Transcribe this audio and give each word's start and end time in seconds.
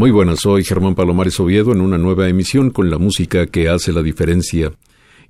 Muy 0.00 0.12
buenas, 0.12 0.40
soy 0.40 0.64
Germán 0.64 0.94
Palomares 0.94 1.38
Oviedo 1.40 1.72
en 1.72 1.82
una 1.82 1.98
nueva 1.98 2.26
emisión 2.26 2.70
con 2.70 2.88
la 2.88 2.96
música 2.96 3.46
que 3.48 3.68
hace 3.68 3.92
la 3.92 4.02
diferencia. 4.02 4.72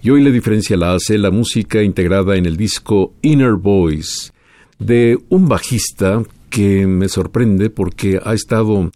Y 0.01 0.11
hoy 0.11 0.23
la 0.23 0.31
diferencia 0.31 0.77
la 0.77 0.95
hace 0.95 1.19
la 1.19 1.33
música 1.33 1.83
integrada 1.83 2.37
en 2.37 2.47
el 2.47 2.57
disco 2.57 3.13
Inner 3.21 3.55
Voice 3.55 4.31
de 4.79 5.19
un 5.29 5.49
bajista 5.49 6.23
que 6.51 6.87
me 6.87 7.09
sorprende 7.09 7.69
porque 7.69 8.21
ha 8.25 8.33
estado 8.33 8.93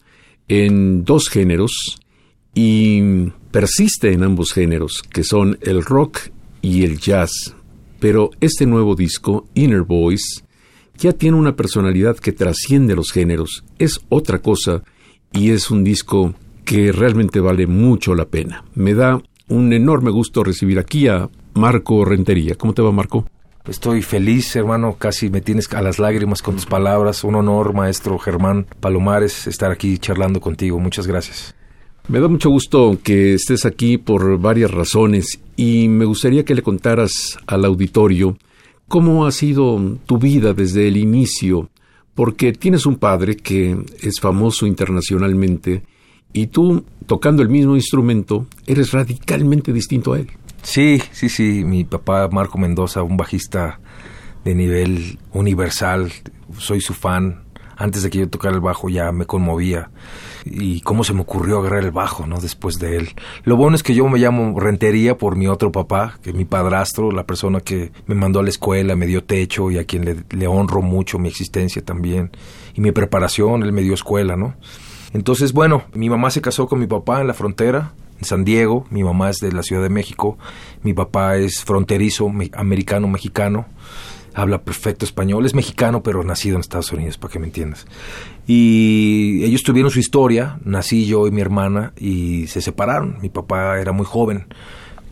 en 0.46 1.02
dos 1.02 1.28
géneros 1.28 1.96
y 2.54 3.32
persiste 3.50 4.12
en 4.12 4.22
ambos 4.22 4.52
géneros, 4.52 5.02
que 5.02 5.24
son 5.24 5.58
el 5.60 5.84
rock 5.84 6.20
y 6.62 6.84
el 6.84 7.00
jazz. 7.00 7.56
Pero 7.98 8.30
este 8.40 8.64
nuevo 8.64 8.94
disco, 8.94 9.48
Inner 9.54 9.82
Voice, 9.82 10.44
ya 10.98 11.14
tiene 11.14 11.36
una 11.36 11.56
personalidad 11.56 12.16
que 12.16 12.30
trasciende 12.30 12.94
los 12.94 13.10
géneros, 13.10 13.64
es 13.80 13.98
otra 14.08 14.38
cosa 14.38 14.84
y 15.34 15.50
es 15.50 15.70
un 15.70 15.84
disco 15.84 16.34
que 16.64 16.92
realmente 16.92 17.40
vale 17.40 17.66
mucho 17.66 18.14
la 18.14 18.24
pena. 18.24 18.64
Me 18.74 18.94
da 18.94 19.20
un 19.48 19.72
enorme 19.72 20.10
gusto 20.10 20.44
recibir 20.44 20.78
aquí 20.78 21.08
a 21.08 21.28
Marco 21.54 22.04
Rentería. 22.04 22.54
¿Cómo 22.54 22.72
te 22.72 22.82
va, 22.82 22.92
Marco? 22.92 23.26
Estoy 23.66 24.02
feliz, 24.02 24.54
hermano, 24.56 24.96
casi 24.98 25.30
me 25.30 25.40
tienes 25.40 25.72
a 25.72 25.82
las 25.82 25.98
lágrimas 25.98 26.42
con 26.42 26.54
tus 26.54 26.66
palabras. 26.66 27.24
Un 27.24 27.34
honor, 27.34 27.74
maestro 27.74 28.18
Germán 28.18 28.66
Palomares, 28.80 29.46
estar 29.46 29.70
aquí 29.70 29.98
charlando 29.98 30.40
contigo. 30.40 30.78
Muchas 30.78 31.06
gracias. 31.06 31.54
Me 32.06 32.20
da 32.20 32.28
mucho 32.28 32.50
gusto 32.50 32.98
que 33.02 33.34
estés 33.34 33.64
aquí 33.64 33.96
por 33.96 34.38
varias 34.38 34.70
razones 34.70 35.40
y 35.56 35.88
me 35.88 36.04
gustaría 36.04 36.44
que 36.44 36.54
le 36.54 36.62
contaras 36.62 37.38
al 37.46 37.64
auditorio 37.64 38.36
cómo 38.88 39.26
ha 39.26 39.32
sido 39.32 39.80
tu 40.04 40.18
vida 40.18 40.52
desde 40.52 40.86
el 40.86 40.98
inicio 40.98 41.70
porque 42.14 42.52
tienes 42.52 42.86
un 42.86 42.96
padre 42.96 43.36
que 43.36 43.76
es 44.00 44.20
famoso 44.20 44.66
internacionalmente 44.66 45.82
y 46.32 46.48
tú, 46.48 46.84
tocando 47.06 47.42
el 47.42 47.48
mismo 47.48 47.76
instrumento, 47.76 48.46
eres 48.66 48.92
radicalmente 48.92 49.72
distinto 49.72 50.12
a 50.12 50.18
él. 50.18 50.30
Sí, 50.62 51.00
sí, 51.12 51.28
sí, 51.28 51.62
mi 51.64 51.84
papá 51.84 52.28
Marco 52.28 52.58
Mendoza, 52.58 53.02
un 53.02 53.16
bajista 53.16 53.80
de 54.44 54.54
nivel 54.54 55.18
universal, 55.32 56.12
soy 56.58 56.80
su 56.80 56.94
fan, 56.94 57.44
antes 57.76 58.02
de 58.02 58.10
que 58.10 58.18
yo 58.18 58.28
tocara 58.28 58.54
el 58.54 58.60
bajo 58.60 58.88
ya 58.88 59.12
me 59.12 59.26
conmovía 59.26 59.90
y 60.44 60.80
cómo 60.80 61.04
se 61.04 61.14
me 61.14 61.22
ocurrió 61.22 61.58
agarrar 61.58 61.84
el 61.84 61.90
bajo, 61.90 62.26
¿no? 62.26 62.40
Después 62.40 62.78
de 62.78 62.96
él. 62.96 63.10
Lo 63.44 63.56
bueno 63.56 63.76
es 63.76 63.82
que 63.82 63.94
yo 63.94 64.06
me 64.08 64.18
llamo 64.18 64.58
Rentería 64.58 65.16
por 65.16 65.36
mi 65.36 65.46
otro 65.46 65.72
papá, 65.72 66.18
que 66.22 66.30
es 66.30 66.36
mi 66.36 66.44
padrastro, 66.44 67.10
la 67.10 67.24
persona 67.24 67.60
que 67.60 67.92
me 68.06 68.14
mandó 68.14 68.40
a 68.40 68.42
la 68.42 68.50
escuela, 68.50 68.96
me 68.96 69.06
dio 69.06 69.24
techo 69.24 69.70
y 69.70 69.78
a 69.78 69.84
quien 69.84 70.04
le, 70.04 70.16
le 70.30 70.46
honro 70.46 70.82
mucho 70.82 71.18
mi 71.18 71.28
existencia 71.28 71.82
también 71.82 72.30
y 72.74 72.80
mi 72.80 72.92
preparación, 72.92 73.62
él 73.62 73.72
me 73.72 73.82
dio 73.82 73.94
escuela, 73.94 74.36
¿no? 74.36 74.54
Entonces, 75.12 75.52
bueno, 75.52 75.84
mi 75.94 76.10
mamá 76.10 76.30
se 76.30 76.40
casó 76.40 76.66
con 76.66 76.80
mi 76.80 76.86
papá 76.86 77.20
en 77.20 77.28
la 77.28 77.34
frontera, 77.34 77.92
en 78.18 78.24
San 78.24 78.44
Diego, 78.44 78.86
mi 78.90 79.04
mamá 79.04 79.30
es 79.30 79.38
de 79.38 79.52
la 79.52 79.62
Ciudad 79.62 79.82
de 79.82 79.88
México, 79.88 80.38
mi 80.82 80.92
papá 80.92 81.36
es 81.36 81.64
fronterizo, 81.64 82.30
americano-mexicano, 82.52 83.66
habla 84.34 84.62
perfecto 84.62 85.04
español, 85.04 85.46
es 85.46 85.54
mexicano 85.54 86.02
pero 86.02 86.22
nacido 86.24 86.56
en 86.56 86.60
Estados 86.60 86.92
Unidos, 86.92 87.16
para 87.18 87.32
que 87.32 87.38
me 87.38 87.46
entiendas. 87.46 87.86
Y 88.46 89.42
ellos 89.44 89.62
tuvieron 89.62 89.90
su 89.90 90.00
historia, 90.00 90.58
nací 90.64 91.06
yo 91.06 91.26
y 91.26 91.30
mi 91.30 91.40
hermana 91.40 91.92
y 91.96 92.46
se 92.48 92.60
separaron. 92.60 93.18
Mi 93.22 93.28
papá 93.30 93.80
era 93.80 93.92
muy 93.92 94.04
joven 94.04 94.46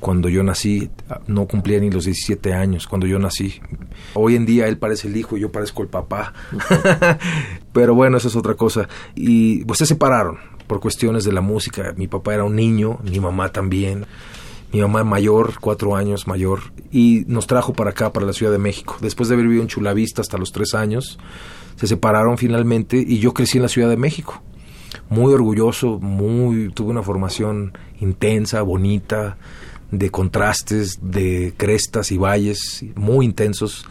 cuando 0.03 0.29
yo 0.29 0.43
nací, 0.43 0.91
no 1.29 1.47
cumplía 1.47 1.79
ni 1.79 1.89
los 1.89 2.07
17 2.07 2.53
años 2.53 2.89
cuando 2.89 3.07
yo 3.07 3.21
nací. 3.21 3.61
Hoy 4.15 4.35
en 4.35 4.45
día 4.45 4.67
él 4.67 4.77
parece 4.77 5.07
el 5.07 5.17
hijo 5.17 5.37
y 5.37 5.41
yo 5.41 5.53
parezco 5.53 5.83
el 5.83 5.89
papá. 5.89 6.33
Pero 7.73 7.95
bueno, 7.95 8.17
eso 8.17 8.27
es 8.27 8.35
otra 8.35 8.55
cosa. 8.55 8.89
Y 9.15 9.65
pues 9.65 9.79
se 9.79 9.87
separaron 9.87 10.39
por 10.67 10.81
cuestiones 10.81 11.23
de 11.23 11.33
la 11.33 11.41
música. 11.41 11.95
Mi 11.97 12.09
papá 12.09 12.35
era 12.35 12.43
un 12.43 12.57
niño, 12.57 12.99
mi 13.05 13.21
mamá 13.21 13.51
también 13.51 14.07
mi 14.73 14.81
mamá 14.81 15.05
mayor, 15.05 15.55
cuatro 15.61 15.97
años 15.97 16.27
mayor, 16.27 16.61
y 16.91 17.25
nos 17.27 17.47
trajo 17.47 17.73
para 17.73 17.91
acá, 17.91 18.13
para 18.13 18.27
la 18.27 18.33
Ciudad 18.33 18.53
de 18.53 18.59
México. 18.59 18.97
Después 19.01 19.29
de 19.29 19.35
haber 19.35 19.47
vivido 19.47 19.63
en 19.63 19.69
Chulavista 19.69 20.23
hasta 20.23 20.39
los 20.39 20.53
tres 20.53 20.75
años, 20.75 21.19
se 21.77 21.87
separaron 21.87 22.39
finalmente 22.39 22.97
y 22.97 23.19
yo 23.19 23.35
crecí 23.35 23.59
en 23.59 23.63
la 23.63 23.69
Ciudad 23.69 23.89
de 23.89 23.97
México. 23.97 24.43
Muy 25.09 25.33
orgulloso, 25.33 25.99
muy, 26.01 26.71
tuve 26.73 26.91
una 26.91 27.03
formación 27.03 27.73
intensa, 28.01 28.63
bonita, 28.63 29.37
de 29.91 30.11
contrastes, 30.11 30.99
de 31.03 31.53
crestas 31.57 32.11
y 32.13 32.19
valles 32.19 32.85
muy 32.95 33.27
intensos 33.27 33.85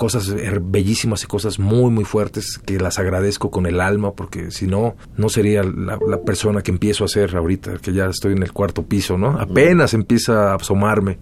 cosas 0.00 0.34
bellísimas 0.62 1.24
y 1.24 1.26
cosas 1.26 1.58
muy 1.58 1.90
muy 1.90 2.04
fuertes 2.06 2.58
que 2.64 2.80
las 2.80 2.98
agradezco 2.98 3.50
con 3.50 3.66
el 3.66 3.82
alma 3.82 4.12
porque 4.12 4.50
si 4.50 4.66
no 4.66 4.96
no 5.18 5.28
sería 5.28 5.62
la, 5.62 5.98
persona 6.24 6.62
que 6.62 6.70
empiezo 6.70 7.04
a 7.04 7.08
ser 7.08 7.36
ahorita 7.36 7.76
que 7.82 7.92
ya 7.92 8.06
estoy 8.06 8.32
en 8.32 8.42
el 8.42 8.50
cuarto 8.50 8.82
piso 8.82 9.18
no 9.18 9.38
apenas 9.38 9.92
empieza 9.92 10.52
a 10.52 10.54
asomarme. 10.54 11.18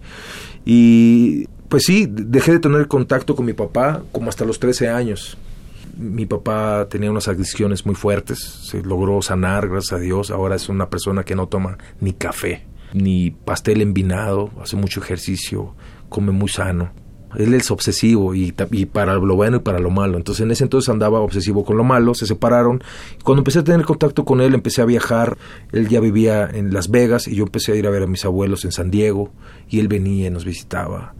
Y 0.63 1.45
pues 1.67 1.83
sí 1.87 2.07
dejé 2.09 2.53
de 2.53 2.59
tener 2.59 2.87
contacto 2.87 3.35
con 3.35 3.45
mi 3.45 3.51
papá 3.51 4.01
como 4.13 4.29
hasta 4.29 4.45
los 4.45 4.59
13 4.59 4.87
años. 4.87 5.37
Mi 5.97 6.25
papá 6.25 6.87
tenía 6.89 7.11
unas 7.11 7.27
adicciones 7.27 7.85
muy 7.85 7.95
fuertes 7.95 8.39
se 8.39 8.81
logró 8.81 9.21
sanar 9.21 9.67
gracias 9.67 9.99
a 9.99 10.01
Dios. 10.01 10.31
Ahora 10.31 10.55
es 10.55 10.69
una 10.69 10.89
persona 10.89 11.25
que 11.25 11.35
no 11.35 11.47
toma 11.47 11.77
ni 11.99 12.13
café 12.13 12.65
ni 12.93 13.31
pastel 13.31 13.81
envinado 13.81 14.51
hace 14.61 14.77
mucho 14.77 15.01
ejercicio 15.01 15.75
come 16.07 16.31
muy 16.31 16.47
sano 16.47 16.91
él 17.37 17.53
es 17.53 17.69
obsesivo 17.71 18.33
y, 18.33 18.51
para 18.51 19.15
lo 19.15 19.35
bueno 19.35 19.57
y 19.57 19.59
para 19.59 19.79
lo 19.79 19.89
malo. 19.89 20.17
Entonces 20.17 20.43
en 20.43 20.51
ese 20.51 20.63
entonces 20.63 20.89
andaba 20.89 21.19
obsesivo 21.19 21.63
con 21.63 21.77
lo 21.77 21.83
malo, 21.83 22.13
se 22.13 22.25
separaron. 22.25 22.83
Cuando 23.23 23.41
empecé 23.41 23.59
a 23.59 23.63
tener 23.63 23.85
contacto 23.85 24.25
con 24.25 24.41
él, 24.41 24.53
empecé 24.53 24.81
a 24.81 24.85
viajar. 24.85 25.37
Él 25.71 25.87
ya 25.87 25.99
vivía 25.99 26.49
en 26.51 26.73
Las 26.73 26.89
Vegas 26.89 27.27
y 27.27 27.35
yo 27.35 27.43
empecé 27.43 27.73
a 27.73 27.75
ir 27.75 27.87
a 27.87 27.89
ver 27.89 28.03
a 28.03 28.07
mis 28.07 28.25
abuelos 28.25 28.65
en 28.65 28.71
San 28.71 28.89
Diego 28.91 29.31
y 29.69 29.79
él 29.79 29.87
venía 29.87 30.27
y 30.27 30.31
nos 30.31 30.45
visitaba. 30.45 31.13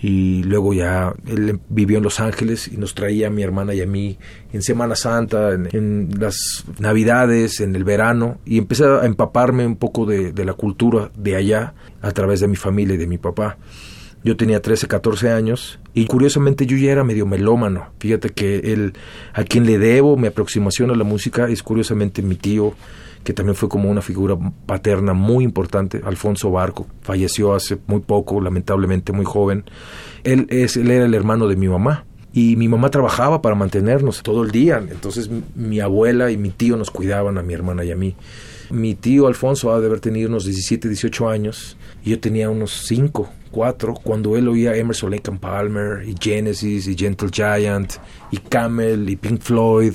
Y 0.00 0.42
luego 0.42 0.74
ya 0.74 1.14
él 1.26 1.60
vivió 1.70 1.96
en 1.96 2.04
Los 2.04 2.20
Ángeles 2.20 2.68
y 2.68 2.76
nos 2.76 2.94
traía 2.94 3.28
a 3.28 3.30
mi 3.30 3.42
hermana 3.42 3.72
y 3.72 3.80
a 3.80 3.86
mí 3.86 4.18
en 4.52 4.62
Semana 4.62 4.96
Santa, 4.96 5.52
en, 5.52 6.10
las 6.18 6.64
Navidades, 6.78 7.60
en 7.60 7.74
el 7.74 7.84
verano. 7.84 8.38
Y 8.44 8.58
empecé 8.58 8.84
a 8.84 9.06
empaparme 9.06 9.66
un 9.66 9.76
poco 9.76 10.04
de, 10.04 10.32
de 10.32 10.44
la 10.44 10.52
cultura 10.52 11.10
de 11.16 11.36
allá 11.36 11.72
a 12.02 12.10
través 12.10 12.40
de 12.40 12.48
mi 12.48 12.56
familia 12.56 12.96
y 12.96 12.98
de 12.98 13.06
mi 13.06 13.16
papá. 13.16 13.56
Yo 14.24 14.38
tenía 14.38 14.62
13, 14.62 14.88
14 14.88 15.30
años 15.30 15.78
y 15.92 16.06
curiosamente 16.06 16.66
yo 16.66 16.78
ya 16.78 16.90
era 16.90 17.04
medio 17.04 17.26
melómano. 17.26 17.90
Fíjate 17.98 18.30
que 18.30 18.56
él, 18.72 18.94
a 19.34 19.44
quien 19.44 19.66
le 19.66 19.78
debo 19.78 20.16
mi 20.16 20.28
aproximación 20.28 20.90
a 20.90 20.94
la 20.94 21.04
música 21.04 21.46
es 21.48 21.62
curiosamente 21.62 22.22
mi 22.22 22.34
tío, 22.34 22.72
que 23.22 23.34
también 23.34 23.54
fue 23.54 23.68
como 23.68 23.90
una 23.90 24.00
figura 24.00 24.34
paterna 24.64 25.12
muy 25.12 25.44
importante, 25.44 26.00
Alfonso 26.02 26.50
Barco. 26.50 26.86
Falleció 27.02 27.54
hace 27.54 27.76
muy 27.86 28.00
poco, 28.00 28.40
lamentablemente 28.40 29.12
muy 29.12 29.26
joven. 29.26 29.64
Él, 30.24 30.46
es, 30.48 30.78
él 30.78 30.90
era 30.90 31.04
el 31.04 31.12
hermano 31.12 31.46
de 31.46 31.56
mi 31.56 31.68
mamá 31.68 32.06
y 32.32 32.56
mi 32.56 32.66
mamá 32.66 32.90
trabajaba 32.90 33.42
para 33.42 33.54
mantenernos 33.54 34.22
todo 34.22 34.42
el 34.42 34.50
día. 34.50 34.82
Entonces 34.90 35.28
mi 35.54 35.80
abuela 35.80 36.30
y 36.30 36.38
mi 36.38 36.48
tío 36.48 36.78
nos 36.78 36.90
cuidaban 36.90 37.36
a 37.36 37.42
mi 37.42 37.52
hermana 37.52 37.84
y 37.84 37.90
a 37.90 37.96
mí. 37.96 38.16
Mi 38.70 38.94
tío 38.94 39.26
Alfonso 39.26 39.70
ha 39.74 39.80
de 39.80 39.86
haber 39.86 40.00
tenido 40.00 40.30
unos 40.30 40.46
17, 40.46 40.88
18 40.88 41.28
años 41.28 41.76
Yo 42.04 42.20
tenía 42.20 42.50
unos 42.50 42.84
cinco, 42.86 43.28
cuatro, 43.50 43.94
cuando 43.94 44.36
él 44.36 44.48
oía 44.48 44.76
Emerson 44.76 45.10
Lake 45.10 45.30
and 45.30 45.40
Palmer, 45.40 46.06
y 46.06 46.14
Genesis, 46.20 46.86
y 46.86 46.96
Gentle 46.96 47.30
Giant, 47.32 47.94
y 48.30 48.38
Camel, 48.38 49.08
y 49.08 49.16
Pink 49.16 49.40
Floyd, 49.40 49.94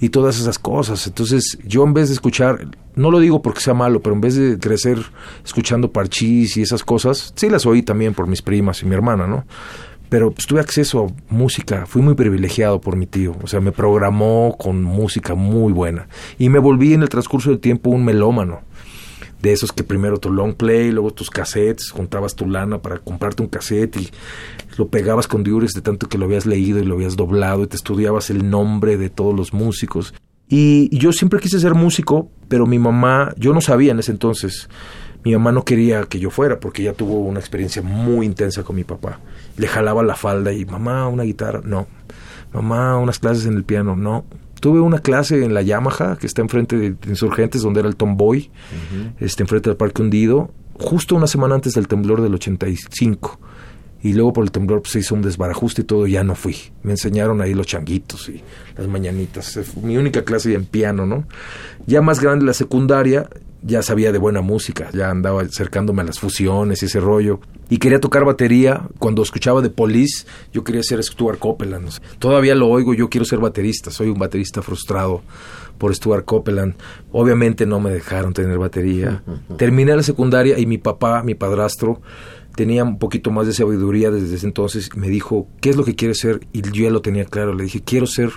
y 0.00 0.08
todas 0.10 0.38
esas 0.38 0.58
cosas. 0.58 1.06
Entonces, 1.06 1.58
yo 1.64 1.84
en 1.84 1.94
vez 1.94 2.08
de 2.08 2.14
escuchar, 2.14 2.68
no 2.94 3.10
lo 3.10 3.18
digo 3.20 3.42
porque 3.42 3.60
sea 3.60 3.74
malo, 3.74 4.00
pero 4.00 4.14
en 4.14 4.20
vez 4.20 4.34
de 4.34 4.58
crecer 4.58 4.98
escuchando 5.44 5.92
parchís 5.92 6.56
y 6.56 6.62
esas 6.62 6.84
cosas, 6.84 7.32
sí 7.36 7.48
las 7.48 7.64
oí 7.66 7.82
también 7.82 8.14
por 8.14 8.26
mis 8.26 8.42
primas 8.42 8.82
y 8.82 8.86
mi 8.86 8.94
hermana, 8.94 9.26
¿no? 9.26 9.44
pero 10.10 10.32
pues, 10.32 10.46
tuve 10.46 10.60
acceso 10.60 11.06
a 11.06 11.32
música, 11.32 11.86
fui 11.86 12.02
muy 12.02 12.14
privilegiado 12.14 12.80
por 12.80 12.96
mi 12.96 13.06
tío, 13.06 13.36
o 13.42 13.46
sea, 13.46 13.60
me 13.60 13.72
programó 13.72 14.56
con 14.58 14.82
música 14.82 15.34
muy 15.34 15.72
buena 15.72 16.08
y 16.36 16.50
me 16.50 16.58
volví 16.58 16.92
en 16.92 17.02
el 17.02 17.08
transcurso 17.08 17.48
del 17.48 17.60
tiempo 17.60 17.90
un 17.90 18.04
melómano. 18.04 18.60
De 19.42 19.52
esos 19.52 19.72
que 19.72 19.84
primero 19.84 20.18
tu 20.18 20.30
long 20.30 20.54
play, 20.54 20.90
luego 20.90 21.12
tus 21.12 21.30
cassettes, 21.30 21.90
juntabas 21.90 22.34
tu 22.34 22.46
lana 22.46 22.82
para 22.82 22.98
comprarte 22.98 23.42
un 23.42 23.48
cassette 23.48 23.96
y 23.96 24.10
lo 24.76 24.88
pegabas 24.88 25.26
con 25.26 25.42
diures 25.42 25.72
de 25.72 25.80
tanto 25.80 26.08
que 26.08 26.18
lo 26.18 26.26
habías 26.26 26.46
leído 26.46 26.78
y 26.78 26.84
lo 26.84 26.94
habías 26.94 27.16
doblado 27.16 27.62
y 27.62 27.66
te 27.66 27.76
estudiabas 27.76 28.30
el 28.30 28.50
nombre 28.50 28.96
de 28.96 29.08
todos 29.08 29.34
los 29.34 29.52
músicos. 29.52 30.14
Y, 30.48 30.88
y 30.90 30.98
yo 30.98 31.12
siempre 31.12 31.40
quise 31.40 31.60
ser 31.60 31.74
músico, 31.74 32.28
pero 32.48 32.66
mi 32.66 32.78
mamá, 32.78 33.32
yo 33.36 33.54
no 33.54 33.60
sabía 33.60 33.92
en 33.92 34.00
ese 34.00 34.12
entonces, 34.12 34.68
mi 35.24 35.32
mamá 35.32 35.52
no 35.52 35.64
quería 35.64 36.04
que 36.04 36.18
yo 36.18 36.30
fuera 36.30 36.60
porque 36.60 36.82
ella 36.82 36.94
tuvo 36.94 37.20
una 37.20 37.40
experiencia 37.40 37.82
muy 37.82 38.24
intensa 38.24 38.62
con 38.62 38.76
mi 38.76 38.84
papá. 38.84 39.20
Le 39.56 39.68
jalaba 39.68 40.02
la 40.02 40.16
falda 40.16 40.52
y 40.52 40.64
mamá, 40.64 41.08
una 41.08 41.24
guitarra, 41.24 41.60
no. 41.62 41.86
Mamá, 42.52 42.96
unas 42.98 43.18
clases 43.18 43.46
en 43.46 43.54
el 43.54 43.64
piano, 43.64 43.96
no. 43.96 44.24
Tuve 44.60 44.80
una 44.80 44.98
clase 44.98 45.44
en 45.44 45.54
la 45.54 45.62
Yamaha, 45.62 46.16
que 46.16 46.26
está 46.26 46.42
enfrente 46.42 46.76
de 46.76 46.94
Insurgentes, 47.08 47.62
donde 47.62 47.80
era 47.80 47.88
el 47.88 47.96
Tomboy, 47.96 48.50
este, 49.18 49.42
enfrente 49.42 49.70
del 49.70 49.76
Parque 49.76 50.02
Hundido, 50.02 50.50
justo 50.74 51.14
una 51.14 51.26
semana 51.26 51.54
antes 51.54 51.74
del 51.74 51.88
temblor 51.88 52.22
del 52.22 52.34
85. 52.34 53.40
Y 54.02 54.14
luego 54.14 54.32
por 54.32 54.44
el 54.44 54.50
temblor 54.50 54.80
pues, 54.80 54.92
se 54.92 55.00
hizo 55.00 55.14
un 55.14 55.22
desbarajuste 55.22 55.82
y 55.82 55.84
todo, 55.84 56.06
ya 56.06 56.24
no 56.24 56.34
fui. 56.34 56.56
Me 56.82 56.92
enseñaron 56.92 57.40
ahí 57.42 57.52
los 57.52 57.66
changuitos 57.66 58.28
y 58.30 58.42
las 58.76 58.88
mañanitas. 58.88 59.58
mi 59.82 59.98
única 59.98 60.24
clase 60.24 60.54
en 60.54 60.64
piano, 60.64 61.04
¿no? 61.04 61.26
Ya 61.86 62.00
más 62.00 62.20
grande 62.20 62.46
la 62.46 62.54
secundaria, 62.54 63.28
ya 63.62 63.82
sabía 63.82 64.12
de 64.12 64.18
buena 64.18 64.40
música, 64.40 64.88
ya 64.92 65.10
andaba 65.10 65.42
acercándome 65.42 66.02
a 66.02 66.04
las 66.04 66.18
fusiones 66.18 66.82
y 66.82 66.86
ese 66.86 67.00
rollo. 67.00 67.40
Y 67.68 67.78
quería 67.78 68.00
tocar 68.00 68.24
batería. 68.24 68.88
Cuando 68.98 69.22
escuchaba 69.22 69.60
de 69.62 69.70
Police, 69.70 70.26
yo 70.52 70.64
quería 70.64 70.82
ser 70.82 71.02
Stuart 71.02 71.38
Copeland. 71.38 71.90
Todavía 72.18 72.54
lo 72.54 72.68
oigo, 72.68 72.94
yo 72.94 73.08
quiero 73.08 73.24
ser 73.24 73.38
baterista. 73.38 73.90
Soy 73.90 74.08
un 74.08 74.18
baterista 74.18 74.62
frustrado 74.62 75.22
por 75.78 75.94
Stuart 75.94 76.24
Copeland. 76.24 76.74
Obviamente 77.12 77.66
no 77.66 77.80
me 77.80 77.90
dejaron 77.90 78.32
tener 78.32 78.58
batería. 78.58 79.22
Terminé 79.56 79.94
la 79.94 80.02
secundaria 80.02 80.58
y 80.58 80.66
mi 80.66 80.78
papá, 80.78 81.22
mi 81.22 81.34
padrastro, 81.34 82.00
tenía 82.56 82.82
un 82.82 82.98
poquito 82.98 83.30
más 83.30 83.46
de 83.46 83.52
sabiduría 83.52 84.10
desde 84.10 84.34
ese 84.34 84.46
entonces. 84.46 84.90
Me 84.96 85.08
dijo, 85.08 85.46
¿qué 85.60 85.70
es 85.70 85.76
lo 85.76 85.84
que 85.84 85.94
quieres 85.94 86.18
ser? 86.18 86.40
Y 86.52 86.62
yo 86.62 86.84
ya 86.84 86.90
lo 86.90 87.02
tenía 87.02 87.24
claro. 87.24 87.54
Le 87.54 87.64
dije, 87.64 87.82
quiero 87.82 88.06
ser 88.06 88.30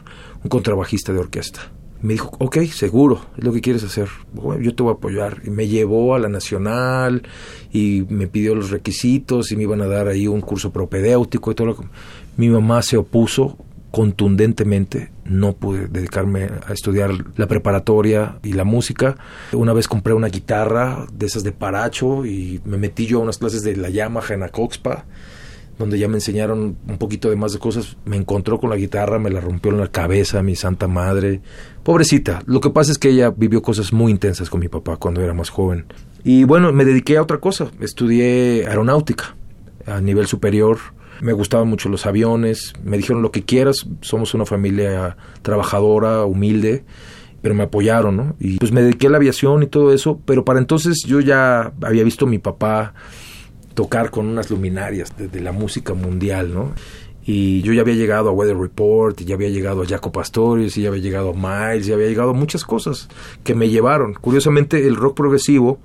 un 0.44 0.50
contrabajista 0.50 1.12
de 1.12 1.20
orquesta 1.20 1.72
me 2.04 2.14
dijo, 2.14 2.32
ok, 2.38 2.58
seguro, 2.66 3.22
es 3.38 3.46
lo 3.46 3.54
que 3.54 3.62
quieres 3.62 3.82
hacer, 3.86 4.10
yo 4.60 4.76
te 4.76 4.84
voy 4.84 4.92
a 4.92 4.96
apoyar. 4.96 5.42
Y 5.46 5.50
me 5.50 5.70
llevó 5.70 6.16
a 6.16 6.20
la 6.20 6.28
Nacional 6.28 7.24
y 7.72 8.06
me 8.10 8.28
pidió 8.28 8.56
los 8.56 8.72
requisitos 8.72 9.54
y 9.54 9.56
me 9.56 9.64
iban 9.64 9.82
a 9.82 9.88
dar 9.88 10.10
ahí 10.10 10.28
un 10.28 10.42
curso 10.42 10.72
propedéutico 10.72 11.52
y 11.52 11.56
todo 11.56 11.68
lo 11.68 11.78
que... 11.78 11.86
Mi 12.36 12.50
mamá 12.50 12.82
se 12.82 12.98
opuso 12.98 13.58
contundentemente, 13.92 15.12
no 15.24 15.54
pude 15.54 15.88
dedicarme 15.88 16.50
a 16.68 16.74
estudiar 16.74 17.12
la 17.38 17.48
preparatoria 17.48 18.38
y 18.44 18.52
la 18.52 18.66
música. 18.66 19.16
Una 19.54 19.72
vez 19.72 19.88
compré 19.88 20.14
una 20.14 20.28
guitarra 20.28 21.06
de 21.14 21.28
esas 21.28 21.44
de 21.44 21.54
paracho 21.54 22.26
y 22.26 22.60
me 22.66 22.78
metí 22.78 23.06
yo 23.06 23.20
a 23.20 23.22
unas 23.22 23.38
clases 23.38 23.62
de 23.62 23.78
la 23.78 23.90
Yamaha 23.90 24.34
en 24.34 24.44
Acoxpa 24.44 25.06
donde 25.78 25.98
ya 25.98 26.08
me 26.08 26.16
enseñaron 26.16 26.78
un 26.88 26.98
poquito 26.98 27.30
de 27.30 27.36
más 27.36 27.54
de 27.54 27.60
cosas. 27.60 27.98
Me 28.06 28.16
encontró 28.16 28.60
con 28.60 28.70
la 28.70 28.76
guitarra, 28.76 29.20
me 29.20 29.30
la 29.30 29.42
rompió 29.42 29.72
en 29.72 29.80
la 29.80 29.88
cabeza, 29.88 30.44
mi 30.44 30.56
santa 30.56 30.88
madre. 30.88 31.42
Pobrecita. 31.84 32.42
Lo 32.46 32.62
que 32.62 32.70
pasa 32.70 32.92
es 32.92 32.98
que 32.98 33.10
ella 33.10 33.32
vivió 33.32 33.62
cosas 33.62 33.94
muy 33.94 34.12
intensas 34.12 34.50
con 34.50 34.60
mi 34.60 34.68
papá 34.68 34.98
cuando 34.98 35.22
era 35.22 35.34
más 35.34 35.50
joven. 35.50 35.86
Y 36.24 36.44
bueno, 36.44 36.72
me 36.72 36.86
dediqué 36.86 37.18
a 37.18 37.22
otra 37.22 37.40
cosa. 37.40 37.72
Estudié 37.82 38.66
aeronáutica 38.68 39.36
a 39.86 40.00
nivel 40.00 40.28
superior. 40.28 40.78
Me 41.22 41.34
gustaban 41.34 41.68
mucho 41.68 41.90
los 41.90 42.06
aviones. 42.06 42.74
Me 42.84 42.98
dijeron 42.98 43.22
lo 43.22 43.32
que 43.32 43.44
quieras. 43.44 43.88
Somos 44.02 44.34
una 44.34 44.46
familia 44.46 45.18
trabajadora, 45.42 46.26
humilde 46.26 46.86
pero 47.44 47.56
me 47.56 47.64
apoyaron, 47.64 48.16
¿no? 48.16 48.36
Y 48.40 48.58
pues 48.58 48.72
me 48.72 48.82
dediqué 48.82 49.08
a 49.08 49.10
la 49.10 49.18
aviación 49.18 49.64
y 49.64 49.68
todo 49.68 49.94
eso, 49.94 50.18
pero 50.24 50.46
para 50.46 50.60
entonces 50.60 51.04
yo 51.06 51.20
ya 51.20 51.74
había 51.82 52.06
visto 52.06 52.26
a 52.26 52.30
mi 52.30 52.40
papá 52.40 52.94
tocar 53.74 54.12
con 54.12 54.28
unas 54.28 54.50
luminarias 54.50 55.16
de, 55.18 55.42
la 55.42 55.52
música 55.52 55.94
mundial, 55.94 56.54
¿no? 56.54 56.74
Y 57.26 57.62
yo 57.62 57.72
ya 57.72 57.82
había 57.82 57.96
llegado 57.96 58.30
a 58.30 58.32
Weather 58.34 58.58
Report, 58.58 59.20
y 59.22 59.26
ya 59.26 59.36
había 59.36 59.50
llegado 59.50 59.82
a 59.82 59.86
Jaco 59.86 60.12
Pastorius, 60.12 60.78
y 60.78 60.82
ya 60.82 60.90
había 60.90 61.02
llegado 61.02 61.32
a 61.32 61.34
Miles, 61.34 61.88
y 61.88 61.94
había 61.94 62.08
llegado 62.08 62.32
a 62.32 62.34
muchas 62.34 62.66
cosas 62.66 63.08
que 63.44 63.56
me 63.56 63.70
llevaron. 63.70 64.14
Curiosamente, 64.14 64.86
el 64.86 64.96
rock 64.96 65.16
progresivo, 65.16 65.80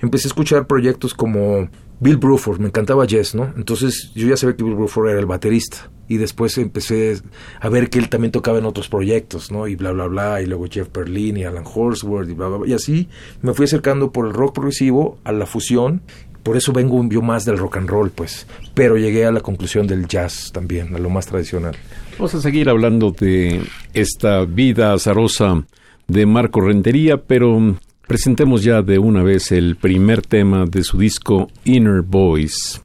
empecé 0.00 0.28
a 0.28 0.30
escuchar 0.30 0.66
proyectos 0.66 1.14
como 1.14 1.68
Bill 2.00 2.16
Bruford, 2.16 2.60
me 2.60 2.68
encantaba 2.68 3.06
Jess, 3.06 3.34
¿no? 3.34 3.52
Entonces 3.56 4.12
yo 4.14 4.28
ya 4.28 4.36
sabía 4.36 4.56
que 4.56 4.62
Bill 4.62 4.76
Bruford 4.76 5.10
era 5.10 5.20
el 5.20 5.26
baterista. 5.26 5.90
Y 6.10 6.16
después 6.16 6.56
empecé 6.56 7.20
a 7.60 7.68
ver 7.68 7.90
que 7.90 7.98
él 7.98 8.08
también 8.08 8.32
tocaba 8.32 8.58
en 8.58 8.64
otros 8.64 8.88
proyectos, 8.88 9.52
¿no? 9.52 9.66
Y 9.66 9.74
bla, 9.74 9.92
bla, 9.92 10.06
bla. 10.06 10.40
Y 10.40 10.46
luego 10.46 10.64
Jeff 10.70 10.88
Berlin 10.90 11.36
y 11.36 11.44
Alan 11.44 11.64
Horsworth 11.66 12.30
y 12.30 12.32
bla, 12.32 12.48
bla, 12.48 12.58
bla. 12.58 12.68
Y 12.68 12.72
así 12.72 13.08
me 13.42 13.52
fui 13.52 13.64
acercando 13.64 14.10
por 14.10 14.26
el 14.26 14.32
rock 14.32 14.54
progresivo 14.54 15.18
a 15.24 15.32
la 15.32 15.44
fusión 15.44 16.02
por 16.48 16.56
eso 16.56 16.72
vengo 16.72 17.06
yo 17.10 17.20
más 17.20 17.44
del 17.44 17.58
rock 17.58 17.76
and 17.76 17.90
roll, 17.90 18.08
pues. 18.08 18.46
Pero 18.72 18.96
llegué 18.96 19.26
a 19.26 19.30
la 19.30 19.40
conclusión 19.40 19.86
del 19.86 20.08
jazz 20.08 20.50
también, 20.50 20.94
a 20.94 20.98
lo 20.98 21.10
más 21.10 21.26
tradicional. 21.26 21.76
Vamos 22.12 22.34
a 22.34 22.40
seguir 22.40 22.70
hablando 22.70 23.10
de 23.10 23.60
esta 23.92 24.46
vida 24.46 24.94
azarosa 24.94 25.62
de 26.06 26.24
Marco 26.24 26.62
Rentería, 26.62 27.18
pero 27.18 27.76
presentemos 28.06 28.64
ya 28.64 28.80
de 28.80 28.98
una 28.98 29.22
vez 29.22 29.52
el 29.52 29.76
primer 29.76 30.22
tema 30.22 30.64
de 30.64 30.84
su 30.84 30.96
disco 30.96 31.48
Inner 31.64 32.00
Voice. 32.00 32.80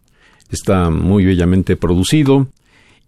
Está 0.51 0.89
muy 0.89 1.23
bellamente 1.23 1.77
producido 1.77 2.49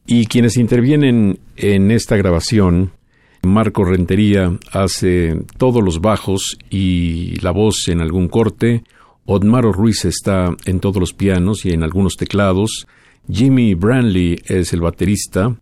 y 0.08 0.26
quienes 0.28 0.56
intervienen 0.56 1.38
en 1.58 1.92
esta 1.92 2.16
grabación, 2.16 2.94
Marco 3.42 3.84
Rentería 3.84 4.58
hace 4.72 5.38
todos 5.58 5.84
los 5.84 6.00
bajos 6.00 6.58
y 6.70 7.42
la 7.42 7.52
voz 7.52 7.90
en 7.90 8.00
algún 8.00 8.30
corte, 8.30 8.86
Odmaro 9.28 9.74
Ruiz 9.74 10.06
está 10.06 10.56
en 10.66 10.80
todos 10.80 10.98
los 10.98 11.14
pianos 11.14 11.66
y 11.66 11.72
en 11.72 11.82
algunos 11.82 12.16
teclados. 12.16 12.88
Jimmy 13.30 13.74
Branley 13.74 14.40
es 14.46 14.72
el 14.72 14.82
baterista. 14.82 15.56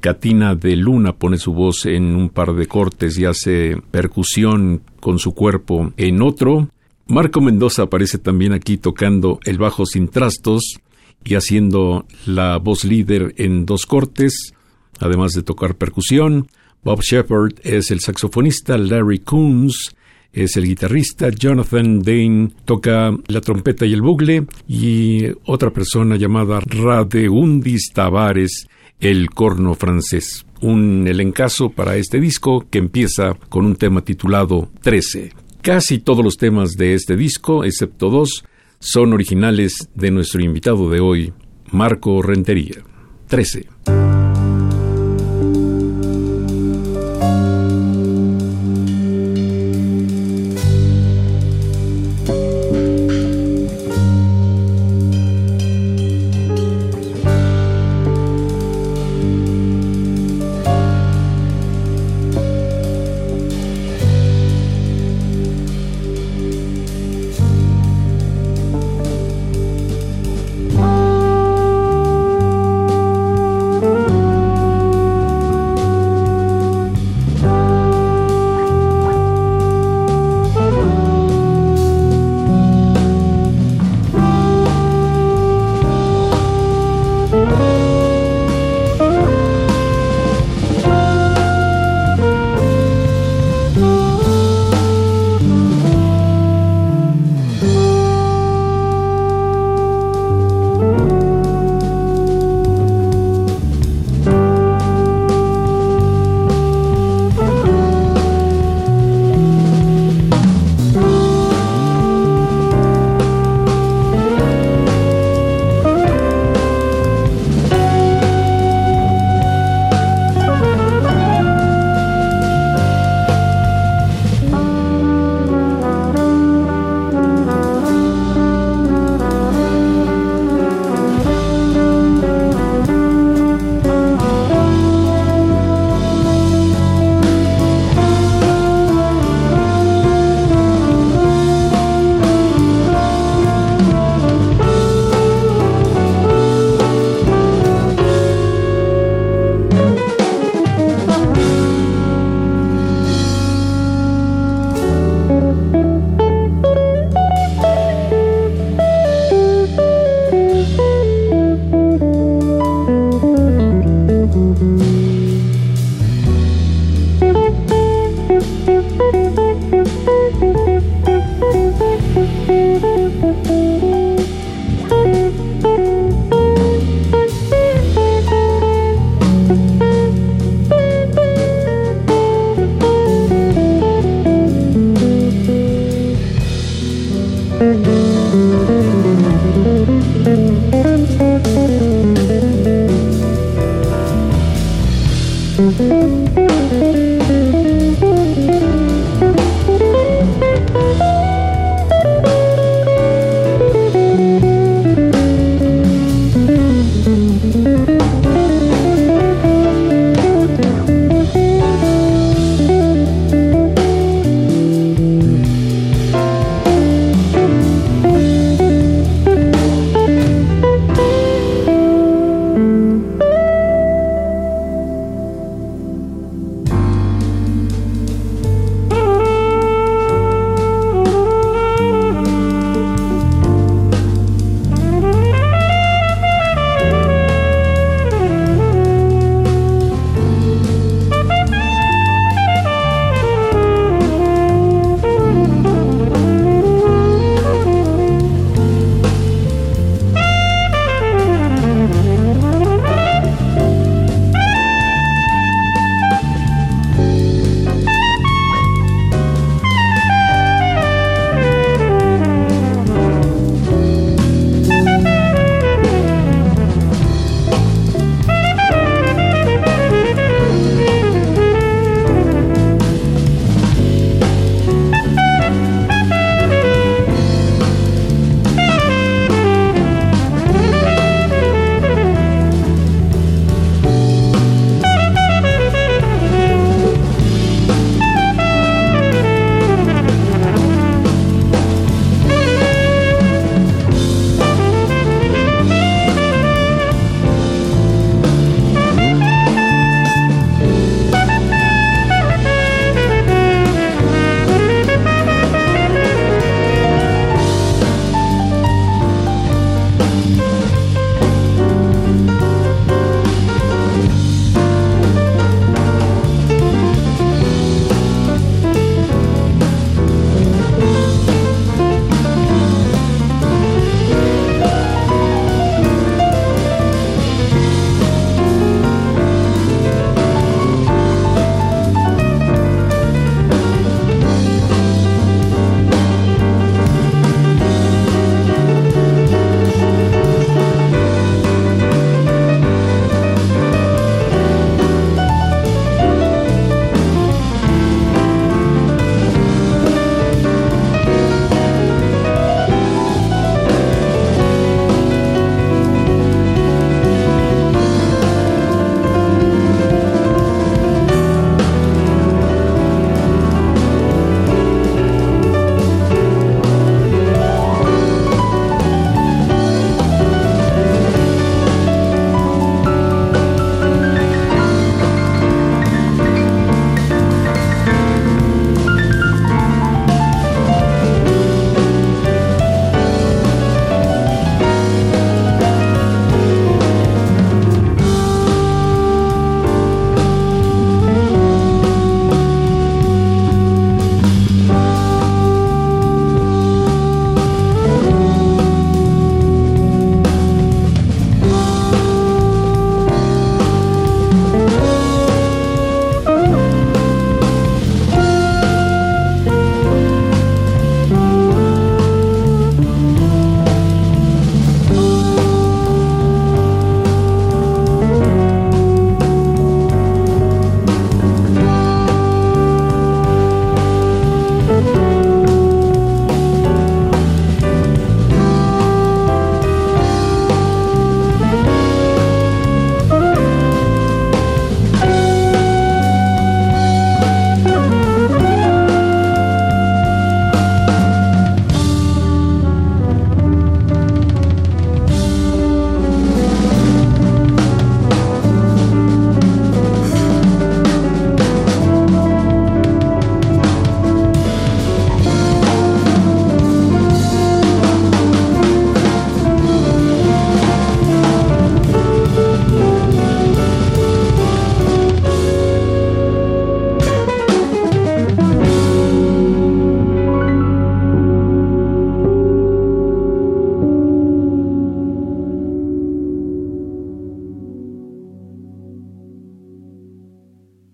Katina 0.00 0.54
de 0.54 0.74
Luna 0.76 1.12
pone 1.12 1.36
su 1.36 1.52
voz 1.52 1.84
en 1.84 2.16
un 2.16 2.30
par 2.30 2.54
de 2.54 2.66
cortes 2.66 3.18
y 3.18 3.26
hace 3.26 3.76
percusión 3.90 4.82
con 5.00 5.18
su 5.18 5.34
cuerpo 5.34 5.92
en 5.98 6.22
otro. 6.22 6.70
Marco 7.08 7.42
Mendoza 7.42 7.82
aparece 7.82 8.16
también 8.16 8.54
aquí 8.54 8.78
tocando 8.78 9.38
el 9.44 9.58
bajo 9.58 9.84
sin 9.84 10.08
trastos 10.08 10.76
y 11.22 11.34
haciendo 11.34 12.06
la 12.24 12.56
voz 12.56 12.84
líder 12.84 13.34
en 13.36 13.66
dos 13.66 13.84
cortes, 13.84 14.54
además 14.98 15.32
de 15.32 15.42
tocar 15.42 15.76
percusión. 15.76 16.46
Bob 16.82 17.02
Shepard 17.02 17.52
es 17.62 17.90
el 17.90 18.00
saxofonista, 18.00 18.78
Larry 18.78 19.18
Coons 19.18 19.94
es 20.32 20.56
el 20.56 20.64
guitarrista, 20.64 21.30
Jonathan 21.30 22.02
Dane 22.02 22.50
toca 22.64 23.12
la 23.26 23.40
trompeta 23.40 23.84
y 23.86 23.92
el 23.92 24.02
bugle 24.02 24.46
y 24.68 25.26
otra 25.44 25.70
persona 25.70 26.16
llamada 26.16 26.60
Radeundis 26.60 27.92
Tavares 27.92 28.66
el 29.00 29.30
corno 29.30 29.74
francés. 29.74 30.46
Un 30.60 31.06
elencazo 31.08 31.70
para 31.70 31.96
este 31.96 32.20
disco 32.20 32.66
que 32.70 32.78
empieza 32.78 33.34
con 33.48 33.64
un 33.64 33.76
tema 33.76 34.02
titulado 34.02 34.68
13. 34.82 35.32
Casi 35.62 35.98
todos 35.98 36.24
los 36.24 36.36
temas 36.36 36.72
de 36.72 36.94
este 36.94 37.16
disco, 37.16 37.64
excepto 37.64 38.10
dos, 38.10 38.44
son 38.78 39.12
originales 39.12 39.88
de 39.94 40.10
nuestro 40.10 40.42
invitado 40.42 40.90
de 40.90 41.00
hoy, 41.00 41.32
Marco 41.70 42.22
Rentería. 42.22 42.76
13. 43.28 44.19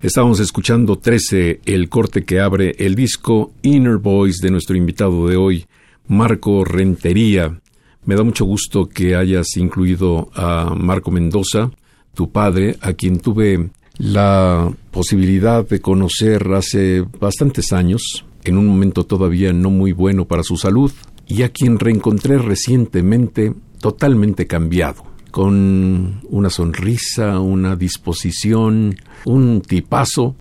Estábamos 0.06 0.38
escuchando 0.38 1.00
13, 1.00 1.62
el 1.64 1.88
corte 1.88 2.24
que 2.24 2.38
abre 2.38 2.76
el 2.78 2.94
disco 2.94 3.50
Inner 3.62 3.96
Voice 3.96 4.38
de 4.40 4.52
nuestro 4.52 4.76
invitado 4.76 5.26
de 5.26 5.34
hoy, 5.34 5.66
Marco 6.06 6.64
Rentería. 6.64 7.60
Me 8.04 8.14
da 8.14 8.22
mucho 8.22 8.44
gusto 8.44 8.88
que 8.88 9.16
hayas 9.16 9.56
incluido 9.56 10.30
a 10.32 10.76
Marco 10.76 11.10
Mendoza, 11.10 11.72
tu 12.14 12.30
padre, 12.30 12.76
a 12.82 12.92
quien 12.92 13.18
tuve 13.18 13.70
la 13.98 14.72
posibilidad 14.92 15.68
de 15.68 15.80
conocer 15.80 16.52
hace 16.54 17.04
bastantes 17.18 17.72
años, 17.72 18.24
en 18.44 18.58
un 18.58 18.68
momento 18.68 19.02
todavía 19.06 19.52
no 19.52 19.70
muy 19.70 19.90
bueno 19.90 20.24
para 20.24 20.44
su 20.44 20.56
salud, 20.56 20.92
y 21.26 21.42
a 21.42 21.48
quien 21.48 21.80
reencontré 21.80 22.38
recientemente 22.38 23.54
totalmente 23.80 24.46
cambiado, 24.46 25.02
con 25.36 26.22
una 26.30 26.48
sonrisa, 26.48 27.40
una 27.40 27.76
disposición, 27.76 28.96
un 29.26 29.60
tipazo, 29.60 30.34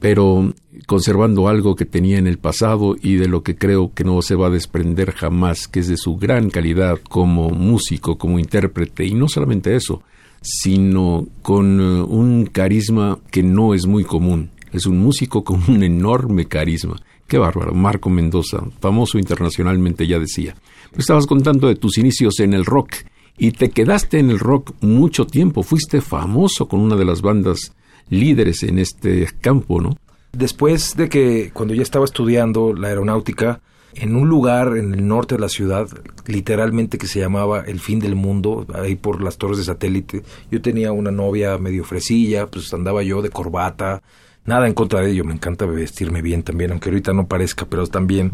pero 0.00 0.54
conservando 0.86 1.48
algo 1.48 1.76
que 1.76 1.84
tenía 1.84 2.16
en 2.16 2.26
el 2.26 2.38
pasado 2.38 2.96
y 2.98 3.16
de 3.16 3.28
lo 3.28 3.42
que 3.42 3.56
creo 3.58 3.92
que 3.92 4.04
no 4.04 4.22
se 4.22 4.36
va 4.36 4.46
a 4.46 4.50
desprender 4.50 5.12
jamás, 5.12 5.68
que 5.68 5.80
es 5.80 5.88
de 5.88 5.98
su 5.98 6.16
gran 6.16 6.48
calidad 6.48 6.98
como 7.10 7.50
músico, 7.50 8.16
como 8.16 8.38
intérprete, 8.38 9.04
y 9.04 9.12
no 9.12 9.28
solamente 9.28 9.76
eso, 9.76 10.02
sino 10.40 11.26
con 11.42 11.78
eh, 11.78 12.00
un 12.00 12.46
carisma 12.46 13.18
que 13.30 13.42
no 13.42 13.74
es 13.74 13.86
muy 13.86 14.04
común. 14.04 14.48
Es 14.72 14.86
un 14.86 14.96
músico 14.96 15.44
con 15.44 15.62
un 15.68 15.82
enorme 15.82 16.46
carisma. 16.46 16.96
Qué 17.26 17.36
bárbaro. 17.36 17.74
Marco 17.74 18.08
Mendoza, 18.08 18.64
famoso 18.80 19.18
internacionalmente, 19.18 20.06
ya 20.06 20.18
decía. 20.18 20.54
estabas 20.96 21.26
contando 21.26 21.68
de 21.68 21.74
tus 21.74 21.98
inicios 21.98 22.40
en 22.40 22.54
el 22.54 22.64
rock 22.64 22.94
y 23.38 23.52
te 23.52 23.70
quedaste 23.70 24.18
en 24.18 24.30
el 24.30 24.38
rock 24.38 24.74
mucho 24.80 25.26
tiempo. 25.26 25.62
Fuiste 25.62 26.00
famoso 26.00 26.68
con 26.68 26.80
una 26.80 26.96
de 26.96 27.04
las 27.04 27.22
bandas 27.22 27.72
líderes 28.10 28.62
en 28.62 28.78
este 28.78 29.28
campo, 29.40 29.80
¿no? 29.80 29.96
Después 30.32 30.96
de 30.96 31.08
que, 31.08 31.50
cuando 31.52 31.74
ya 31.74 31.82
estaba 31.82 32.04
estudiando 32.04 32.74
la 32.74 32.88
aeronáutica, 32.88 33.60
en 33.94 34.14
un 34.14 34.28
lugar 34.28 34.76
en 34.76 34.94
el 34.94 35.06
norte 35.06 35.36
de 35.36 35.40
la 35.40 35.48
ciudad, 35.48 35.88
literalmente 36.26 36.98
que 36.98 37.06
se 37.06 37.20
llamaba 37.20 37.62
El 37.66 37.80
Fin 37.80 37.98
del 37.98 38.14
Mundo, 38.14 38.66
ahí 38.74 38.96
por 38.96 39.22
las 39.22 39.38
torres 39.38 39.58
de 39.58 39.64
satélite. 39.64 40.22
Yo 40.50 40.60
tenía 40.60 40.92
una 40.92 41.10
novia 41.10 41.56
medio 41.58 41.84
fresilla, 41.84 42.46
pues 42.46 42.72
andaba 42.74 43.02
yo 43.02 43.22
de 43.22 43.30
corbata, 43.30 44.02
nada 44.48 44.66
en 44.66 44.74
contra 44.74 45.00
de 45.00 45.10
ello, 45.12 45.24
me 45.24 45.34
encanta 45.34 45.66
vestirme 45.66 46.22
bien 46.22 46.42
también, 46.42 46.72
aunque 46.72 46.88
ahorita 46.88 47.12
no 47.12 47.26
parezca, 47.26 47.66
pero 47.66 47.86
también. 47.86 48.32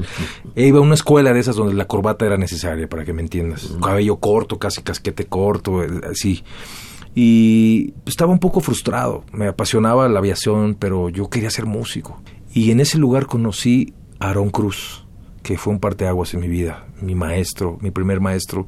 E 0.55 0.67
iba 0.67 0.79
a 0.79 0.83
una 0.83 0.95
escuela 0.95 1.33
de 1.33 1.41
esas 1.41 1.57
donde 1.57 1.75
la 1.75 1.87
corbata 1.87 2.25
era 2.25 2.39
necesaria, 2.39 2.89
para 2.89 3.05
que 3.05 3.13
me 3.13 3.21
entiendas. 3.21 3.77
Cabello 3.83 4.17
corto, 4.17 4.59
casi 4.59 4.83
casquete 4.83 5.27
corto, 5.27 5.83
eh, 5.83 5.89
así. 6.11 6.45
Y 7.15 7.93
estaba 8.07 8.33
un 8.33 8.39
poco 8.39 8.61
frustrado, 8.61 9.25
me 9.33 9.49
apasionaba 9.49 10.09
la 10.09 10.21
aviación, 10.21 10.77
pero 10.79 11.11
yo 11.11 11.29
quería 11.29 11.51
ser 11.51 11.67
músico. 11.67 12.23
Y 12.53 12.71
en 12.71 12.81
ese 12.81 12.99
lugar 12.99 13.27
conocí 13.27 13.93
a 14.21 14.31
Aaron 14.31 14.51
Cruz 14.51 15.05
que 15.45 15.59
fue 15.59 15.73
un 15.75 15.79
parteaguas 15.79 16.33
en 16.33 16.41
mi 16.41 16.49
vida, 16.49 16.87
mi 17.03 17.15
maestro, 17.15 17.79
mi 17.83 17.91
primer 17.91 18.19
maestro, 18.19 18.67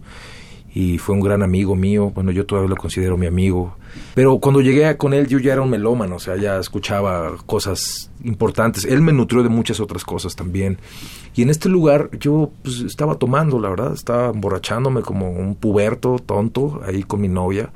y 0.76 0.98
fue 0.98 1.14
un 1.14 1.22
gran 1.22 1.42
amigo 1.42 1.74
mío, 1.74 2.12
bueno, 2.14 2.30
yo 2.32 2.44
todavía 2.44 2.68
lo 2.68 2.76
considero 2.76 3.16
mi 3.16 3.24
amigo, 3.24 3.74
pero 4.14 4.38
cuando 4.40 4.60
llegué 4.60 4.94
con 4.98 5.14
él 5.14 5.26
yo 5.26 5.38
ya 5.38 5.54
era 5.54 5.62
un 5.62 5.70
melómano, 5.70 6.16
o 6.16 6.18
sea, 6.18 6.36
ya 6.36 6.58
escuchaba 6.58 7.34
cosas 7.46 8.10
importantes, 8.22 8.84
él 8.84 9.00
me 9.00 9.14
nutrió 9.14 9.42
de 9.42 9.48
muchas 9.48 9.80
otras 9.80 10.04
cosas 10.04 10.36
también, 10.36 10.76
y 11.34 11.40
en 11.40 11.48
este 11.48 11.70
lugar 11.70 12.10
yo 12.20 12.50
pues, 12.62 12.80
estaba 12.80 13.14
tomando, 13.14 13.58
la 13.58 13.70
verdad, 13.70 13.94
estaba 13.94 14.28
emborrachándome 14.28 15.00
como 15.00 15.30
un 15.30 15.54
puberto 15.54 16.18
tonto 16.18 16.82
ahí 16.86 17.04
con 17.04 17.22
mi 17.22 17.28
novia, 17.28 17.70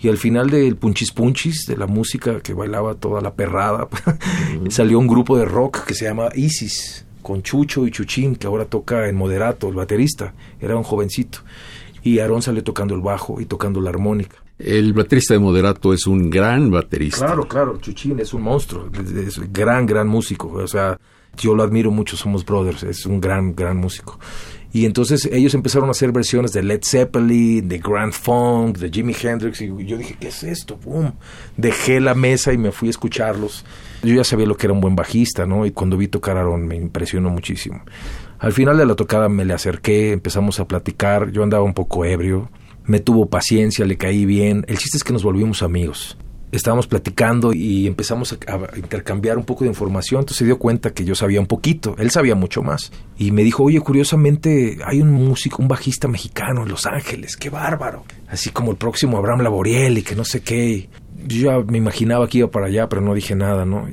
y 0.00 0.06
al 0.06 0.16
final 0.16 0.48
del 0.48 0.76
punchis 0.76 1.10
punchis, 1.10 1.66
de 1.66 1.76
la 1.76 1.88
música 1.88 2.38
que 2.38 2.54
bailaba 2.54 2.94
toda 2.94 3.20
la 3.22 3.34
perrada, 3.34 3.88
salió 4.68 5.00
un 5.00 5.08
grupo 5.08 5.36
de 5.36 5.46
rock 5.46 5.84
que 5.84 5.94
se 5.94 6.04
llama 6.04 6.28
Isis 6.36 7.06
con 7.26 7.42
Chucho 7.42 7.88
y 7.88 7.90
Chuchín, 7.90 8.36
que 8.36 8.46
ahora 8.46 8.66
toca 8.66 9.08
en 9.08 9.16
Moderato, 9.16 9.68
el 9.68 9.74
baterista, 9.74 10.32
era 10.60 10.76
un 10.76 10.84
jovencito. 10.84 11.40
Y 12.06 12.20
Aarón 12.20 12.40
salió 12.40 12.62
tocando 12.62 12.94
el 12.94 13.00
bajo 13.00 13.40
y 13.40 13.46
tocando 13.46 13.80
la 13.80 13.90
armónica. 13.90 14.36
El 14.60 14.92
baterista 14.92 15.34
de 15.34 15.40
Moderato 15.40 15.92
es 15.92 16.06
un 16.06 16.30
gran 16.30 16.70
baterista. 16.70 17.26
Claro, 17.26 17.48
claro, 17.48 17.78
Chuchín 17.78 18.20
es 18.20 18.32
un 18.32 18.42
monstruo, 18.42 18.88
es 19.26 19.38
un 19.38 19.52
gran, 19.52 19.86
gran 19.86 20.06
músico. 20.06 20.52
O 20.52 20.68
sea, 20.68 20.96
yo 21.36 21.56
lo 21.56 21.64
admiro 21.64 21.90
mucho, 21.90 22.16
somos 22.16 22.44
brothers, 22.44 22.84
es 22.84 23.06
un 23.06 23.20
gran, 23.20 23.56
gran 23.56 23.78
músico. 23.78 24.20
Y 24.76 24.84
entonces 24.84 25.26
ellos 25.32 25.54
empezaron 25.54 25.88
a 25.88 25.92
hacer 25.92 26.12
versiones 26.12 26.52
de 26.52 26.62
Led 26.62 26.80
Zeppelin, 26.84 27.66
de 27.66 27.78
Grand 27.78 28.12
Funk, 28.12 28.76
de 28.76 28.90
Jimi 28.90 29.14
Hendrix. 29.18 29.62
Y 29.62 29.86
yo 29.86 29.96
dije, 29.96 30.18
¿qué 30.20 30.28
es 30.28 30.42
esto? 30.42 30.76
¡Pum! 30.76 31.12
Dejé 31.56 31.98
la 31.98 32.14
mesa 32.14 32.52
y 32.52 32.58
me 32.58 32.72
fui 32.72 32.88
a 32.88 32.90
escucharlos. 32.90 33.64
Yo 34.02 34.14
ya 34.14 34.22
sabía 34.22 34.44
lo 34.44 34.58
que 34.58 34.66
era 34.66 34.74
un 34.74 34.82
buen 34.82 34.94
bajista, 34.94 35.46
¿no? 35.46 35.64
Y 35.64 35.70
cuando 35.70 35.96
vi 35.96 36.08
tocar 36.08 36.36
a 36.36 36.40
Aaron 36.40 36.66
me 36.66 36.76
impresionó 36.76 37.30
muchísimo. 37.30 37.80
Al 38.38 38.52
final 38.52 38.76
de 38.76 38.84
la 38.84 38.96
tocada 38.96 39.30
me 39.30 39.46
le 39.46 39.54
acerqué, 39.54 40.12
empezamos 40.12 40.60
a 40.60 40.68
platicar. 40.68 41.30
Yo 41.30 41.42
andaba 41.42 41.64
un 41.64 41.72
poco 41.72 42.04
ebrio. 42.04 42.50
Me 42.84 43.00
tuvo 43.00 43.30
paciencia, 43.30 43.86
le 43.86 43.96
caí 43.96 44.26
bien. 44.26 44.66
El 44.68 44.76
chiste 44.76 44.98
es 44.98 45.04
que 45.04 45.14
nos 45.14 45.22
volvimos 45.22 45.62
amigos 45.62 46.18
estábamos 46.56 46.86
platicando 46.86 47.52
y 47.52 47.86
empezamos 47.86 48.32
a, 48.32 48.76
intercambiar 48.76 49.38
un 49.38 49.44
poco 49.44 49.64
de 49.64 49.70
información, 49.70 50.20
entonces 50.20 50.38
se 50.38 50.44
dio 50.44 50.58
cuenta 50.58 50.92
que 50.92 51.04
yo 51.04 51.14
sabía 51.14 51.40
un 51.40 51.46
poquito, 51.46 51.94
él 51.98 52.10
sabía 52.10 52.34
mucho 52.34 52.62
más. 52.62 52.92
Y 53.18 53.30
me 53.30 53.42
dijo, 53.42 53.64
oye, 53.64 53.80
curiosamente 53.80 54.78
hay 54.84 55.00
un 55.00 55.12
músico, 55.12 55.62
un 55.62 55.68
bajista 55.68 56.08
mexicano 56.08 56.62
en 56.62 56.68
Los 56.68 56.86
Ángeles, 56.86 57.36
qué 57.36 57.50
bárbaro. 57.50 58.04
Así 58.28 58.50
como 58.50 58.70
el 58.70 58.76
próximo 58.76 59.16
Abraham 59.18 59.42
Laboriel 59.42 59.98
y 59.98 60.02
que 60.02 60.16
no 60.16 60.24
sé 60.24 60.42
qué. 60.42 60.88
Yo 61.26 61.50
ya 61.50 61.58
me 61.60 61.78
imaginaba 61.78 62.28
que 62.28 62.38
iba 62.38 62.50
para 62.50 62.66
allá, 62.66 62.88
pero 62.88 63.02
no 63.02 63.14
dije 63.14 63.34
nada, 63.34 63.64
¿no? 63.64 63.86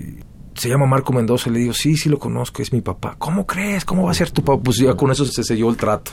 Se 0.55 0.69
llama 0.69 0.85
Marco 0.85 1.13
Mendoza, 1.13 1.49
le 1.49 1.59
digo, 1.59 1.73
sí, 1.73 1.95
sí 1.95 2.09
lo 2.09 2.19
conozco, 2.19 2.61
es 2.61 2.71
mi 2.73 2.81
papá. 2.81 3.15
¿Cómo 3.17 3.45
crees? 3.45 3.85
¿Cómo 3.85 4.03
va 4.03 4.11
a 4.11 4.13
ser 4.13 4.31
tu 4.31 4.43
papá? 4.43 4.61
Pues 4.61 4.77
ya 4.77 4.93
con 4.95 5.11
eso 5.11 5.25
se 5.25 5.43
selló 5.43 5.69
el 5.69 5.77
trato. 5.77 6.11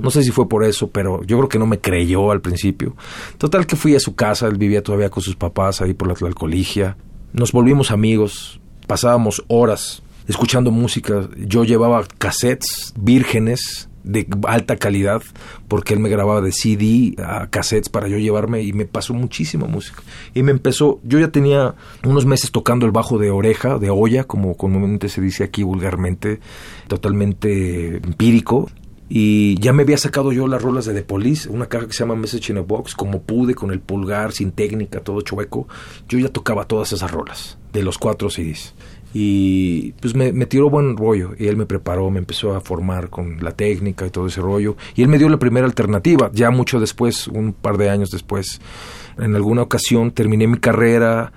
No 0.00 0.10
sé 0.10 0.22
si 0.22 0.30
fue 0.30 0.48
por 0.48 0.64
eso, 0.64 0.90
pero 0.90 1.22
yo 1.24 1.38
creo 1.38 1.48
que 1.48 1.58
no 1.58 1.66
me 1.66 1.80
creyó 1.80 2.30
al 2.30 2.40
principio. 2.40 2.96
Total 3.38 3.66
que 3.66 3.76
fui 3.76 3.94
a 3.94 4.00
su 4.00 4.14
casa, 4.14 4.46
él 4.46 4.56
vivía 4.56 4.82
todavía 4.82 5.10
con 5.10 5.22
sus 5.22 5.36
papás 5.36 5.80
ahí 5.80 5.94
por 5.94 6.08
la 6.08 6.14
Tlalcoligia. 6.14 6.96
Nos 7.32 7.52
volvimos 7.52 7.90
amigos, 7.90 8.60
pasábamos 8.86 9.44
horas 9.48 10.02
escuchando 10.28 10.70
música. 10.70 11.28
Yo 11.38 11.64
llevaba 11.64 12.04
cassettes 12.18 12.94
vírgenes 12.96 13.88
de 14.04 14.26
alta 14.46 14.76
calidad 14.76 15.22
porque 15.68 15.94
él 15.94 16.00
me 16.00 16.08
grababa 16.08 16.40
de 16.40 16.52
CD 16.52 17.14
a 17.22 17.48
cassettes 17.48 17.88
para 17.88 18.08
yo 18.08 18.18
llevarme 18.18 18.62
y 18.62 18.72
me 18.72 18.84
pasó 18.84 19.14
muchísima 19.14 19.66
música 19.66 20.02
y 20.34 20.42
me 20.42 20.50
empezó 20.50 21.00
yo 21.04 21.18
ya 21.18 21.28
tenía 21.28 21.74
unos 22.04 22.26
meses 22.26 22.50
tocando 22.50 22.86
el 22.86 22.92
bajo 22.92 23.18
de 23.18 23.30
oreja 23.30 23.78
de 23.78 23.90
olla 23.90 24.24
como 24.24 24.56
comúnmente 24.56 25.08
se 25.08 25.20
dice 25.20 25.44
aquí 25.44 25.62
vulgarmente 25.62 26.40
totalmente 26.88 27.96
empírico 27.96 28.68
y 29.14 29.60
ya 29.60 29.74
me 29.74 29.82
había 29.82 29.98
sacado 29.98 30.32
yo 30.32 30.48
las 30.48 30.62
rolas 30.62 30.86
de 30.86 30.94
The 30.94 31.02
Police, 31.02 31.46
una 31.50 31.66
caja 31.66 31.86
que 31.86 31.92
se 31.92 31.98
llama 31.98 32.16
Message 32.16 32.50
in 32.50 32.56
a 32.56 32.62
Box, 32.62 32.94
como 32.94 33.20
pude, 33.20 33.54
con 33.54 33.70
el 33.70 33.78
pulgar, 33.78 34.32
sin 34.32 34.52
técnica, 34.52 35.00
todo 35.00 35.20
chueco. 35.20 35.68
Yo 36.08 36.18
ya 36.18 36.30
tocaba 36.30 36.64
todas 36.64 36.94
esas 36.94 37.10
rolas, 37.10 37.58
de 37.74 37.82
los 37.82 37.98
cuatro 37.98 38.30
CDs. 38.30 38.72
Y 39.14 39.92
pues 40.00 40.14
me, 40.14 40.32
tiró 40.46 40.70
buen 40.70 40.96
rollo 40.96 41.32
y 41.38 41.46
él 41.46 41.56
me 41.56 41.66
preparó, 41.66 42.10
me 42.10 42.18
empezó 42.18 42.54
a 42.54 42.60
formar 42.60 43.10
con 43.10 43.42
la 43.42 43.52
técnica 43.52 44.06
y 44.06 44.10
todo 44.10 44.26
ese 44.26 44.40
rollo. 44.40 44.76
Y 44.94 45.02
él 45.02 45.08
me 45.08 45.18
dio 45.18 45.28
la 45.28 45.38
primera 45.38 45.66
alternativa, 45.66 46.30
ya 46.32 46.50
mucho 46.50 46.80
después, 46.80 47.28
un 47.28 47.52
par 47.52 47.76
de 47.76 47.90
años 47.90 48.10
después. 48.10 48.60
En 49.18 49.34
alguna 49.34 49.62
ocasión 49.62 50.12
terminé 50.12 50.46
mi 50.46 50.58
carrera, 50.58 51.32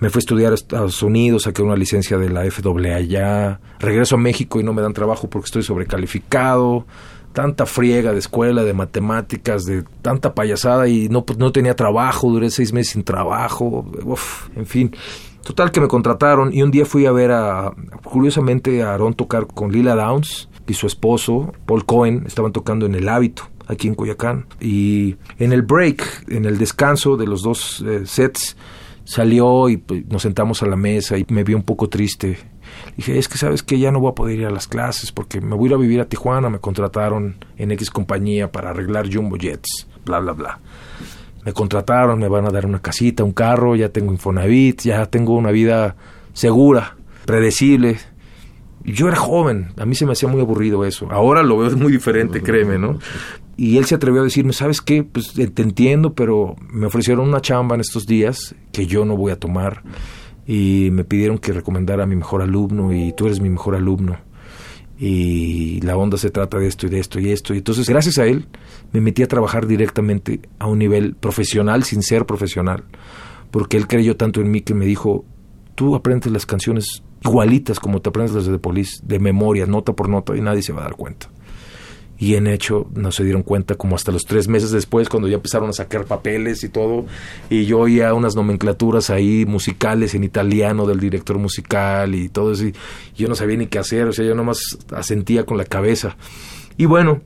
me 0.00 0.10
fui 0.10 0.18
a 0.18 0.24
estudiar 0.24 0.50
a 0.50 0.56
Estados 0.56 1.00
Unidos, 1.02 1.44
saqué 1.44 1.62
una 1.62 1.76
licencia 1.76 2.18
de 2.18 2.28
la 2.28 2.42
FAA 2.50 2.96
allá, 2.96 3.60
regreso 3.78 4.16
a 4.16 4.18
México 4.18 4.58
y 4.58 4.64
no 4.64 4.72
me 4.74 4.82
dan 4.82 4.92
trabajo 4.92 5.30
porque 5.30 5.46
estoy 5.46 5.62
sobrecalificado, 5.62 6.86
tanta 7.32 7.66
friega 7.66 8.12
de 8.12 8.18
escuela, 8.18 8.64
de 8.64 8.74
matemáticas, 8.74 9.64
de 9.64 9.84
tanta 10.02 10.34
payasada 10.34 10.88
y 10.88 11.08
no, 11.08 11.24
pues, 11.24 11.38
no 11.38 11.52
tenía 11.52 11.76
trabajo, 11.76 12.30
duré 12.30 12.50
seis 12.50 12.72
meses 12.72 12.94
sin 12.94 13.04
trabajo, 13.04 13.86
en 14.56 14.66
fin. 14.66 14.92
Total 15.44 15.72
que 15.72 15.80
me 15.80 15.88
contrataron 15.88 16.52
y 16.52 16.62
un 16.62 16.70
día 16.70 16.86
fui 16.86 17.06
a 17.06 17.12
ver 17.12 17.32
a, 17.32 17.72
curiosamente, 18.04 18.82
a 18.82 18.94
Aaron 18.94 19.14
tocar 19.14 19.46
con 19.46 19.72
Lila 19.72 19.94
Downs 19.94 20.48
y 20.66 20.74
su 20.74 20.86
esposo, 20.86 21.52
Paul 21.66 21.84
Cohen, 21.84 22.24
estaban 22.26 22.52
tocando 22.52 22.86
en 22.86 22.94
El 22.94 23.08
Hábito, 23.08 23.48
aquí 23.66 23.88
en 23.88 23.94
Coyacán. 23.94 24.46
Y 24.60 25.16
en 25.38 25.52
el 25.52 25.62
break, 25.62 26.26
en 26.28 26.44
el 26.44 26.58
descanso 26.58 27.16
de 27.16 27.26
los 27.26 27.42
dos 27.42 27.84
eh, 27.86 28.02
sets, 28.06 28.56
salió 29.04 29.68
y 29.68 29.78
pues, 29.78 30.06
nos 30.06 30.22
sentamos 30.22 30.62
a 30.62 30.66
la 30.66 30.76
mesa 30.76 31.18
y 31.18 31.26
me 31.28 31.42
vi 31.42 31.54
un 31.54 31.64
poco 31.64 31.88
triste. 31.88 32.38
Dije, 32.96 33.18
es 33.18 33.28
que 33.28 33.36
sabes 33.36 33.64
que 33.64 33.78
ya 33.78 33.90
no 33.90 33.98
voy 33.98 34.12
a 34.12 34.14
poder 34.14 34.38
ir 34.38 34.46
a 34.46 34.50
las 34.50 34.68
clases 34.68 35.10
porque 35.10 35.40
me 35.40 35.56
voy 35.56 35.66
a 35.66 35.70
ir 35.70 35.74
a 35.74 35.78
vivir 35.78 36.00
a 36.00 36.08
Tijuana, 36.08 36.50
me 36.50 36.60
contrataron 36.60 37.36
en 37.56 37.72
X 37.72 37.90
compañía 37.90 38.52
para 38.52 38.70
arreglar 38.70 39.12
Jumbo 39.12 39.36
Jets, 39.36 39.88
bla, 40.04 40.20
bla, 40.20 40.32
bla 40.32 40.60
me 41.44 41.52
contrataron, 41.52 42.18
me 42.18 42.28
van 42.28 42.46
a 42.46 42.50
dar 42.50 42.66
una 42.66 42.80
casita, 42.80 43.24
un 43.24 43.32
carro, 43.32 43.74
ya 43.76 43.88
tengo 43.88 44.12
Infonavit, 44.12 44.82
ya 44.82 45.06
tengo 45.06 45.36
una 45.36 45.50
vida 45.50 45.96
segura, 46.32 46.96
predecible. 47.24 47.98
Yo 48.84 49.08
era 49.08 49.16
joven, 49.16 49.72
a 49.76 49.86
mí 49.86 49.94
se 49.94 50.06
me 50.06 50.12
hacía 50.12 50.28
muy 50.28 50.40
aburrido 50.40 50.84
eso. 50.84 51.08
Ahora 51.10 51.42
lo 51.42 51.58
veo 51.58 51.70
muy 51.76 51.92
diferente, 51.92 52.42
créeme, 52.42 52.78
¿no? 52.78 52.98
Y 53.56 53.76
él 53.76 53.84
se 53.84 53.94
atrevió 53.94 54.22
a 54.22 54.24
decirme, 54.24 54.52
¿sabes 54.52 54.80
qué? 54.80 55.04
Pues 55.04 55.34
te 55.34 55.62
entiendo, 55.62 56.14
pero 56.14 56.56
me 56.70 56.86
ofrecieron 56.86 57.28
una 57.28 57.40
chamba 57.40 57.74
en 57.74 57.82
estos 57.82 58.06
días 58.06 58.54
que 58.72 58.86
yo 58.86 59.04
no 59.04 59.16
voy 59.16 59.32
a 59.32 59.38
tomar. 59.38 59.82
y 60.46 60.88
me 60.90 61.04
pidieron 61.04 61.38
que 61.38 61.52
recomendara 61.52 62.02
a 62.04 62.06
mi 62.06 62.16
mejor 62.16 62.42
alumno 62.42 62.92
y 62.92 63.12
tú 63.12 63.26
eres 63.26 63.40
mi 63.40 63.48
mejor 63.48 63.76
alumno 63.76 64.18
y 65.04 65.80
la 65.80 65.96
onda 65.96 66.16
se 66.16 66.30
trata 66.30 66.58
de 66.58 66.68
esto 66.68 66.86
y 66.86 66.90
de 66.90 67.00
esto 67.00 67.18
y 67.18 67.30
esto. 67.30 67.54
Y 67.54 67.58
entonces, 67.58 67.88
gracias 67.88 68.18
a 68.18 68.26
él, 68.26 68.46
me 68.92 69.00
metí 69.00 69.22
a 69.22 69.28
trabajar 69.28 69.66
directamente 69.66 70.40
a 70.58 70.66
un 70.66 70.78
nivel 70.78 71.14
profesional 71.14 71.84
sin 71.84 72.02
ser 72.02 72.26
profesional, 72.26 72.84
porque 73.50 73.76
él 73.76 73.86
creyó 73.86 74.16
tanto 74.16 74.40
en 74.40 74.50
mí 74.50 74.60
que 74.60 74.74
me 74.74 74.84
dijo, 74.84 75.24
tú 75.74 75.94
aprendes 75.94 76.32
las 76.32 76.46
canciones 76.46 77.02
igualitas 77.24 77.80
como 77.80 78.00
te 78.00 78.10
aprendes 78.10 78.34
las 78.34 78.46
de 78.46 78.58
Police, 78.58 79.00
de 79.04 79.18
memoria, 79.18 79.66
nota 79.66 79.92
por 79.92 80.08
nota, 80.08 80.36
y 80.36 80.40
nadie 80.40 80.62
se 80.62 80.72
va 80.72 80.80
a 80.80 80.84
dar 80.84 80.96
cuenta. 80.96 81.28
Y 82.18 82.36
en 82.36 82.46
hecho 82.46 82.86
no 82.94 83.10
se 83.10 83.24
dieron 83.24 83.42
cuenta 83.42 83.74
como 83.74 83.96
hasta 83.96 84.12
los 84.12 84.24
tres 84.26 84.46
meses 84.46 84.70
después 84.70 85.08
cuando 85.08 85.28
ya 85.28 85.36
empezaron 85.36 85.70
a 85.70 85.72
sacar 85.72 86.04
papeles 86.04 86.62
y 86.62 86.68
todo 86.68 87.04
y 87.50 87.64
yo 87.64 87.80
oía 87.80 88.14
unas 88.14 88.36
nomenclaturas 88.36 89.10
ahí 89.10 89.44
musicales 89.44 90.14
en 90.14 90.22
italiano 90.22 90.86
del 90.86 91.00
director 91.00 91.38
musical 91.38 92.14
y 92.14 92.28
todo 92.28 92.52
eso 92.52 92.66
y 92.66 92.74
yo 93.16 93.26
no 93.26 93.34
sabía 93.34 93.56
ni 93.56 93.66
qué 93.66 93.80
hacer, 93.80 94.06
o 94.06 94.12
sea, 94.12 94.24
yo 94.24 94.36
nomás 94.36 94.78
asentía 94.94 95.44
con 95.44 95.58
la 95.58 95.64
cabeza. 95.64 96.16
Y 96.76 96.84
bueno, 96.84 97.22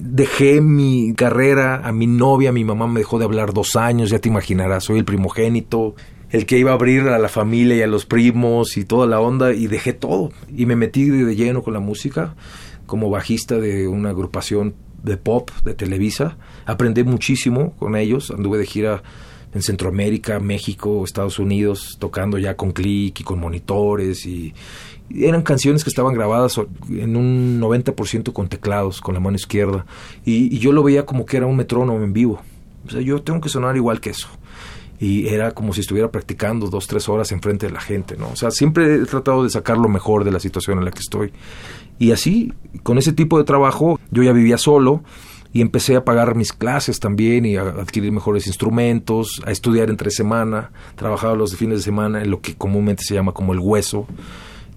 dejé 0.00 0.60
mi 0.60 1.14
carrera 1.14 1.86
a 1.86 1.92
mi 1.92 2.06
novia, 2.06 2.52
mi 2.52 2.64
mamá 2.64 2.86
me 2.86 3.00
dejó 3.00 3.18
de 3.18 3.24
hablar 3.24 3.52
dos 3.52 3.76
años, 3.76 4.10
ya 4.10 4.18
te 4.18 4.28
imaginarás, 4.28 4.84
soy 4.84 4.98
el 4.98 5.04
primogénito, 5.04 5.94
el 6.30 6.46
que 6.46 6.58
iba 6.58 6.70
a 6.70 6.74
abrir 6.74 7.08
a 7.08 7.18
la 7.18 7.28
familia 7.28 7.76
y 7.76 7.82
a 7.82 7.86
los 7.86 8.06
primos 8.06 8.76
y 8.76 8.84
toda 8.84 9.06
la 9.06 9.20
onda 9.20 9.52
y 9.52 9.66
dejé 9.66 9.92
todo 9.92 10.30
y 10.54 10.66
me 10.66 10.76
metí 10.76 11.08
de 11.08 11.34
lleno 11.34 11.62
con 11.62 11.74
la 11.74 11.80
música 11.80 12.34
como 12.86 13.10
bajista 13.10 13.56
de 13.56 13.88
una 13.88 14.10
agrupación 14.10 14.74
de 15.02 15.16
pop 15.16 15.50
de 15.64 15.74
Televisa. 15.74 16.38
Aprendí 16.66 17.04
muchísimo 17.04 17.74
con 17.76 17.96
ellos, 17.96 18.30
anduve 18.30 18.58
de 18.58 18.66
gira 18.66 19.02
en 19.52 19.62
Centroamérica, 19.62 20.38
México, 20.38 21.02
Estados 21.04 21.38
Unidos, 21.38 21.96
tocando 21.98 22.38
ya 22.38 22.56
con 22.56 22.72
click 22.72 23.20
y 23.20 23.24
con 23.24 23.40
monitores 23.40 24.26
y, 24.26 24.54
eran 25.14 25.42
canciones 25.42 25.84
que 25.84 25.90
estaban 25.90 26.14
grabadas 26.14 26.60
en 26.88 27.16
un 27.16 27.60
90% 27.60 28.32
con 28.32 28.48
teclados, 28.48 29.00
con 29.00 29.14
la 29.14 29.20
mano 29.20 29.36
izquierda 29.36 29.86
y, 30.24 30.58
yo 30.58 30.72
lo 30.72 30.82
veía 30.82 31.06
como 31.06 31.26
que 31.26 31.36
era 31.36 31.46
un 31.46 31.56
metrónomo 31.56 32.02
en 32.04 32.12
vivo. 32.12 32.40
O 32.86 32.90
sea, 32.90 33.00
yo 33.00 33.22
tengo 33.22 33.40
que 33.40 33.48
sonar 33.48 33.76
igual 33.76 34.00
que 34.00 34.10
eso. 34.10 34.28
Y 34.98 35.28
era 35.28 35.52
como 35.52 35.72
si 35.72 35.80
estuviera 35.80 36.10
practicando 36.10 36.68
dos, 36.68 36.86
tres 36.86 37.08
horas 37.08 37.32
enfrente 37.32 37.66
de 37.66 37.72
la 37.72 37.80
gente, 37.80 38.16
¿no? 38.16 38.28
O 38.28 38.36
sea, 38.36 38.50
siempre 38.50 38.96
he 38.96 39.06
tratado 39.06 39.44
de 39.44 39.50
sacar 39.50 39.78
lo 39.78 39.88
mejor 39.88 40.24
de 40.24 40.30
la 40.30 40.40
situación 40.40 40.78
en 40.78 40.84
la 40.84 40.90
que 40.90 41.00
estoy. 41.00 41.32
Y 41.98 42.12
así, 42.12 42.52
con 42.82 42.98
ese 42.98 43.12
tipo 43.12 43.38
de 43.38 43.44
trabajo, 43.44 43.98
yo 44.10 44.22
ya 44.22 44.32
vivía 44.32 44.58
solo 44.58 45.02
y 45.52 45.62
empecé 45.62 45.96
a 45.96 46.04
pagar 46.04 46.34
mis 46.34 46.52
clases 46.52 47.00
también 47.00 47.44
y 47.44 47.56
a 47.56 47.62
adquirir 47.62 48.12
mejores 48.12 48.46
instrumentos, 48.46 49.42
a 49.46 49.50
estudiar 49.50 49.90
entre 49.90 50.10
semana, 50.10 50.70
trabajaba 50.96 51.34
los 51.34 51.56
fines 51.56 51.78
de 51.78 51.84
semana 51.84 52.22
en 52.22 52.30
lo 52.30 52.40
que 52.40 52.54
comúnmente 52.54 53.02
se 53.04 53.14
llama 53.14 53.32
como 53.32 53.52
el 53.52 53.58
hueso. 53.58 54.06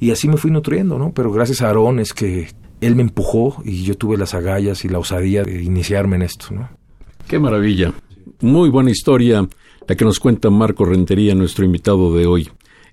Y 0.04 0.12
así 0.12 0.28
me 0.28 0.36
fui 0.36 0.52
nutriendo, 0.52 1.00
¿no? 1.00 1.13
Pero 1.13 1.32
gracias 1.32 1.62
a 1.62 1.68
Aarón 1.68 1.98
es 1.98 2.12
que 2.12 2.50
él 2.82 2.94
me 2.94 3.04
empujó 3.04 3.62
y 3.63 3.84
yo 3.84 3.96
tuve 3.96 4.18
las 4.18 4.34
agallas 4.34 4.84
y 4.84 4.89
la 4.89 5.00
osadía 5.00 5.46
de 5.46 5.63
iniciarme 5.63 6.18
en 6.18 6.24
esto, 6.24 6.48
¿no? 6.52 6.70
Qué 7.26 7.39
maravilla. 7.39 7.94
Muy 8.42 8.70
buena 8.70 8.92
historia 8.92 9.48
la 9.88 9.96
que 9.96 10.04
nos 10.04 10.20
cuenta 10.20 10.50
Marco 10.50 10.84
Rentería, 10.84 11.36
nuestro 11.36 11.63
invitado 11.63 12.13
de 12.13 12.26
hoy. 12.26 12.50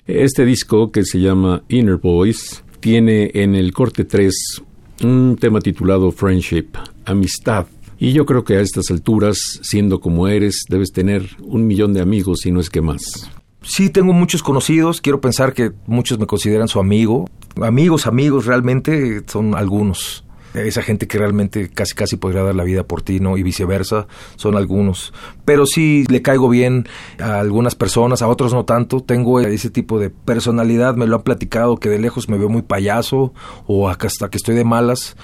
Este 0.07 0.45
disco 0.45 0.93
que 0.93 1.05
se 1.05 1.19
llama 1.19 1.65
Inner 1.69 1.97
Voice 1.97 2.63
tiene 2.79 3.33
en 3.35 3.57
el 3.57 3.73
corte 3.73 4.05
3 4.05 4.63
un 5.03 5.37
tema 5.37 5.59
titulado 5.59 6.13
Friendship, 6.13 6.69
amistad. 7.07 7.67
Y 7.99 8.13
yo 8.13 8.25
creo 8.25 8.45
que 8.45 8.55
a 8.55 8.61
estas 8.61 8.89
alturas, 8.93 9.59
siendo 9.63 9.99
como 9.99 10.29
eres, 10.29 10.63
debes 10.69 10.93
tener 10.93 11.29
un 11.41 11.67
millón 11.67 11.93
de 11.93 12.03
amigos, 12.03 12.47
y 12.47 12.53
no 12.53 12.61
es 12.61 12.71
que 12.71 12.83
más. 12.83 13.29
Sí, 13.63 13.91
tengo 13.91 14.13
muchos 14.13 14.43
conocidos, 14.43 15.01
quiero 15.01 15.21
pensar 15.21 15.53
que 15.53 15.73
muchos 15.87 16.19
me 16.19 16.27
consideran 16.27 16.69
su 16.69 16.81
amigo. 16.81 17.29
Amigos, 17.61 18.07
amigos, 18.07 18.47
realmente 18.47 19.23
son 19.27 19.55
algunos 19.55 20.25
esa 20.55 20.83
gente 20.83 21.07
que 21.07 21.19
realmente 21.19 21.69
casi 21.69 21.95
casi 21.95 22.17
podría 22.17 22.43
dar 22.43 22.55
la 22.55 22.65
vida 22.65 22.85
por 22.85 23.03
ti, 23.03 23.21
¿no? 23.21 23.37
Y 23.37 23.43
viceversa, 23.43 24.07
son 24.37 24.57
algunos. 24.57 25.13
Pero 25.45 25.67
sí 25.67 26.05
le 26.09 26.23
caigo 26.23 26.49
bien 26.49 26.89
a 27.21 27.39
algunas 27.39 27.75
personas, 27.75 28.23
a 28.23 28.29
otros 28.29 28.53
no 28.53 28.65
tanto. 28.65 29.01
Tengo 29.01 29.41
ese 29.41 29.71
tipo 29.71 29.99
de 29.99 30.11
personalidad, 30.11 30.97
me 30.97 31.07
lo 31.07 31.17
han 31.17 31.23
platicado 31.23 31.77
que 31.77 31.89
de 31.89 31.99
lejos 31.99 32.29
me 32.29 32.39
veo 32.39 32.49
muy 32.49 32.63
payaso 32.63 33.33
o 33.67 33.89
hasta 33.89 34.29
que 34.29 34.39
estoy 34.39 34.55
de 34.55 34.65
malas 34.65 35.17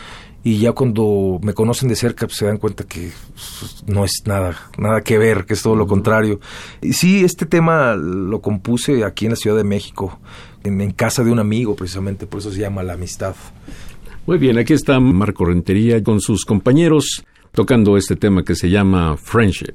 y 0.46 0.58
ya 0.58 0.70
cuando 0.70 1.40
me 1.42 1.54
conocen 1.54 1.88
de 1.88 1.96
cerca 1.96 2.28
pues, 2.28 2.38
se 2.38 2.46
dan 2.46 2.58
cuenta 2.58 2.84
que 2.84 3.10
pues, 3.34 3.82
no 3.88 4.04
es 4.04 4.22
nada, 4.26 4.56
nada 4.78 5.00
que 5.00 5.18
ver, 5.18 5.44
que 5.44 5.54
es 5.54 5.62
todo 5.62 5.74
lo 5.74 5.88
contrario. 5.88 6.38
Y 6.80 6.92
sí, 6.92 7.24
este 7.24 7.46
tema 7.46 7.96
lo 7.96 8.40
compuse 8.40 9.02
aquí 9.02 9.24
en 9.24 9.32
la 9.32 9.36
Ciudad 9.36 9.56
de 9.56 9.64
México, 9.64 10.20
en 10.62 10.92
casa 10.92 11.24
de 11.24 11.32
un 11.32 11.40
amigo 11.40 11.74
precisamente, 11.74 12.28
por 12.28 12.38
eso 12.38 12.52
se 12.52 12.60
llama 12.60 12.84
La 12.84 12.92
Amistad. 12.92 13.34
Muy 14.24 14.38
bien, 14.38 14.56
aquí 14.56 14.72
está 14.72 15.00
Marco 15.00 15.46
Rentería 15.46 16.00
con 16.04 16.20
sus 16.20 16.44
compañeros 16.44 17.24
tocando 17.50 17.96
este 17.96 18.14
tema 18.14 18.44
que 18.44 18.54
se 18.54 18.70
llama 18.70 19.16
Friendship. 19.16 19.74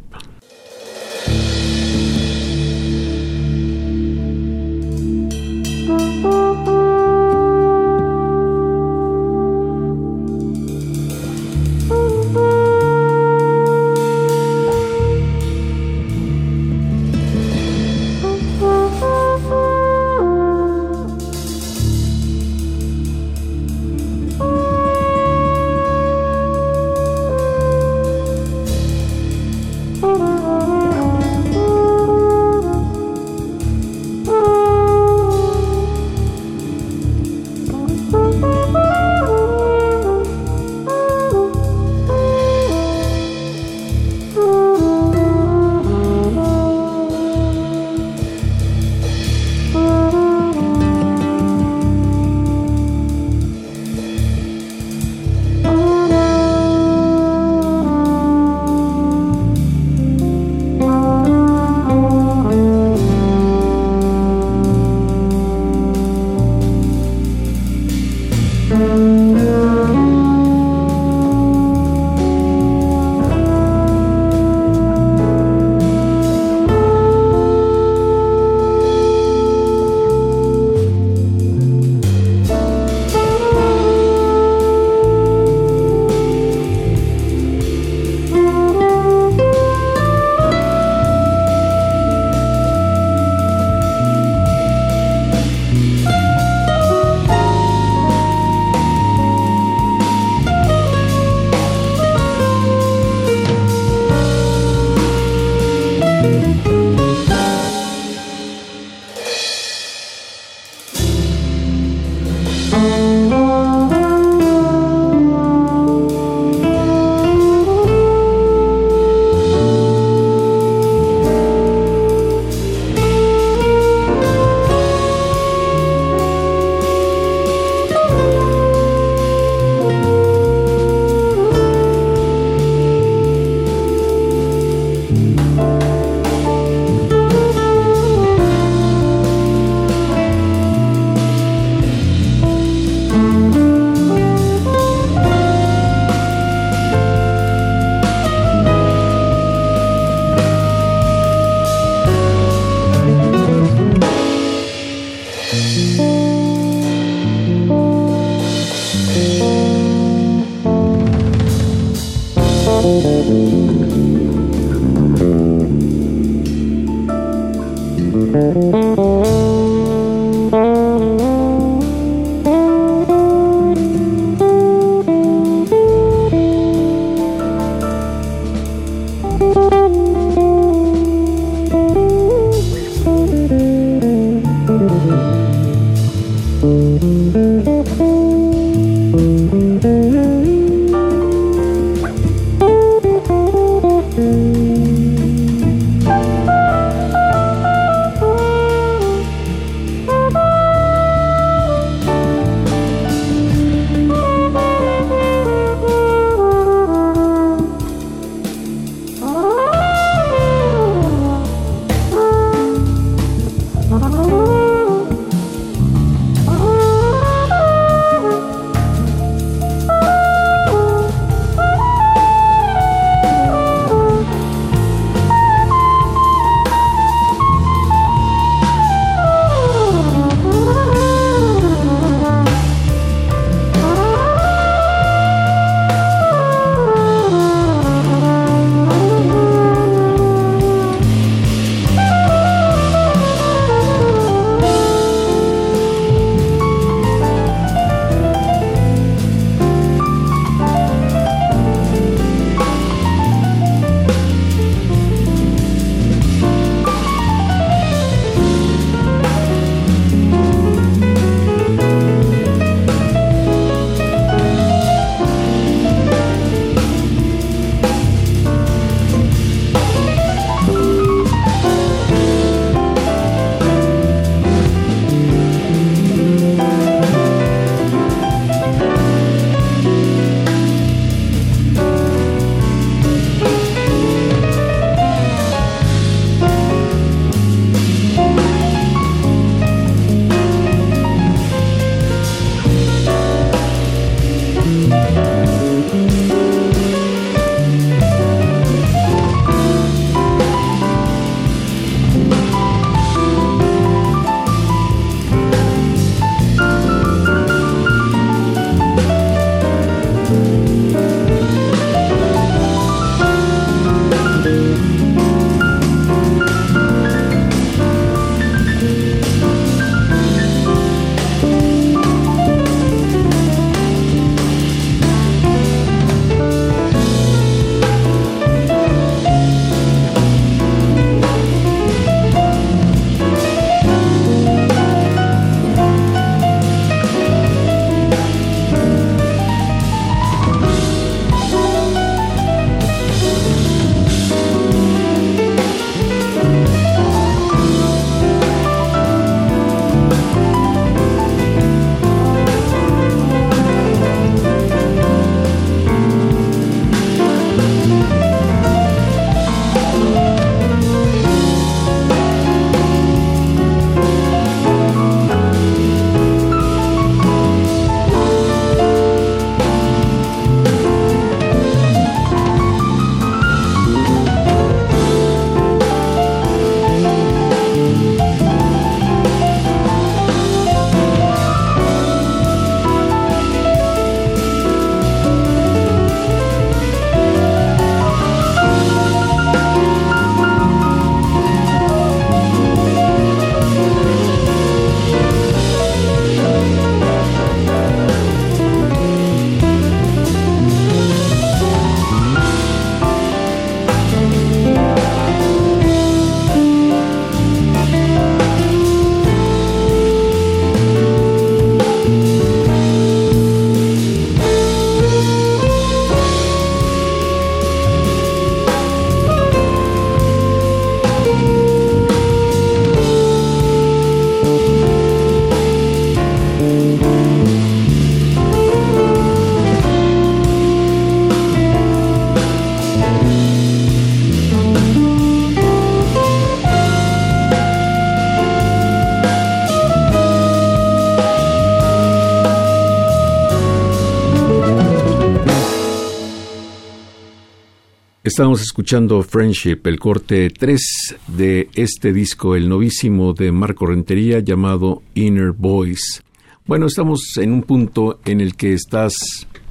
Estamos 448.42 448.64
escuchando 448.64 449.22
Friendship, 449.22 449.82
el 449.84 450.00
corte 450.00 450.50
3 450.50 450.82
de 451.28 451.70
este 451.76 452.12
disco, 452.12 452.56
el 452.56 452.68
novísimo 452.68 453.34
de 453.34 453.52
Marco 453.52 453.86
Rentería 453.86 454.40
llamado 454.40 455.04
Inner 455.14 455.52
Voice. 455.52 456.24
Bueno, 456.66 456.88
estamos 456.88 457.38
en 457.38 457.54
un 457.54 457.62
punto 457.62 458.20
en 458.26 458.42
el 458.42 458.56
que 458.56 458.74
estás 458.74 459.14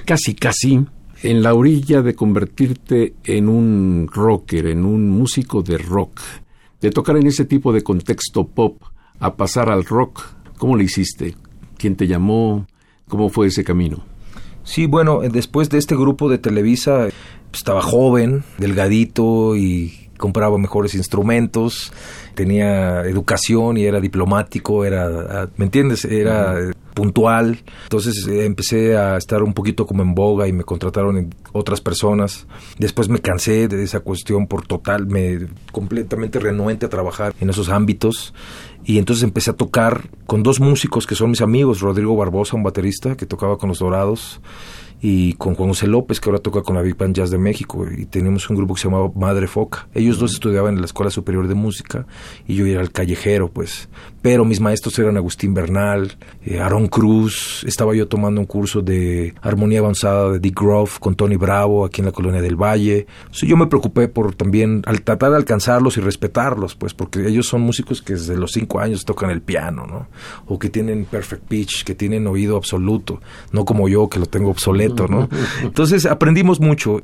casi 0.04 0.36
casi 0.36 0.86
en 1.24 1.42
la 1.42 1.54
orilla 1.54 2.00
de 2.00 2.14
convertirte 2.14 3.14
en 3.24 3.48
un 3.48 4.08
rocker, 4.08 4.68
en 4.68 4.84
un 4.84 5.10
músico 5.10 5.62
de 5.62 5.76
rock. 5.76 6.20
De 6.80 6.90
tocar 6.90 7.16
en 7.16 7.26
ese 7.26 7.46
tipo 7.46 7.72
de 7.72 7.82
contexto 7.82 8.46
pop 8.46 8.80
a 9.18 9.34
pasar 9.34 9.68
al 9.68 9.84
rock, 9.84 10.22
¿cómo 10.58 10.76
lo 10.76 10.84
hiciste? 10.84 11.34
¿Quién 11.76 11.96
te 11.96 12.06
llamó? 12.06 12.68
¿Cómo 13.08 13.30
fue 13.30 13.48
ese 13.48 13.64
camino? 13.64 14.09
Sí, 14.64 14.86
bueno, 14.86 15.20
después 15.20 15.70
de 15.70 15.78
este 15.78 15.96
grupo 15.96 16.28
de 16.28 16.38
Televisa, 16.38 17.08
estaba 17.52 17.82
joven, 17.82 18.44
delgadito 18.58 19.56
y 19.56 20.10
compraba 20.20 20.58
mejores 20.58 20.94
instrumentos, 20.94 21.92
tenía 22.34 23.00
educación 23.02 23.78
y 23.78 23.84
era 23.84 24.00
diplomático, 24.00 24.84
era, 24.84 25.48
¿me 25.56 25.64
entiendes? 25.64 26.04
Era 26.04 26.56
puntual. 26.94 27.62
Entonces 27.84 28.26
eh, 28.28 28.44
empecé 28.44 28.96
a 28.96 29.16
estar 29.16 29.42
un 29.42 29.54
poquito 29.54 29.86
como 29.86 30.02
en 30.02 30.14
boga 30.14 30.46
y 30.46 30.52
me 30.52 30.64
contrataron 30.64 31.16
en 31.16 31.34
otras 31.52 31.80
personas. 31.80 32.46
Después 32.78 33.08
me 33.08 33.20
cansé 33.20 33.66
de 33.66 33.82
esa 33.82 34.00
cuestión 34.00 34.46
por 34.46 34.66
total, 34.66 35.06
me 35.06 35.46
completamente 35.72 36.38
renuente 36.38 36.86
a 36.86 36.88
trabajar 36.90 37.34
en 37.40 37.50
esos 37.50 37.70
ámbitos 37.70 38.34
y 38.84 38.98
entonces 38.98 39.22
empecé 39.24 39.50
a 39.50 39.56
tocar 39.56 40.08
con 40.26 40.42
dos 40.42 40.60
músicos 40.60 41.06
que 41.06 41.14
son 41.14 41.30
mis 41.30 41.40
amigos, 41.40 41.80
Rodrigo 41.80 42.16
Barbosa, 42.16 42.56
un 42.56 42.62
baterista 42.62 43.16
que 43.16 43.26
tocaba 43.26 43.58
con 43.58 43.68
los 43.68 43.78
Dorados 43.78 44.40
y 45.02 45.32
con 45.34 45.54
Juan 45.54 45.70
José 45.70 45.86
López, 45.86 46.20
que 46.20 46.28
ahora 46.28 46.42
toca 46.42 46.62
con 46.62 46.76
la 46.76 46.82
Big 46.82 46.96
Band 46.96 47.14
Jazz 47.14 47.30
de 47.30 47.38
México, 47.38 47.86
y 47.90 48.04
teníamos 48.04 48.48
un 48.50 48.56
grupo 48.56 48.74
que 48.74 48.82
se 48.82 48.88
llamaba 48.88 49.10
Madre 49.14 49.46
Foca. 49.46 49.88
Ellos 49.94 50.18
dos 50.18 50.32
estudiaban 50.32 50.74
en 50.74 50.80
la 50.80 50.86
Escuela 50.86 51.10
Superior 51.10 51.48
de 51.48 51.54
Música 51.54 52.06
y 52.46 52.54
yo 52.54 52.66
era 52.66 52.82
el 52.82 52.92
callejero, 52.92 53.50
pues. 53.50 53.88
Pero 54.20 54.44
mis 54.44 54.60
maestros 54.60 54.98
eran 54.98 55.16
Agustín 55.16 55.54
Bernal, 55.54 56.16
eh, 56.44 56.60
Aaron 56.60 56.88
Cruz, 56.88 57.64
estaba 57.66 57.94
yo 57.94 58.08
tomando 58.08 58.40
un 58.40 58.46
curso 58.46 58.82
de 58.82 59.34
armonía 59.40 59.78
avanzada 59.78 60.32
de 60.32 60.38
Dick 60.38 60.60
Groff 60.60 60.98
con 60.98 61.14
Tony 61.14 61.36
Bravo 61.36 61.86
aquí 61.86 62.02
en 62.02 62.06
la 62.06 62.12
Colonia 62.12 62.42
del 62.42 62.56
Valle. 62.56 63.06
yo 63.32 63.56
me 63.56 63.66
preocupé 63.66 64.08
por 64.08 64.34
también 64.34 64.82
al 64.84 65.00
tratar 65.02 65.30
de 65.30 65.36
alcanzarlos 65.36 65.96
y 65.96 66.00
respetarlos, 66.00 66.74
pues, 66.74 66.92
porque 66.92 67.26
ellos 67.26 67.46
son 67.46 67.62
músicos 67.62 68.02
que 68.02 68.12
desde 68.12 68.36
los 68.36 68.52
cinco 68.52 68.80
años 68.80 69.06
tocan 69.06 69.30
el 69.30 69.40
piano, 69.40 69.86
¿no? 69.86 70.08
O 70.46 70.58
que 70.58 70.68
tienen 70.68 71.06
perfect 71.06 71.44
pitch, 71.48 71.84
que 71.84 71.94
tienen 71.94 72.26
oído 72.26 72.56
absoluto, 72.56 73.20
no 73.52 73.64
como 73.64 73.88
yo 73.88 74.08
que 74.10 74.18
lo 74.18 74.26
tengo 74.26 74.50
obsoleto 74.50 74.89
Entonces 75.62 76.06
aprendimos 76.06 76.60
mucho. 76.60 77.02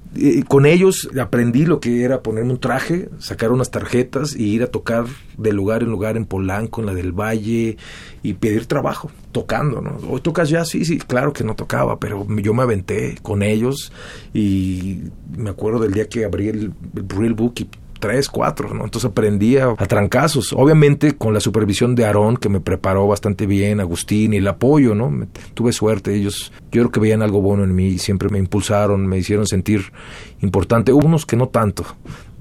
con 0.48 0.66
ellos 0.66 1.08
aprendí 1.20 1.66
lo 1.66 1.80
que 1.80 2.02
era 2.02 2.22
ponerme 2.22 2.52
un 2.52 2.60
traje, 2.60 3.08
sacar 3.18 3.52
unas 3.52 3.70
tarjetas 3.70 4.34
y 4.34 4.54
ir 4.54 4.62
a 4.62 4.68
tocar 4.68 5.06
de 5.36 5.52
lugar 5.52 5.82
en 5.82 5.90
lugar 5.90 6.16
en 6.16 6.24
Polanco, 6.24 6.80
en 6.80 6.86
la 6.86 6.94
del 6.94 7.12
Valle 7.12 7.76
y 8.22 8.34
pedir 8.34 8.66
trabajo 8.66 9.10
tocando, 9.32 9.80
¿no? 9.80 9.98
Hoy 10.08 10.20
tocas 10.20 10.48
ya, 10.48 10.64
sí, 10.64 10.84
sí, 10.84 10.98
claro 10.98 11.32
que 11.32 11.44
no 11.44 11.54
tocaba, 11.54 11.98
pero 12.00 12.26
yo 12.28 12.54
me 12.54 12.62
aventé 12.62 13.16
con 13.22 13.42
ellos 13.42 13.92
y 14.32 15.02
me 15.36 15.50
acuerdo 15.50 15.80
del 15.80 15.92
día 15.92 16.08
que 16.08 16.24
abrí 16.24 16.48
el, 16.48 16.72
el 16.94 17.08
Real 17.08 17.34
Book 17.34 17.54
y 17.58 17.68
tres, 17.98 18.28
cuatro, 18.28 18.72
¿no? 18.74 18.84
Entonces 18.84 19.10
aprendí 19.10 19.56
a, 19.56 19.74
trancazos, 19.74 20.52
obviamente 20.52 21.16
con 21.16 21.34
la 21.34 21.40
supervisión 21.40 21.94
de 21.94 22.04
Aarón, 22.04 22.36
que 22.36 22.48
me 22.48 22.60
preparó 22.60 23.06
bastante 23.06 23.46
bien, 23.46 23.80
Agustín 23.80 24.34
y 24.34 24.38
el 24.38 24.48
apoyo, 24.48 24.94
¿no? 24.94 25.26
tuve 25.54 25.72
suerte, 25.72 26.14
ellos 26.14 26.52
yo 26.72 26.82
creo 26.82 26.90
que 26.90 27.00
veían 27.00 27.22
algo 27.22 27.40
bueno 27.40 27.64
en 27.64 27.74
mí 27.74 27.98
siempre 27.98 28.28
me 28.28 28.38
impulsaron, 28.38 29.06
me 29.06 29.18
hicieron 29.18 29.46
sentir 29.46 29.92
importante, 30.40 30.92
unos 30.92 31.26
que 31.26 31.36
no 31.36 31.48
tanto, 31.48 31.84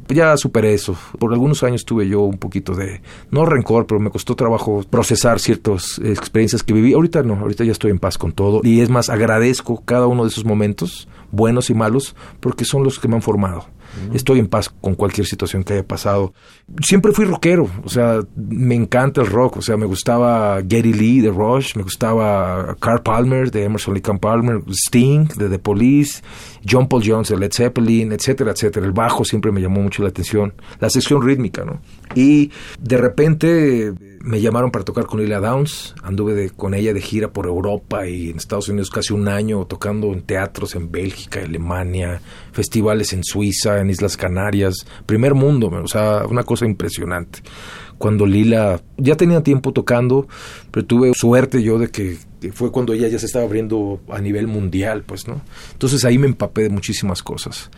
ya 0.08 0.38
superé 0.38 0.74
eso. 0.74 0.96
Por 1.18 1.34
algunos 1.34 1.64
años 1.64 1.86
tuve 1.86 2.08
yo 2.08 2.22
un 2.22 2.38
poquito 2.38 2.76
de, 2.76 3.02
no 3.32 3.46
rencor, 3.46 3.88
pero 3.88 4.00
me 4.00 4.12
costó 4.12 4.36
trabajo 4.36 4.84
procesar 4.90 5.40
ciertas 5.40 6.00
experiencias 6.04 6.64
que 6.64 6.74
viví. 6.74 6.94
Ahorita 6.94 7.24
no, 7.24 7.36
ahorita 7.36 7.64
ya 7.64 7.72
estoy 7.72 7.92
en 7.92 8.00
paz 8.00 8.18
con 8.18 8.32
todo. 8.32 8.62
Y 8.64 8.82
es 8.82 8.90
más, 8.90 9.10
agradezco 9.10 9.82
cada 9.84 10.08
uno 10.08 10.24
de 10.24 10.30
esos 10.30 10.46
momentos, 10.46 11.08
buenos 11.32 11.70
y 11.70 11.74
malos, 11.74 12.16
porque 12.40 12.66
son 12.66 12.84
los 12.84 13.00
que 13.00 13.08
me 13.08 13.16
han 13.16 13.22
formado. 13.22 13.66
Estoy 14.14 14.40
en 14.40 14.48
paz 14.48 14.70
con 14.70 14.96
cualquier 14.96 15.28
situación 15.28 15.64
que 15.64 15.74
haya 15.74 15.88
pasado. 15.88 16.34
Siempre 16.82 17.12
fui 17.12 17.26
rockero, 17.26 17.70
o 17.84 17.90
sea, 17.90 18.20
me 18.36 18.76
encanta 18.76 19.22
el 19.22 19.28
rock, 19.28 19.58
o 19.58 19.62
sea, 19.62 19.78
me 19.78 19.86
gustaba 19.86 20.62
Gary 20.62 20.94
Lee 20.94 21.22
de 21.22 21.32
Rush, 21.32 21.76
me 21.76 21.84
gustaba 21.84 22.76
Carl 22.80 23.02
Palmer 23.02 23.52
de 23.52 23.64
Emerson 23.64 23.94
Lake 23.94 24.12
Palmer, 24.20 24.62
Sting 24.70 25.28
de 25.36 25.50
The 25.50 25.60
Police, 25.60 26.22
John 26.68 26.88
Paul 26.88 27.04
Jones 27.06 27.30
de 27.30 27.38
Led 27.38 27.52
Zeppelin, 27.52 28.12
etcétera, 28.12 28.52
etcétera. 28.52 28.86
El 28.86 28.92
bajo 28.92 29.24
siempre 29.24 29.52
me 29.52 29.62
llamó 29.62 29.82
mucho 29.82 30.04
la 30.04 30.10
atención, 30.10 30.54
la 30.80 30.90
sección 30.90 31.22
rítmica, 31.22 31.64
¿no? 31.64 31.82
Y 32.16 32.52
de 32.80 32.98
repente 32.98 33.94
me 34.26 34.42
llamaron 34.42 34.72
para 34.72 34.84
tocar 34.84 35.06
con 35.06 35.22
Lila 35.22 35.40
Downs, 35.40 35.94
anduve 36.02 36.50
con 36.50 36.74
ella 36.74 36.94
de 36.94 37.02
gira 37.02 37.28
por 37.32 37.46
Europa 37.46 38.08
y 38.08 38.32
en 38.32 38.38
Estados 38.38 38.70
Unidos 38.70 38.90
casi 38.90 39.14
un 39.14 39.28
año 39.28 39.66
tocando 39.66 40.12
en 40.12 40.24
teatros 40.24 40.74
en 40.76 40.92
Bélgica, 40.92 41.42
Alemania, 41.42 42.22
festivales 42.52 43.14
en 43.14 43.24
Suiza, 43.24 43.80
en 43.80 43.92
Islas 43.92 44.18
Canarias, 44.18 44.88
primer 45.06 45.36
mundo, 45.36 45.68
o 45.68 45.88
sea, 45.88 46.26
una 46.28 46.44
cosa 46.44 46.66
impresionante. 46.66 47.40
Cuando 47.98 48.26
Lila 48.26 48.82
ya 48.98 49.16
tenía 49.16 49.42
tiempo 49.42 49.72
tocando, 49.72 50.28
pero 50.72 50.86
tuve 50.86 51.14
suerte 51.16 51.64
yo 51.64 51.80
de 51.80 51.90
que, 51.90 52.18
fue 52.54 52.72
cuando 52.72 52.94
ella 52.94 53.08
ya 53.08 53.18
se 53.18 53.26
estaba 53.26 53.46
abriendo 53.46 54.00
a 54.10 54.20
nivel 54.20 54.48
mundial, 54.48 55.04
pues, 55.04 55.28
¿no? 55.28 55.42
Entonces 55.72 56.06
ahí 56.06 56.18
me 56.18 56.28
empapé 56.28 56.64
de 56.64 56.70
muchísimas 56.70 57.24
cosas 57.24 57.72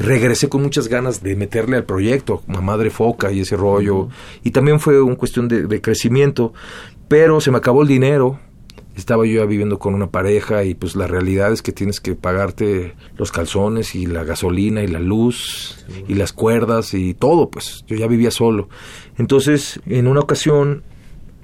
regresé 0.00 0.48
con 0.48 0.62
muchas 0.62 0.88
ganas 0.88 1.22
de 1.22 1.36
meterle 1.36 1.76
al 1.76 1.84
proyecto, 1.84 2.42
a 2.48 2.60
Madre 2.60 2.90
Foca 2.90 3.30
y 3.30 3.40
ese 3.40 3.56
rollo. 3.56 4.08
Y 4.42 4.50
también 4.50 4.80
fue 4.80 5.00
una 5.00 5.16
cuestión 5.16 5.46
de, 5.46 5.80
crecimiento, 5.80 6.52
pero 7.06 7.40
se 7.40 7.50
me 7.50 7.58
acabó 7.58 7.82
el 7.82 7.88
dinero. 7.88 8.40
Estaba 8.96 9.24
yo 9.24 9.40
ya 9.40 9.46
viviendo 9.46 9.78
con 9.78 9.94
una 9.94 10.10
pareja 10.10 10.64
y 10.64 10.74
pues 10.74 10.96
la 10.96 11.06
realidad 11.06 11.52
es 11.52 11.62
que 11.62 11.72
tienes 11.72 12.00
que 12.00 12.14
pagarte 12.14 12.94
los 13.16 13.30
calzones 13.30 13.94
y 13.94 14.06
la 14.06 14.24
gasolina 14.24 14.82
y 14.82 14.88
la 14.88 14.98
luz 14.98 15.84
y 16.08 16.14
las 16.14 16.32
cuerdas 16.32 16.92
y 16.92 17.14
todo, 17.14 17.50
pues 17.50 17.84
yo 17.86 17.96
ya 17.96 18.08
vivía 18.08 18.30
solo. 18.30 18.68
Entonces, 19.20 19.78
en 19.84 20.06
una 20.06 20.20
ocasión 20.20 20.82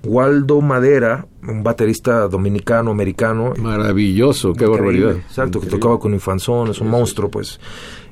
Waldo 0.02 0.62
Madera, 0.62 1.26
un 1.46 1.62
baterista 1.62 2.26
dominicano, 2.26 2.90
americano. 2.90 3.52
Maravilloso, 3.58 4.54
qué 4.54 4.64
barbaridad. 4.64 5.16
Exacto, 5.16 5.60
que 5.60 5.66
tocaba 5.66 5.98
con 5.98 6.14
Infanzón, 6.14 6.70
es 6.70 6.80
un 6.80 6.88
monstruo, 6.88 7.30
pues 7.30 7.60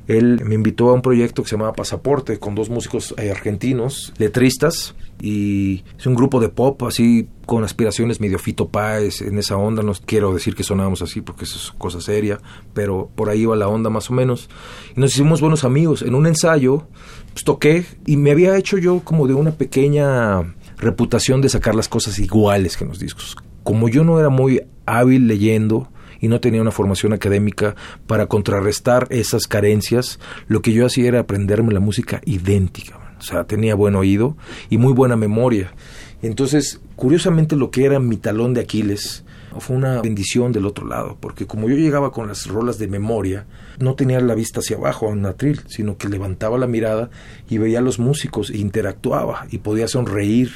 él 0.05 0.39
me 0.45 0.53
invitó 0.53 0.89
a 0.89 0.93
un 0.93 1.01
proyecto 1.01 1.41
que 1.41 1.49
se 1.49 1.55
llamaba 1.55 1.73
Pasaporte 1.73 2.37
con 2.37 2.53
dos 2.53 2.69
músicos 2.69 3.15
eh, 3.17 3.31
argentinos, 3.31 4.13
letristas, 4.19 4.93
y 5.19 5.83
es 5.97 6.05
un 6.05 6.13
grupo 6.13 6.39
de 6.39 6.49
pop 6.49 6.83
así 6.83 7.27
con 7.47 7.63
aspiraciones 7.63 8.19
medio 8.19 8.37
Fito 8.37 8.67
Páez 8.67 9.23
en 9.23 9.39
esa 9.39 9.57
onda, 9.57 9.81
no 9.81 9.93
quiero 10.05 10.31
decir 10.31 10.53
que 10.53 10.61
sonábamos 10.61 11.01
así 11.01 11.21
porque 11.21 11.45
eso 11.45 11.57
es 11.57 11.71
cosa 11.71 12.01
seria, 12.01 12.39
pero 12.75 13.09
por 13.15 13.29
ahí 13.29 13.41
iba 13.41 13.55
la 13.55 13.67
onda 13.67 13.89
más 13.89 14.11
o 14.11 14.13
menos. 14.13 14.47
Y 14.95 14.99
nos 14.99 15.13
hicimos 15.13 15.41
buenos 15.41 15.63
amigos. 15.63 16.03
En 16.03 16.13
un 16.13 16.27
ensayo 16.27 16.87
pues, 17.35 17.43
toqué 17.43 17.83
y 18.05 18.15
me 18.15 18.31
había 18.31 18.55
hecho 18.55 18.77
yo 18.77 19.01
como 19.01 19.27
de 19.27 19.33
una 19.33 19.51
pequeña 19.51 20.55
reputación 20.77 21.41
de 21.41 21.49
sacar 21.49 21.75
las 21.75 21.89
cosas 21.89 22.17
iguales 22.17 22.77
que 22.77 22.85
en 22.85 22.91
los 22.91 22.99
discos. 22.99 23.35
Como 23.61 23.89
yo 23.89 24.05
no 24.05 24.21
era 24.21 24.29
muy 24.29 24.61
hábil 24.85 25.27
leyendo, 25.27 25.89
y 26.21 26.29
no 26.29 26.39
tenía 26.39 26.61
una 26.61 26.71
formación 26.71 27.11
académica 27.11 27.75
para 28.07 28.27
contrarrestar 28.27 29.05
esas 29.09 29.47
carencias, 29.47 30.17
lo 30.47 30.61
que 30.61 30.71
yo 30.71 30.85
hacía 30.85 31.09
era 31.09 31.19
aprenderme 31.19 31.73
la 31.73 31.81
música 31.81 32.21
idéntica. 32.23 32.97
O 33.19 33.21
sea, 33.21 33.43
tenía 33.43 33.75
buen 33.75 33.95
oído 33.95 34.37
y 34.69 34.77
muy 34.77 34.93
buena 34.93 35.17
memoria. 35.17 35.73
Entonces, 36.21 36.79
curiosamente 36.95 37.57
lo 37.57 37.69
que 37.69 37.83
era 37.83 37.99
mi 37.99 38.15
talón 38.15 38.53
de 38.53 38.61
Aquiles 38.61 39.24
fue 39.59 39.75
una 39.75 40.01
bendición 40.01 40.51
del 40.51 40.65
otro 40.65 40.87
lado, 40.87 41.17
porque 41.19 41.45
como 41.45 41.69
yo 41.69 41.75
llegaba 41.75 42.11
con 42.11 42.27
las 42.27 42.47
rolas 42.47 42.77
de 42.77 42.87
memoria, 42.87 43.45
no 43.79 43.95
tenía 43.95 44.19
la 44.19 44.35
vista 44.35 44.59
hacia 44.59 44.77
abajo 44.77 45.07
a 45.07 45.11
un 45.11 45.25
atril, 45.25 45.61
sino 45.67 45.97
que 45.97 46.09
levantaba 46.09 46.57
la 46.57 46.67
mirada 46.67 47.09
y 47.49 47.57
veía 47.57 47.79
a 47.79 47.81
los 47.81 47.99
músicos 47.99 48.49
e 48.49 48.57
interactuaba 48.57 49.47
y 49.49 49.59
podía 49.59 49.87
sonreír 49.87 50.51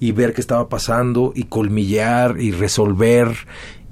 y 0.00 0.12
ver 0.12 0.34
qué 0.34 0.40
estaba 0.40 0.68
pasando 0.68 1.32
y 1.34 1.44
colmillar 1.44 2.40
y 2.40 2.50
resolver 2.50 3.36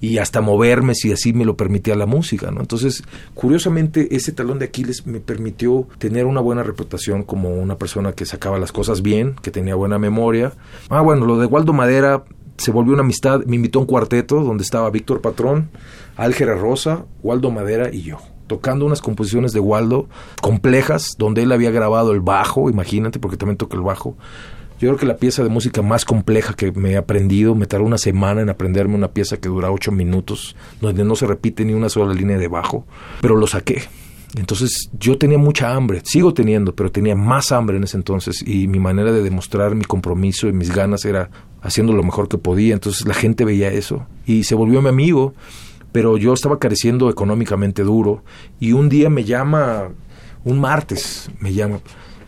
y 0.03 0.19
hasta 0.19 0.41
moverme 0.41 0.97
si 0.97 1.13
así 1.13 1.33
me 1.33 1.45
lo 1.45 1.57
permitía 1.57 1.95
la 1.95 2.07
música, 2.07 2.51
¿no? 2.51 2.61
Entonces, 2.61 3.05
curiosamente, 3.35 4.17
ese 4.17 4.33
talón 4.33 4.59
de 4.59 4.65
Aquiles 4.65 5.07
me 5.07 5.21
permitió 5.21 5.87
tener 5.99 6.27
una 6.27 6.41
buena 6.41 6.65
reputación 6.65 7.23
como 7.23 7.51
una 7.51 7.79
persona 7.79 8.13
que 8.13 8.27
sacaba 8.27 8.59
las 8.59 8.73
cosas 8.73 9.01
bien, 9.01 9.37
que 9.41 9.53
tenía 9.53 9.77
buena 9.77 10.01
memoria. 10.01 10.53
Ah, 10.91 11.03
bueno, 11.03 11.25
lo 11.25 11.39
de 11.39 11.47
Waldo 11.47 11.73
Madera 11.73 12.25
se 12.63 12.71
volvió 12.71 12.95
una 12.95 13.03
amistad, 13.03 13.45
me 13.47 13.57
invitó 13.57 13.79
a 13.79 13.83
un 13.83 13.87
cuarteto 13.87 14.43
donde 14.43 14.63
estaba 14.63 14.89
Víctor 14.91 15.21
Patrón, 15.21 15.69
Álgera 16.17 16.55
Rosa, 16.55 17.05
Waldo 17.23 17.51
Madera 17.51 17.91
y 17.93 18.03
yo 18.03 18.19
tocando 18.47 18.85
unas 18.85 19.01
composiciones 19.01 19.53
de 19.53 19.61
Waldo 19.61 20.09
complejas, 20.43 21.15
donde 21.17 21.43
él 21.43 21.53
había 21.53 21.71
grabado 21.71 22.13
el 22.13 22.21
bajo, 22.21 22.69
imagínate, 22.69 23.19
porque 23.19 23.39
también 23.39 23.57
toca 23.57 23.79
el 23.79 23.83
bajo, 23.83 24.15
yo 24.83 24.89
creo 24.89 24.99
que 24.99 25.07
la 25.07 25.17
pieza 25.17 25.45
de 25.45 25.49
música 25.49 25.81
más 25.81 26.05
compleja 26.05 26.55
que 26.55 26.73
me 26.73 26.91
he 26.91 26.97
aprendido, 26.97 27.55
me 27.55 27.67
tardó 27.67 27.87
una 27.87 27.99
semana 27.99 28.43
en 28.43 28.51
aprenderme 28.51 28.97
una 28.97 29.13
pieza 29.13 29.37
que 29.37 29.49
dura 29.49 29.71
ocho 29.71 29.93
minutos, 29.93 30.57
donde 30.81 31.05
no 31.05 31.15
se 31.15 31.25
repite 31.27 31.65
ni 31.65 31.73
una 31.73 31.89
sola 31.89 32.13
línea 32.13 32.37
de 32.37 32.49
bajo, 32.49 32.85
pero 33.21 33.37
lo 33.37 33.47
saqué. 33.47 33.83
Entonces 34.37 34.91
yo 34.99 35.17
tenía 35.19 35.39
mucha 35.39 35.73
hambre, 35.73 36.03
sigo 36.05 36.35
teniendo, 36.35 36.75
pero 36.75 36.91
tenía 36.91 37.15
más 37.15 37.53
hambre 37.53 37.77
en 37.77 37.85
ese 37.85 37.97
entonces 37.97 38.43
y 38.45 38.67
mi 38.67 38.81
manera 38.81 39.13
de 39.13 39.23
demostrar 39.23 39.77
mi 39.77 39.85
compromiso 39.85 40.49
y 40.49 40.53
mis 40.53 40.75
ganas 40.75 41.05
era 41.05 41.31
haciendo 41.63 41.93
lo 41.93 42.03
mejor 42.03 42.29
que 42.29 42.39
podía. 42.39 42.75
Entonces 42.75 43.07
la 43.07 43.15
gente 43.15 43.45
veía 43.45 43.71
eso 43.73 44.07
y 44.27 44.45
se 44.45 44.55
volvió 44.55 44.83
mi 44.83 44.89
amigo, 44.89 45.35
pero 45.93 46.17
yo 46.17 46.33
estaba 46.35 46.59
careciendo 46.59 47.09
económicamente 47.09 47.83
duro 47.83 48.23
y 48.61 48.73
un 48.73 48.89
día 48.89 49.09
me 49.09 49.25
llama, 49.25 49.89
un 50.45 50.61
martes 50.61 51.31
me 51.39 51.53
llama, 51.53 51.81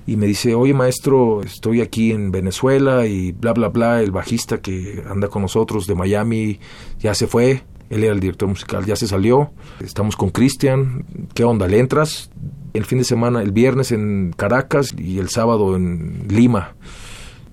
y 0.06 0.16
me 0.16 0.26
dice, 0.26 0.54
oye 0.54 0.74
maestro, 0.74 1.42
estoy 1.42 1.80
aquí 1.80 2.12
en 2.12 2.30
Venezuela 2.30 3.06
y 3.06 3.32
bla, 3.32 3.52
bla, 3.52 3.68
bla, 3.68 4.02
el 4.02 4.10
bajista 4.10 4.60
que 4.60 5.02
anda 5.08 5.28
con 5.28 5.42
nosotros 5.42 5.86
de 5.86 5.94
Miami 5.94 6.60
ya 7.00 7.14
se 7.14 7.26
fue, 7.26 7.64
él 7.90 8.04
era 8.04 8.12
el 8.12 8.20
director 8.20 8.48
musical, 8.48 8.84
ya 8.84 8.96
se 8.96 9.06
salió, 9.06 9.52
estamos 9.80 10.16
con 10.16 10.30
Cristian, 10.30 11.06
¿qué 11.34 11.44
onda? 11.44 11.66
¿Le 11.68 11.78
entras? 11.78 12.30
El 12.74 12.84
fin 12.84 12.98
de 12.98 13.04
semana, 13.04 13.40
el 13.40 13.52
viernes 13.52 13.92
en 13.92 14.34
Caracas 14.36 14.94
y 14.98 15.18
el 15.18 15.28
sábado 15.28 15.76
en 15.76 16.26
Lima. 16.28 16.74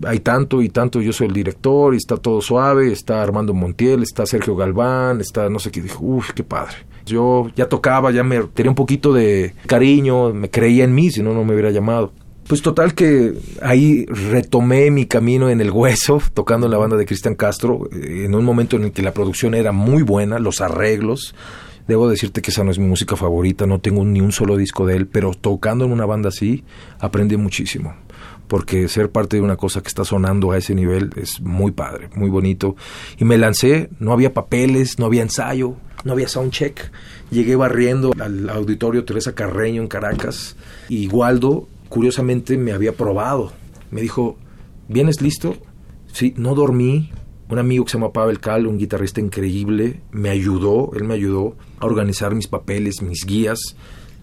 Hay 0.06 0.20
tanto 0.20 0.62
y 0.62 0.70
tanto, 0.70 1.02
yo 1.02 1.14
soy 1.14 1.28
el 1.28 1.34
director 1.34 1.94
y 1.94 1.98
está 1.98 2.18
todo 2.18 2.42
suave, 2.42 2.92
está 2.92 3.22
Armando 3.22 3.54
Montiel, 3.54 4.04
está 4.04 4.26
Sergio 4.26 4.56
Galván, 4.56 5.22
está 5.22 5.50
no 5.50 5.60
sé 5.60 5.72
qué, 5.72 5.82
dijo, 5.82 6.04
uff, 6.04 6.32
qué 6.32 6.44
padre. 6.44 6.76
Yo 7.06 7.50
ya 7.56 7.68
tocaba, 7.68 8.12
ya 8.12 8.24
me 8.24 8.40
tenía 8.44 8.72
un 8.72 8.76
poquito 8.76 9.14
de 9.14 9.54
cariño, 9.68 10.34
me 10.34 10.50
creía 10.50 10.84
en 10.84 10.94
mí, 10.94 11.12
si 11.12 11.22
no, 11.22 11.34
no 11.34 11.44
me 11.44 11.54
hubiera 11.54 11.72
llamado. 11.72 12.14
Pues 12.48 12.62
total 12.62 12.94
que 12.94 13.34
ahí 13.62 14.06
retomé 14.08 14.92
mi 14.92 15.06
camino 15.06 15.50
en 15.50 15.62
el 15.62 15.72
hueso, 15.72 16.22
tocando 16.34 16.68
en 16.68 16.72
la 16.72 16.78
banda 16.78 16.98
de 16.98 17.06
Cristian 17.06 17.36
Castro, 17.36 17.88
eh, 17.94 18.26
en 18.26 18.36
un 18.36 18.44
momento 18.44 18.76
en 18.76 18.84
el 18.84 18.92
que 18.92 19.02
la 19.02 19.14
producción 19.14 19.54
era 19.54 19.72
muy 19.72 20.04
buena, 20.04 20.40
los 20.40 20.60
arreglos. 20.62 21.34
Debo 21.88 22.10
decirte 22.10 22.42
que 22.42 22.52
esa 22.52 22.64
no 22.64 22.72
es 22.72 22.80
mi 22.80 22.88
música 22.88 23.16
favorita, 23.16 23.66
no 23.66 23.80
tengo 23.80 24.04
ni 24.04 24.22
un 24.22 24.32
solo 24.32 24.58
disco 24.58 24.86
de 24.86 24.98
él, 24.98 25.08
pero 25.08 25.32
tocando 25.32 25.86
en 25.86 25.92
una 25.92 26.06
banda 26.06 26.30
así, 26.30 26.64
aprendí 27.00 27.38
muchísimo. 27.38 27.96
Porque 28.52 28.90
ser 28.90 29.10
parte 29.10 29.38
de 29.38 29.42
una 29.42 29.56
cosa 29.56 29.80
que 29.80 29.88
está 29.88 30.04
sonando 30.04 30.52
a 30.52 30.58
ese 30.58 30.76
nivel 30.76 31.12
es 31.16 31.40
muy 31.40 31.72
padre, 31.72 32.10
muy 32.16 32.30
bonito. 32.30 32.76
Y 33.18 33.24
me 33.24 33.38
lancé, 33.38 33.90
no 33.98 34.12
había 34.12 34.34
papeles, 34.34 35.00
no 35.00 35.06
había 35.06 35.22
ensayo, 35.22 35.76
no 36.04 36.12
había 36.12 36.28
soundcheck. 36.28 36.92
Llegué 37.30 37.56
barriendo 37.56 38.12
al 38.20 38.50
auditorio 38.50 39.06
Teresa 39.06 39.34
Carreño 39.36 39.82
en 39.82 39.88
Caracas 39.88 40.58
y 40.90 41.08
Waldo 41.08 41.70
curiosamente 41.88 42.58
me 42.58 42.74
había 42.74 42.92
probado. 42.92 43.54
Me 43.90 44.02
dijo, 44.02 44.36
¿vienes 44.90 45.22
listo? 45.22 45.56
Sí, 46.12 46.34
no 46.36 46.54
dormí. 46.54 47.10
Un 47.48 47.58
amigo 47.58 47.86
que 47.86 47.92
se 47.92 47.98
llama 48.00 48.12
Pavel 48.12 48.42
Cal, 48.42 48.68
un 48.68 48.78
guitarrista 48.78 49.22
increíble, 49.22 50.02
me 50.12 50.30
ayudó, 50.30 50.92
él 50.94 51.06
me 51.06 51.14
ayudó 51.14 51.56
a 51.80 51.86
organizar 51.86 52.36
mis 52.36 52.48
papeles, 52.48 53.02
mis 53.02 53.26
guías. 53.26 53.78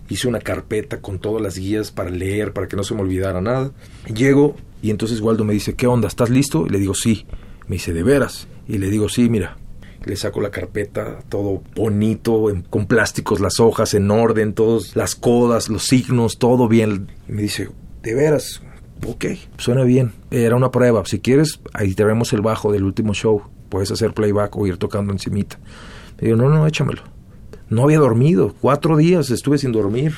Hice 0.09 0.29
una 0.29 0.41
carpeta 0.41 1.01
con 1.01 1.19
todas 1.19 1.43
las 1.43 1.59
guías 1.59 1.91
para 1.91 2.11
leer, 2.11 2.53
para 2.53 2.67
que 2.67 2.77
no 2.77 2.83
se 2.83 2.95
me 2.95 3.03
olvidara 3.03 3.41
nada. 3.41 3.73
Llego 4.13 4.57
y 4.83 4.91
entonces 4.91 5.21
Waldo 5.21 5.45
me 5.45 5.53
dice, 5.53 5.75
¿qué 5.75 5.87
onda? 5.87 6.09
¿Estás 6.09 6.31
listo? 6.31 6.67
Y 6.67 6.71
le 6.71 6.79
digo, 6.79 6.95
sí. 6.95 7.27
Me 7.67 7.77
dice, 7.77 7.93
¿de 7.93 8.03
veras? 8.03 8.49
Y 8.67 8.79
le 8.79 8.89
digo, 8.89 9.09
sí, 9.09 9.29
mira, 9.29 9.59
le 10.05 10.17
saco 10.17 10.41
la 10.41 10.51
carpeta, 10.51 11.19
todo 11.29 11.63
bonito, 11.75 12.47
con 12.71 12.87
plásticos, 12.87 13.41
las 13.41 13.61
hojas 13.61 13.95
en 13.95 14.11
orden, 14.11 14.55
todas 14.55 14.97
las 14.97 15.15
codas, 15.15 15.69
los 15.69 15.85
signos, 15.85 16.39
todo 16.39 16.69
bien. 16.69 17.09
Y 17.29 17.33
me 17.33 17.43
dice, 17.43 17.69
¿de 18.03 18.15
veras? 18.15 18.63
Ok, 19.07 19.27
suena 19.59 19.85
bien. 19.85 20.13
Era 20.31 20.57
una 20.57 20.71
prueba. 20.71 21.05
Si 21.05 21.21
quieres, 21.21 21.61
ahí 21.73 21.95
te 21.95 22.05
vemos 22.05 22.33
el 22.33 22.41
bajo 22.41 22.73
del 22.73 22.85
último 22.85 23.15
show. 23.15 23.43
Puedes 23.69 23.91
hacer 23.91 24.15
playback 24.15 24.57
o 24.57 24.67
ir 24.67 24.77
tocando 24.77 25.13
encimita. 25.13 25.59
Le 26.19 26.29
digo, 26.29 26.37
no, 26.37 26.49
no, 26.49 26.67
échamelo. 26.67 27.03
No 27.71 27.85
había 27.85 27.99
dormido. 27.99 28.55
Cuatro 28.61 28.97
días 28.97 29.31
estuve 29.31 29.59
sin 29.59 29.73
dormir 29.73 30.15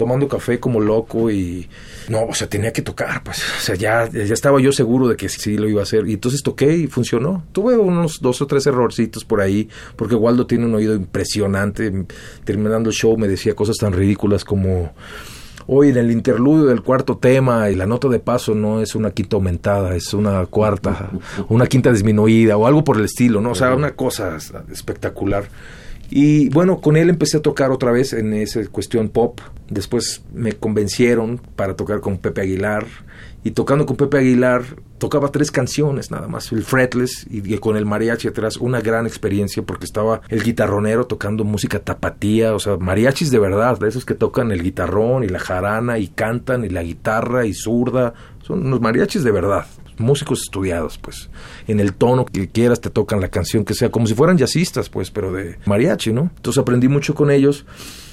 tomando 0.00 0.28
café 0.28 0.58
como 0.58 0.80
loco 0.80 1.30
y 1.30 1.68
no, 2.08 2.24
o 2.24 2.32
sea, 2.32 2.48
tenía 2.48 2.72
que 2.72 2.80
tocar, 2.80 3.22
pues, 3.22 3.38
o 3.58 3.60
sea, 3.60 3.74
ya, 3.74 4.08
ya 4.08 4.32
estaba 4.32 4.58
yo 4.58 4.72
seguro 4.72 5.06
de 5.08 5.14
que 5.14 5.28
sí 5.28 5.58
lo 5.58 5.68
iba 5.68 5.80
a 5.80 5.82
hacer 5.82 6.08
y 6.08 6.14
entonces 6.14 6.42
toqué 6.42 6.74
y 6.74 6.86
funcionó. 6.86 7.44
Tuve 7.52 7.76
unos 7.76 8.22
dos 8.22 8.40
o 8.40 8.46
tres 8.46 8.66
errorcitos 8.66 9.26
por 9.26 9.42
ahí, 9.42 9.68
porque 9.96 10.14
Waldo 10.14 10.46
tiene 10.46 10.64
un 10.64 10.74
oído 10.74 10.94
impresionante. 10.94 12.06
Terminando 12.44 12.88
el 12.88 12.96
show 12.96 13.18
me 13.18 13.28
decía 13.28 13.54
cosas 13.54 13.76
tan 13.76 13.92
ridículas 13.92 14.42
como 14.42 14.94
hoy 15.66 15.90
en 15.90 15.98
el 15.98 16.10
interludio 16.10 16.64
del 16.64 16.80
cuarto 16.80 17.18
tema 17.18 17.68
y 17.68 17.76
la 17.76 17.84
nota 17.84 18.08
de 18.08 18.20
paso 18.20 18.54
no 18.54 18.80
es 18.80 18.94
una 18.94 19.10
quinta 19.10 19.36
aumentada, 19.36 19.94
es 19.94 20.14
una 20.14 20.46
cuarta, 20.46 21.10
una 21.50 21.66
quinta 21.66 21.92
disminuida 21.92 22.56
o 22.56 22.66
algo 22.66 22.82
por 22.84 22.96
el 22.96 23.04
estilo, 23.04 23.42
¿no? 23.42 23.50
O 23.50 23.54
sea, 23.54 23.74
una 23.74 23.90
cosa 23.90 24.38
espectacular. 24.72 25.44
Y 26.10 26.48
bueno, 26.48 26.80
con 26.80 26.96
él 26.96 27.08
empecé 27.08 27.36
a 27.36 27.42
tocar 27.42 27.70
otra 27.70 27.92
vez 27.92 28.12
en 28.12 28.34
esa 28.34 28.64
cuestión 28.66 29.08
pop. 29.08 29.40
Después 29.68 30.24
me 30.34 30.52
convencieron 30.52 31.40
para 31.54 31.76
tocar 31.76 32.00
con 32.00 32.18
Pepe 32.18 32.40
Aguilar. 32.40 32.86
Y 33.44 33.52
tocando 33.52 33.86
con 33.86 33.96
Pepe 33.96 34.18
Aguilar, 34.18 34.64
tocaba 34.98 35.30
tres 35.30 35.50
canciones 35.50 36.10
nada 36.10 36.28
más, 36.28 36.52
el 36.52 36.62
fretless 36.62 37.26
y, 37.30 37.56
con 37.56 37.76
el 37.76 37.86
mariachi 37.86 38.28
atrás, 38.28 38.58
una 38.58 38.82
gran 38.82 39.06
experiencia 39.06 39.62
porque 39.62 39.86
estaba 39.86 40.20
el 40.28 40.42
guitarronero 40.42 41.06
tocando 41.06 41.42
música 41.44 41.78
tapatía, 41.78 42.54
o 42.54 42.58
sea, 42.58 42.76
mariachis 42.76 43.30
de 43.30 43.38
verdad, 43.38 43.78
de 43.78 43.88
esos 43.88 44.04
que 44.04 44.14
tocan 44.14 44.52
el 44.52 44.62
guitarrón 44.62 45.24
y 45.24 45.28
la 45.28 45.38
jarana 45.38 45.98
y 45.98 46.08
cantan 46.08 46.66
y 46.66 46.68
la 46.68 46.82
guitarra 46.82 47.46
y 47.46 47.54
zurda, 47.54 48.12
son 48.42 48.66
unos 48.66 48.82
mariachis 48.82 49.24
de 49.24 49.30
verdad 49.32 49.64
músicos 50.00 50.42
estudiados, 50.42 50.98
pues, 50.98 51.30
en 51.68 51.80
el 51.80 51.94
tono 51.94 52.24
que 52.24 52.48
quieras 52.48 52.80
te 52.80 52.90
tocan 52.90 53.20
la 53.20 53.28
canción 53.28 53.64
que 53.64 53.74
sea, 53.74 53.90
como 53.90 54.06
si 54.06 54.14
fueran 54.14 54.38
jazzistas, 54.38 54.88
pues, 54.88 55.10
pero 55.10 55.32
de 55.32 55.58
mariachi, 55.66 56.12
¿no? 56.12 56.30
Entonces 56.36 56.60
aprendí 56.60 56.88
mucho 56.88 57.14
con 57.14 57.30
ellos. 57.30 57.64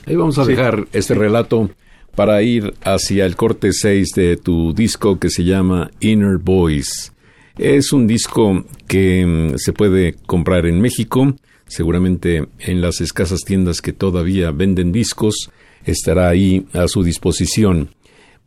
Ahí 0.06 0.16
vamos 0.16 0.38
a 0.38 0.46
dejar 0.46 0.88
este 0.94 1.16
relato 1.16 1.70
para 2.18 2.42
ir 2.42 2.74
hacia 2.84 3.28
el 3.28 3.36
corte 3.36 3.72
6 3.72 4.08
de 4.16 4.38
tu 4.38 4.74
disco 4.74 5.20
que 5.20 5.30
se 5.30 5.44
llama 5.44 5.92
Inner 6.00 6.40
Voice. 6.40 7.12
Es 7.58 7.94
un 7.94 8.08
disco 8.08 8.66
que 8.88 9.26
mm, 9.26 9.58
se 9.58 9.72
puede 9.72 10.16
comprar 10.26 10.66
en 10.66 10.82
México, 10.82 11.36
seguramente 11.68 12.48
en 12.60 12.82
las 12.82 13.02
escasas 13.02 13.42
tiendas 13.42 13.82
que 13.82 13.94
todavía 13.94 14.50
venden 14.50 14.92
discos, 14.92 15.52
estará 15.86 16.30
ahí 16.30 16.66
a 16.74 16.88
su 16.88 17.04
disposición. 17.04 17.90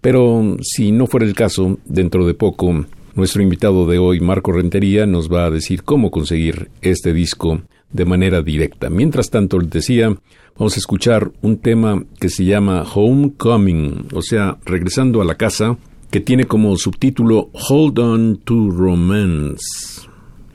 Pero 0.01 0.43
mm, 0.43 0.59
si 0.63 0.91
no 0.91 1.07
fuera 1.07 1.27
el 1.27 1.35
caso, 1.35 1.79
dentro 1.85 2.27
de 2.27 2.35
poco 2.35 2.87
nuestro 3.15 3.43
invitado 3.43 3.87
de 3.87 3.99
hoy, 3.99 4.21
Marco 4.21 4.53
Rentería, 4.53 5.07
nos 5.07 5.33
va 5.33 5.45
a 5.45 5.51
decir 5.51 5.83
cómo 5.83 6.11
conseguir 6.11 6.71
este 6.83 7.13
disco 7.13 7.63
de 7.93 8.05
manera 8.05 8.43
directa. 8.43 8.91
Mientras 8.91 9.31
tanto, 9.31 9.59
les 9.59 9.71
decía, 9.71 10.15
vamos 10.57 10.77
a 10.77 10.79
escuchar 10.79 11.33
un 11.43 11.59
tema 11.59 12.05
que 12.19 12.29
se 12.29 12.45
llama 12.45 12.83
Homecoming, 12.83 14.09
o 14.15 14.23
sea, 14.23 14.59
regresando 14.65 15.21
a 15.21 15.25
la 15.25 15.35
casa, 15.35 15.77
que 16.11 16.21
tiene 16.21 16.45
como 16.45 16.77
subtítulo 16.77 17.51
Hold 17.69 17.99
On 17.99 18.37
to 18.39 18.71
Romance. 18.71 20.09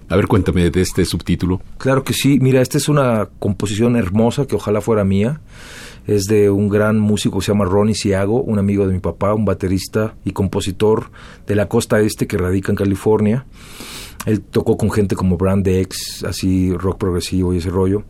A 0.08 0.16
ver, 0.16 0.28
cuéntame 0.28 0.70
de 0.70 0.82
este 0.82 1.04
subtítulo. 1.04 1.62
Claro 1.78 2.04
que 2.04 2.14
sí, 2.14 2.40
mira, 2.40 2.62
esta 2.62 2.78
es 2.78 2.90
una 2.90 3.30
composición 3.40 3.96
hermosa 3.96 4.46
que 4.46 4.56
ojalá 4.56 4.82
fuera 4.82 5.04
mía 5.04 5.42
es 6.08 6.26
de 6.26 6.50
un 6.50 6.70
gran 6.70 7.00
músico 7.00 7.40
que 7.40 7.46
se 7.46 7.52
llama 7.52 7.66
Ronnie 7.66 7.96
Siago, 7.96 8.42
un 8.42 8.60
amigo 8.60 8.86
de 8.88 8.94
mi 8.94 9.00
papá, 9.00 9.34
un 9.34 9.46
baterista 9.46 10.16
y 10.24 10.32
compositor 10.32 11.10
de 11.48 11.56
la 11.56 11.68
costa 11.68 12.00
este 12.00 12.28
que 12.28 12.38
radica 12.38 12.72
en 12.72 12.76
California. 12.76 13.46
Él 14.26 14.42
tocó 14.42 14.78
con 14.78 14.92
gente 14.92 15.16
como 15.16 15.38
Brand 15.38 15.68
X, 15.68 16.24
así 16.28 16.74
rock 16.74 16.98
progresivo 16.98 17.54
y 17.54 17.58
ese 17.58 17.70
rollo. 17.70 18.04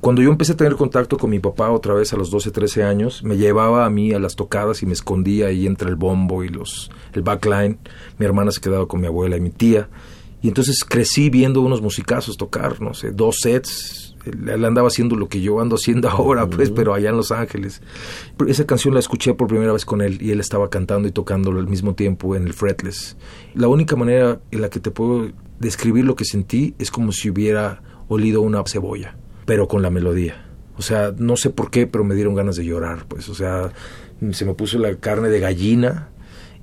Cuando 0.00 0.20
yo 0.20 0.30
empecé 0.30 0.52
a 0.52 0.56
tener 0.56 0.74
contacto 0.74 1.16
con 1.16 1.30
mi 1.30 1.38
papá 1.38 1.70
otra 1.70 1.94
vez 1.94 2.12
a 2.12 2.16
los 2.16 2.30
12, 2.30 2.50
13 2.50 2.82
años, 2.82 3.22
me 3.22 3.36
llevaba 3.36 3.86
a 3.86 3.90
mí 3.90 4.12
a 4.12 4.18
las 4.18 4.34
tocadas 4.34 4.82
y 4.82 4.86
me 4.86 4.94
escondía 4.94 5.46
ahí 5.46 5.64
entre 5.64 5.88
el 5.88 5.94
bombo 5.94 6.42
y 6.42 6.48
los 6.48 6.90
el 7.12 7.22
backline. 7.22 7.78
Mi 8.18 8.26
hermana 8.26 8.50
se 8.50 8.60
quedaba 8.60 8.88
con 8.88 9.00
mi 9.00 9.06
abuela 9.06 9.36
y 9.36 9.40
mi 9.40 9.50
tía. 9.50 9.88
Y 10.42 10.48
entonces 10.48 10.82
crecí 10.82 11.30
viendo 11.30 11.60
unos 11.60 11.80
musicazos 11.80 12.36
tocar, 12.36 12.80
no 12.80 12.94
sé, 12.94 13.12
dos 13.12 13.36
sets, 13.40 14.11
él 14.24 14.64
andaba 14.64 14.88
haciendo 14.88 15.16
lo 15.16 15.28
que 15.28 15.40
yo 15.40 15.60
ando 15.60 15.76
haciendo 15.76 16.08
ahora, 16.10 16.48
pues, 16.48 16.70
pero 16.70 16.94
allá 16.94 17.10
en 17.10 17.16
Los 17.16 17.32
Ángeles. 17.32 17.82
Esa 18.46 18.66
canción 18.66 18.94
la 18.94 19.00
escuché 19.00 19.34
por 19.34 19.48
primera 19.48 19.72
vez 19.72 19.84
con 19.84 20.00
él 20.00 20.18
y 20.20 20.30
él 20.30 20.40
estaba 20.40 20.70
cantando 20.70 21.08
y 21.08 21.12
tocándolo 21.12 21.60
al 21.60 21.68
mismo 21.68 21.94
tiempo 21.94 22.36
en 22.36 22.46
el 22.46 22.52
fretless. 22.52 23.16
La 23.54 23.68
única 23.68 23.96
manera 23.96 24.40
en 24.50 24.60
la 24.60 24.70
que 24.70 24.80
te 24.80 24.90
puedo 24.90 25.30
describir 25.58 26.04
lo 26.04 26.16
que 26.16 26.24
sentí 26.24 26.74
es 26.78 26.90
como 26.90 27.12
si 27.12 27.30
hubiera 27.30 27.82
olido 28.08 28.42
una 28.42 28.62
cebolla, 28.66 29.16
pero 29.46 29.68
con 29.68 29.82
la 29.82 29.90
melodía. 29.90 30.48
O 30.76 30.82
sea, 30.82 31.12
no 31.16 31.36
sé 31.36 31.50
por 31.50 31.70
qué, 31.70 31.86
pero 31.86 32.04
me 32.04 32.14
dieron 32.14 32.34
ganas 32.34 32.56
de 32.56 32.64
llorar, 32.64 33.06
pues, 33.06 33.28
o 33.28 33.34
sea, 33.34 33.72
se 34.30 34.44
me 34.44 34.54
puso 34.54 34.78
la 34.78 34.94
carne 34.96 35.28
de 35.28 35.40
gallina 35.40 36.11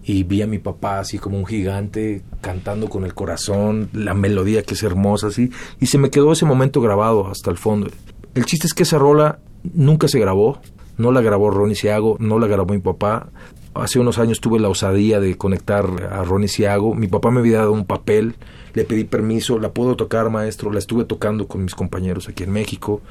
y 0.04 0.24
vi 0.24 0.42
a 0.42 0.48
mi 0.48 0.60
papá 0.60 1.00
así 1.00 1.18
como 1.18 1.38
un 1.38 1.46
gigante 1.46 2.24
cantando 2.42 2.90
con 2.90 3.04
el 3.04 3.14
corazón, 3.14 3.90
la 3.94 4.14
melodía 4.14 4.64
que 4.64 4.74
es 4.74 4.84
hermosa 4.84 5.28
así, 5.28 5.52
y 5.80 5.88
se 5.88 5.98
me 5.98 6.10
quedó 6.10 6.32
ese 6.32 6.46
momento 6.46 6.82
grabado 6.82 7.28
hasta 7.28 7.52
el 7.52 7.58
fondo. 7.58 7.90
El 8.36 8.46
chiste 8.46 8.68
es 8.68 8.74
que 8.74 8.84
esa 8.84 8.98
rola 8.98 9.40
nunca 9.74 10.08
se 10.08 10.20
grabó, 10.20 10.60
no 10.98 11.12
la 11.12 11.22
grabó 11.22 11.50
Ronnie 11.50 11.76
Siago, 11.76 12.18
no 12.20 12.40
la 12.40 12.48
grabó 12.48 12.74
mi 12.74 12.80
papá. 12.80 13.30
Hace 13.74 14.00
unos 14.00 14.18
años 14.18 14.40
tuve 14.40 14.60
la 14.60 14.70
osadía 14.70 15.20
de 15.20 15.38
conectar 15.38 15.86
a 16.12 16.24
Ronnie 16.24 16.48
Siago. 16.48 16.96
Mi 16.96 17.08
papá 17.08 17.32
me 17.32 17.40
había 17.40 17.60
dado 17.60 17.72
un 17.72 17.86
papel, 17.86 18.36
le 18.74 18.84
pedí 18.84 19.04
permiso, 19.04 19.60
la 19.60 19.72
puedo 19.72 19.96
tocar, 19.96 20.30
maestro, 20.30 20.72
la 20.72 20.80
estuve 20.80 21.06
tocando 21.06 21.48
con 21.48 21.64
mis 21.64 21.76
compañeros 21.76 22.28
aquí 22.28 22.44
en 22.44 22.52
México 22.52 23.02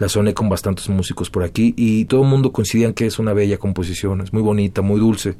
la 0.00 0.08
soné 0.08 0.32
con 0.32 0.48
bastantes 0.48 0.88
músicos 0.88 1.28
por 1.28 1.44
aquí 1.44 1.74
y 1.76 2.06
todo 2.06 2.22
el 2.22 2.28
mundo 2.28 2.52
coincidían 2.52 2.94
que 2.94 3.06
es 3.06 3.18
una 3.18 3.34
bella 3.34 3.58
composición, 3.58 4.22
es 4.22 4.32
muy 4.32 4.42
bonita, 4.42 4.80
muy 4.80 4.98
dulce. 4.98 5.36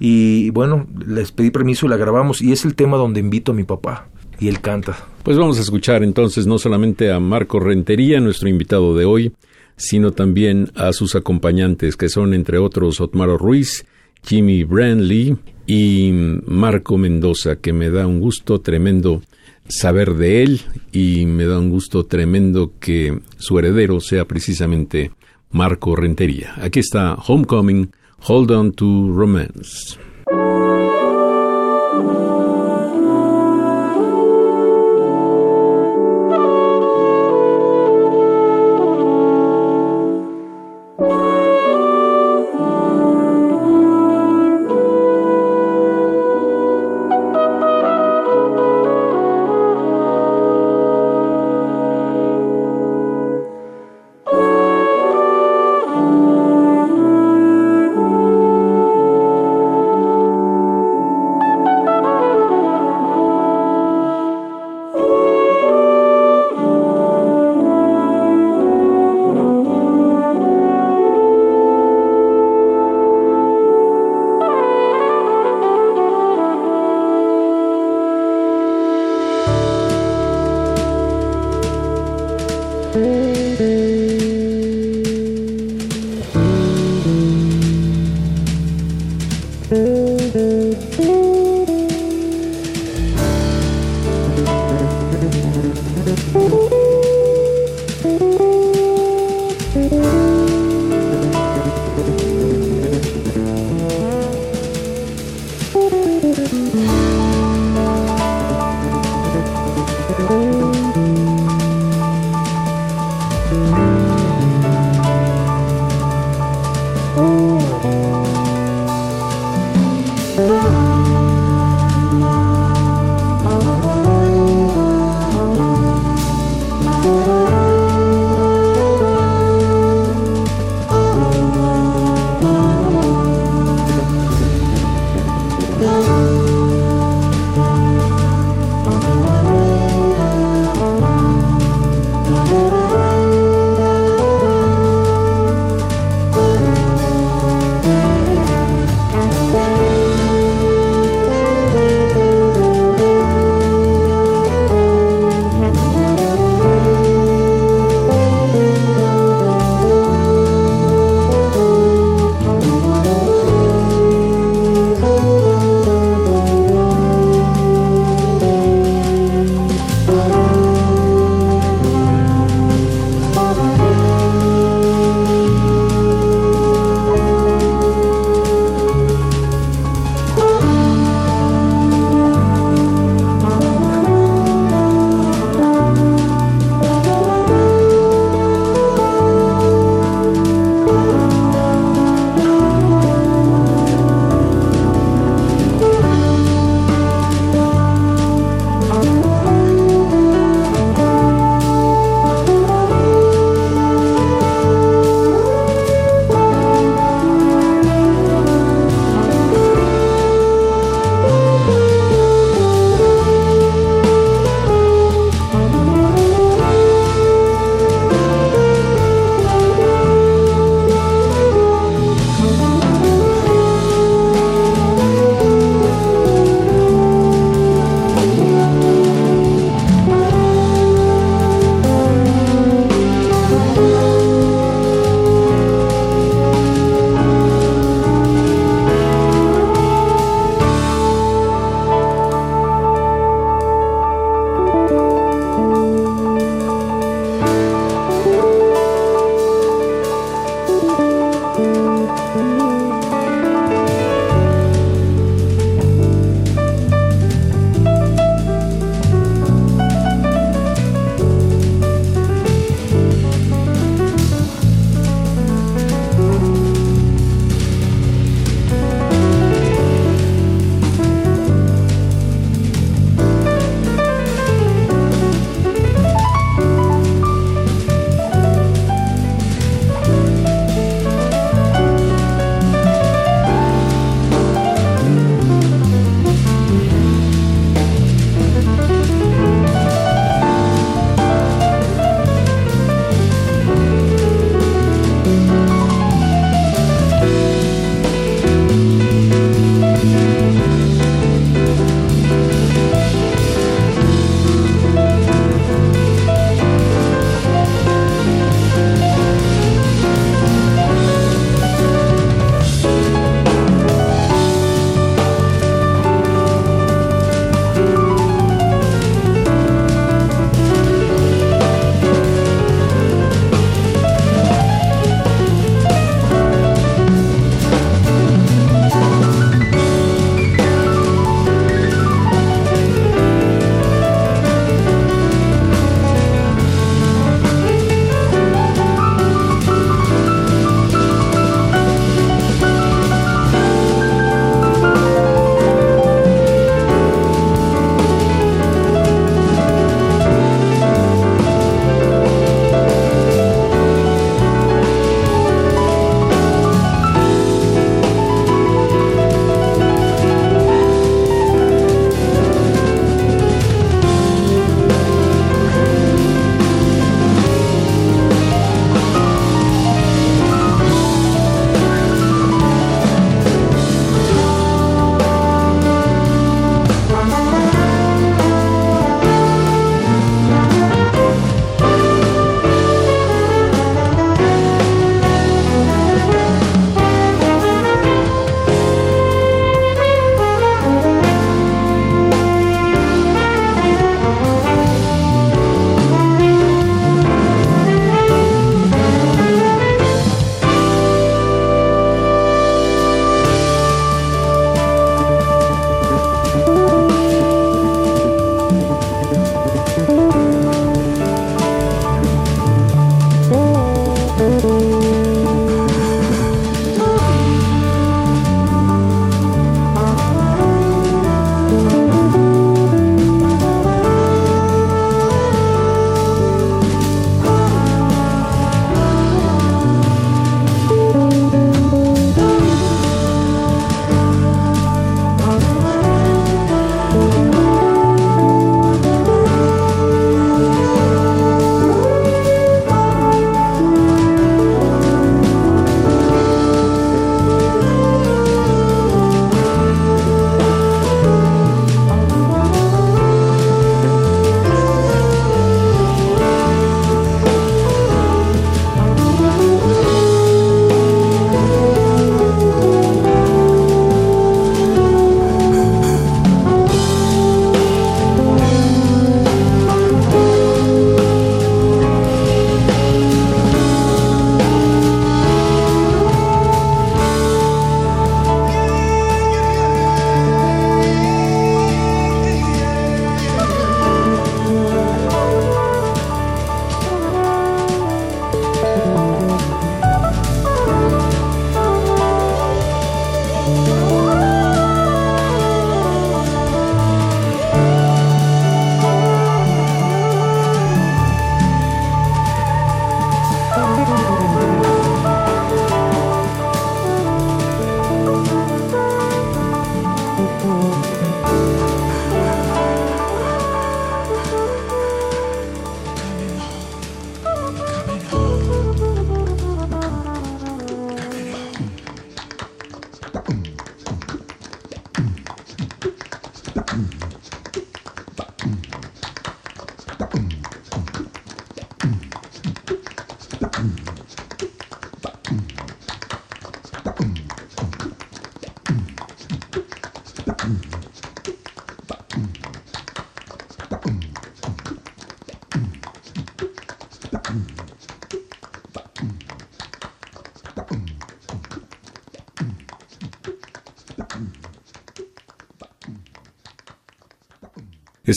Y 0.00 0.50
bueno, 0.50 0.86
les 1.06 1.30
pedí 1.30 1.50
permiso 1.50 1.86
y 1.86 1.90
la 1.90 1.96
grabamos 1.96 2.42
y 2.42 2.52
es 2.52 2.64
el 2.64 2.74
tema 2.74 2.96
donde 2.96 3.20
invito 3.20 3.52
a 3.52 3.54
mi 3.54 3.64
papá 3.64 4.08
y 4.40 4.48
él 4.48 4.60
canta. 4.60 4.96
Pues 5.22 5.36
vamos 5.36 5.58
a 5.58 5.60
escuchar 5.60 6.02
entonces 6.02 6.46
no 6.46 6.58
solamente 6.58 7.12
a 7.12 7.20
Marco 7.20 7.60
Rentería, 7.60 8.18
nuestro 8.20 8.48
invitado 8.48 8.96
de 8.96 9.04
hoy, 9.04 9.32
sino 9.76 10.12
también 10.12 10.72
a 10.74 10.92
sus 10.92 11.14
acompañantes, 11.14 11.96
que 11.96 12.08
son 12.08 12.34
entre 12.34 12.58
otros 12.58 13.00
Otmaro 13.00 13.38
Ruiz 13.38 13.84
Jimmy 14.24 14.64
Brandley 14.64 15.36
y 15.66 16.10
Marco 16.46 16.98
Mendoza, 16.98 17.56
que 17.56 17.72
me 17.72 17.90
da 17.90 18.06
un 18.06 18.20
gusto 18.20 18.60
tremendo 18.60 19.22
saber 19.68 20.14
de 20.14 20.42
él 20.42 20.60
y 20.92 21.26
me 21.26 21.44
da 21.44 21.58
un 21.58 21.70
gusto 21.70 22.04
tremendo 22.06 22.72
que 22.80 23.20
su 23.38 23.58
heredero 23.58 24.00
sea 24.00 24.24
precisamente 24.24 25.12
Marco 25.50 25.94
Rentería. 25.94 26.54
Aquí 26.56 26.80
está 26.80 27.14
Homecoming, 27.14 27.90
Hold 28.22 28.50
On 28.50 28.72
to 28.72 29.10
Romance. 29.10 29.96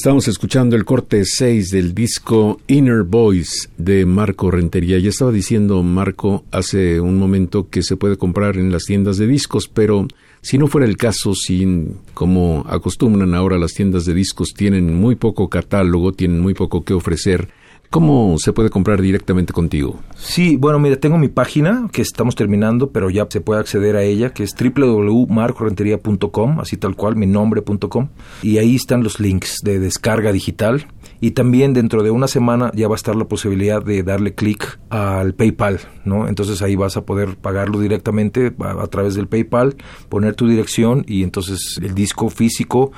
Estamos 0.04 0.28
escuchando 0.28 0.76
el 0.76 0.84
corte 0.84 1.24
6 1.24 1.70
del 1.70 1.95
disco 1.95 2.60
Inner 2.68 3.04
Voice 3.04 3.70
de 3.78 4.06
Marco 4.06 4.51
Rentería. 4.51 4.99
Ya 4.99 5.08
estaba 5.08 5.32
diciendo 5.32 5.82
Marco 5.82 6.43
hace 6.51 6.99
un 6.99 7.18
momento 7.18 7.70
que 7.70 7.84
se 7.84 7.95
puede 7.95 8.18
comprar 8.18 8.58
en 8.58 8.70
las 8.70 8.84
tiendas 8.84 9.16
de 9.16 9.28
discos, 9.28 9.70
pero 9.70 10.06
si 10.41 10.58
no 10.58 10.68
fuera 10.68 10.86
el 10.86 10.97
caso, 10.97 11.34
si 11.34 11.88
como 12.14 12.66
acostumbran 12.68 13.34
ahora 13.34 13.58
las 13.58 13.72
tiendas 13.72 14.04
de 14.04 14.14
discos 14.14 14.54
tienen 14.54 14.93
muy 14.93 15.16
poco 15.16 15.47
catálogo, 15.47 16.12
tienen 16.12 16.41
muy 16.41 16.54
poco 16.54 16.84
que 16.84 16.93
ofrecer, 16.93 17.47
¿Cómo 17.93 18.37
se 18.39 18.53
puede 18.53 18.71
comprar 18.71 19.03
directamente 19.03 19.53
contigo? 19.53 19.99
Sí, 20.15 20.57
bueno, 20.57 20.79
mira, 20.79 20.95
tengo 20.95 21.19
mi 21.19 21.27
página 21.27 21.87
que 21.91 22.01
estamos 22.01 22.33
terminando, 22.33 22.89
pero 22.89 23.11
ya 23.11 23.27
se 23.29 23.39
puede 23.39 23.59
acceder 23.59 23.95
a 23.95 24.01
ella, 24.01 24.33
que 24.33 24.41
es 24.41 24.55
www.marcorentería.com, 24.55 26.59
así 26.59 26.77
tal 26.77 26.95
cual, 26.95 27.15
mi 27.15 27.27
nombre.com, 27.27 28.09
y 28.41 28.57
ahí 28.57 28.73
están 28.73 29.03
los 29.03 29.19
links 29.19 29.59
de 29.63 29.77
descarga 29.77 30.31
digital. 30.31 30.87
Y 31.21 31.31
también 31.31 31.73
dentro 31.73 32.01
de 32.01 32.09
una 32.09 32.27
semana 32.27 32.71
ya 32.73 32.87
va 32.87 32.95
a 32.95 32.97
estar 32.97 33.15
la 33.15 33.25
posibilidad 33.25 33.83
de 33.83 34.01
darle 34.01 34.33
clic 34.33 34.79
al 34.89 35.35
PayPal, 35.35 35.79
¿no? 36.03 36.27
Entonces 36.27 36.63
ahí 36.63 36.75
vas 36.75 36.97
a 36.97 37.05
poder 37.05 37.37
pagarlo 37.37 37.79
directamente 37.79 38.55
a, 38.59 38.81
a 38.81 38.87
través 38.87 39.13
del 39.13 39.27
PayPal, 39.27 39.75
poner 40.09 40.33
tu 40.33 40.47
dirección 40.47 41.05
y 41.07 41.21
entonces 41.21 41.77
el 41.79 41.93
disco 41.93 42.31
físico 42.31 42.91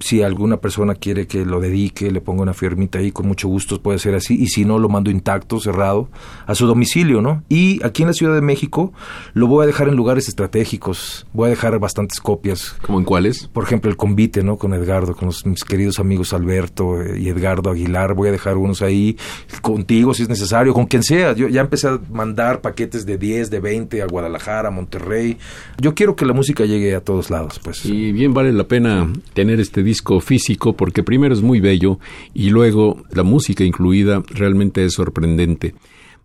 si 0.00 0.22
alguna 0.22 0.58
persona 0.58 0.94
quiere 0.94 1.26
que 1.26 1.44
lo 1.44 1.60
dedique, 1.60 2.10
le 2.10 2.20
ponga 2.20 2.42
una 2.42 2.54
firmita 2.54 2.98
ahí, 2.98 3.12
con 3.12 3.26
mucho 3.26 3.48
gusto 3.48 3.80
puede 3.80 3.98
ser 3.98 4.14
así, 4.14 4.34
y 4.40 4.48
si 4.48 4.64
no, 4.64 4.78
lo 4.78 4.88
mando 4.88 5.10
intacto, 5.10 5.60
cerrado, 5.60 6.08
a 6.46 6.54
su 6.54 6.66
domicilio, 6.66 7.20
¿no? 7.20 7.42
Y 7.48 7.84
aquí 7.84 8.02
en 8.02 8.08
la 8.08 8.14
Ciudad 8.14 8.34
de 8.34 8.40
México 8.40 8.92
lo 9.34 9.46
voy 9.46 9.64
a 9.64 9.66
dejar 9.66 9.88
en 9.88 9.96
lugares 9.96 10.28
estratégicos, 10.28 11.26
voy 11.32 11.46
a 11.46 11.50
dejar 11.50 11.78
bastantes 11.78 12.20
copias. 12.20 12.76
¿Cómo 12.86 12.98
en 12.98 13.04
cuáles? 13.04 13.48
Por 13.48 13.64
ejemplo, 13.64 13.90
el 13.90 13.96
convite, 13.96 14.42
¿no? 14.42 14.56
Con 14.56 14.74
Edgardo, 14.74 15.14
con 15.14 15.30
mis 15.44 15.64
queridos 15.64 15.98
amigos 15.98 16.32
Alberto 16.32 17.00
eh, 17.00 17.20
y 17.20 17.28
Edgardo 17.28 17.70
Aguilar, 17.70 18.14
voy 18.14 18.28
a 18.28 18.32
dejar 18.32 18.56
unos 18.56 18.82
ahí, 18.82 19.16
contigo 19.62 20.14
si 20.14 20.22
es 20.22 20.28
necesario, 20.28 20.72
con 20.72 20.86
quien 20.86 21.02
sea. 21.02 21.32
Yo 21.34 21.48
ya 21.48 21.60
empecé 21.60 21.88
a 21.88 22.00
mandar 22.10 22.60
paquetes 22.60 23.06
de 23.06 23.18
10, 23.18 23.50
de 23.50 23.60
20 23.60 24.02
a 24.02 24.06
Guadalajara, 24.06 24.68
a 24.68 24.70
Monterrey. 24.70 25.36
Yo 25.78 25.94
quiero 25.94 26.16
que 26.16 26.24
la 26.24 26.32
música 26.32 26.64
llegue 26.64 26.94
a 26.94 27.00
todos 27.00 27.30
lados, 27.30 27.60
pues. 27.62 27.84
Y 27.84 28.12
bien 28.12 28.34
vale 28.34 28.52
la 28.52 28.64
pena 28.64 29.10
tener 29.34 29.60
este 29.60 29.69
disco 29.82 30.20
físico 30.20 30.76
porque 30.76 31.02
primero 31.02 31.32
es 31.32 31.42
muy 31.42 31.60
bello 31.60 31.98
y 32.34 32.50
luego 32.50 33.04
la 33.12 33.22
música 33.22 33.64
incluida 33.64 34.22
realmente 34.28 34.84
es 34.84 34.94
sorprendente. 34.94 35.74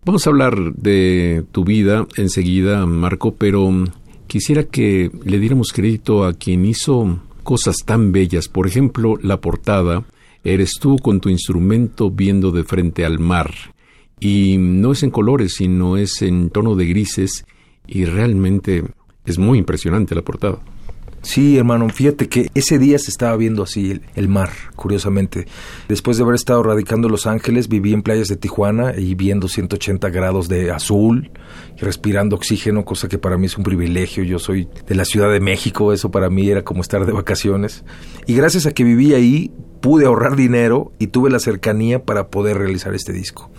Vamos 0.04 0.26
a 0.26 0.30
hablar 0.30 0.74
de 0.74 1.46
tu 1.52 1.64
vida 1.64 2.08
enseguida, 2.18 2.86
Marco, 2.86 3.36
pero 3.36 3.72
quisiera 4.28 4.64
que 4.64 5.12
le 5.24 5.40
diéramos 5.40 5.72
crédito 5.72 6.26
a 6.26 6.34
quien 6.34 6.66
hizo 6.66 7.20
cosas 7.44 7.78
tan 7.86 8.12
bellas. 8.12 8.48
Por 8.48 8.68
ejemplo, 8.68 9.16
la 9.22 9.40
portada, 9.40 10.04
eres 10.44 10.74
tú 10.80 10.98
con 10.98 11.20
tu 11.20 11.30
instrumento 11.30 12.12
viendo 12.12 12.52
de 12.52 12.64
frente 12.64 13.06
al 13.06 13.20
mar. 13.20 13.52
Y 14.20 14.58
no 14.58 14.92
es 14.92 15.04
en 15.04 15.12
colores, 15.12 15.56
sino 15.56 15.98
es 15.98 16.22
en 16.22 16.50
tono 16.50 16.76
de 16.76 16.86
grises 16.86 17.46
y 17.88 18.06
realmente 18.06 18.84
es 19.26 19.40
muy 19.40 19.58
impresionante 19.58 20.16
la 20.16 20.22
portada. 20.22 20.60
Sí, 21.26 21.58
hermano, 21.58 21.90
fíjate 21.90 22.30
que 22.30 22.52
ese 22.54 22.78
día 22.78 23.00
se 23.00 23.10
estaba 23.10 23.36
viendo 23.36 23.64
así 23.64 24.00
el, 24.14 24.30
mar, 24.30 24.52
curiosamente. 24.76 25.48
Después 25.90 26.18
de 26.18 26.24
haber 26.24 26.36
estado 26.36 26.62
radicando 26.62 27.08
en 27.08 27.14
Los 27.14 27.26
Ángeles, 27.26 27.68
viví 27.68 27.94
en 27.94 28.04
playas 28.04 28.28
de 28.28 28.36
Tijuana 28.36 28.94
y 28.96 29.16
viendo 29.16 29.48
180 29.48 30.08
grados 30.12 30.48
de 30.50 30.70
azul 30.70 31.32
y 31.76 31.82
respirando 31.82 32.36
oxígeno, 32.36 32.86
cosa 32.86 33.08
que 33.08 33.18
para 33.18 33.40
mí 33.40 33.48
es 33.48 33.58
un 33.58 33.64
privilegio. 33.64 34.24
Yo 34.24 34.38
soy 34.38 34.70
de 34.86 34.94
la 34.94 35.04
Ciudad 35.04 35.32
de 35.32 35.40
México, 35.40 35.94
eso 35.94 36.12
para 36.12 36.30
mí 36.30 36.48
era 36.48 36.64
como 36.64 36.82
estar 36.82 37.08
de 37.08 37.12
vacaciones. 37.12 37.84
Y 38.28 38.36
gracias 38.36 38.68
a 38.68 38.72
que 38.72 38.84
viví 38.84 39.16
ahí, 39.16 39.52
pude 39.82 40.06
ahorrar 40.06 40.36
dinero 40.36 40.92
y 41.00 41.08
tuve 41.08 41.32
la 41.32 41.40
cercanía 41.40 42.06
para 42.06 42.28
poder 42.28 42.60
realizar 42.60 42.94
este 42.94 43.14
disco. 43.14 43.50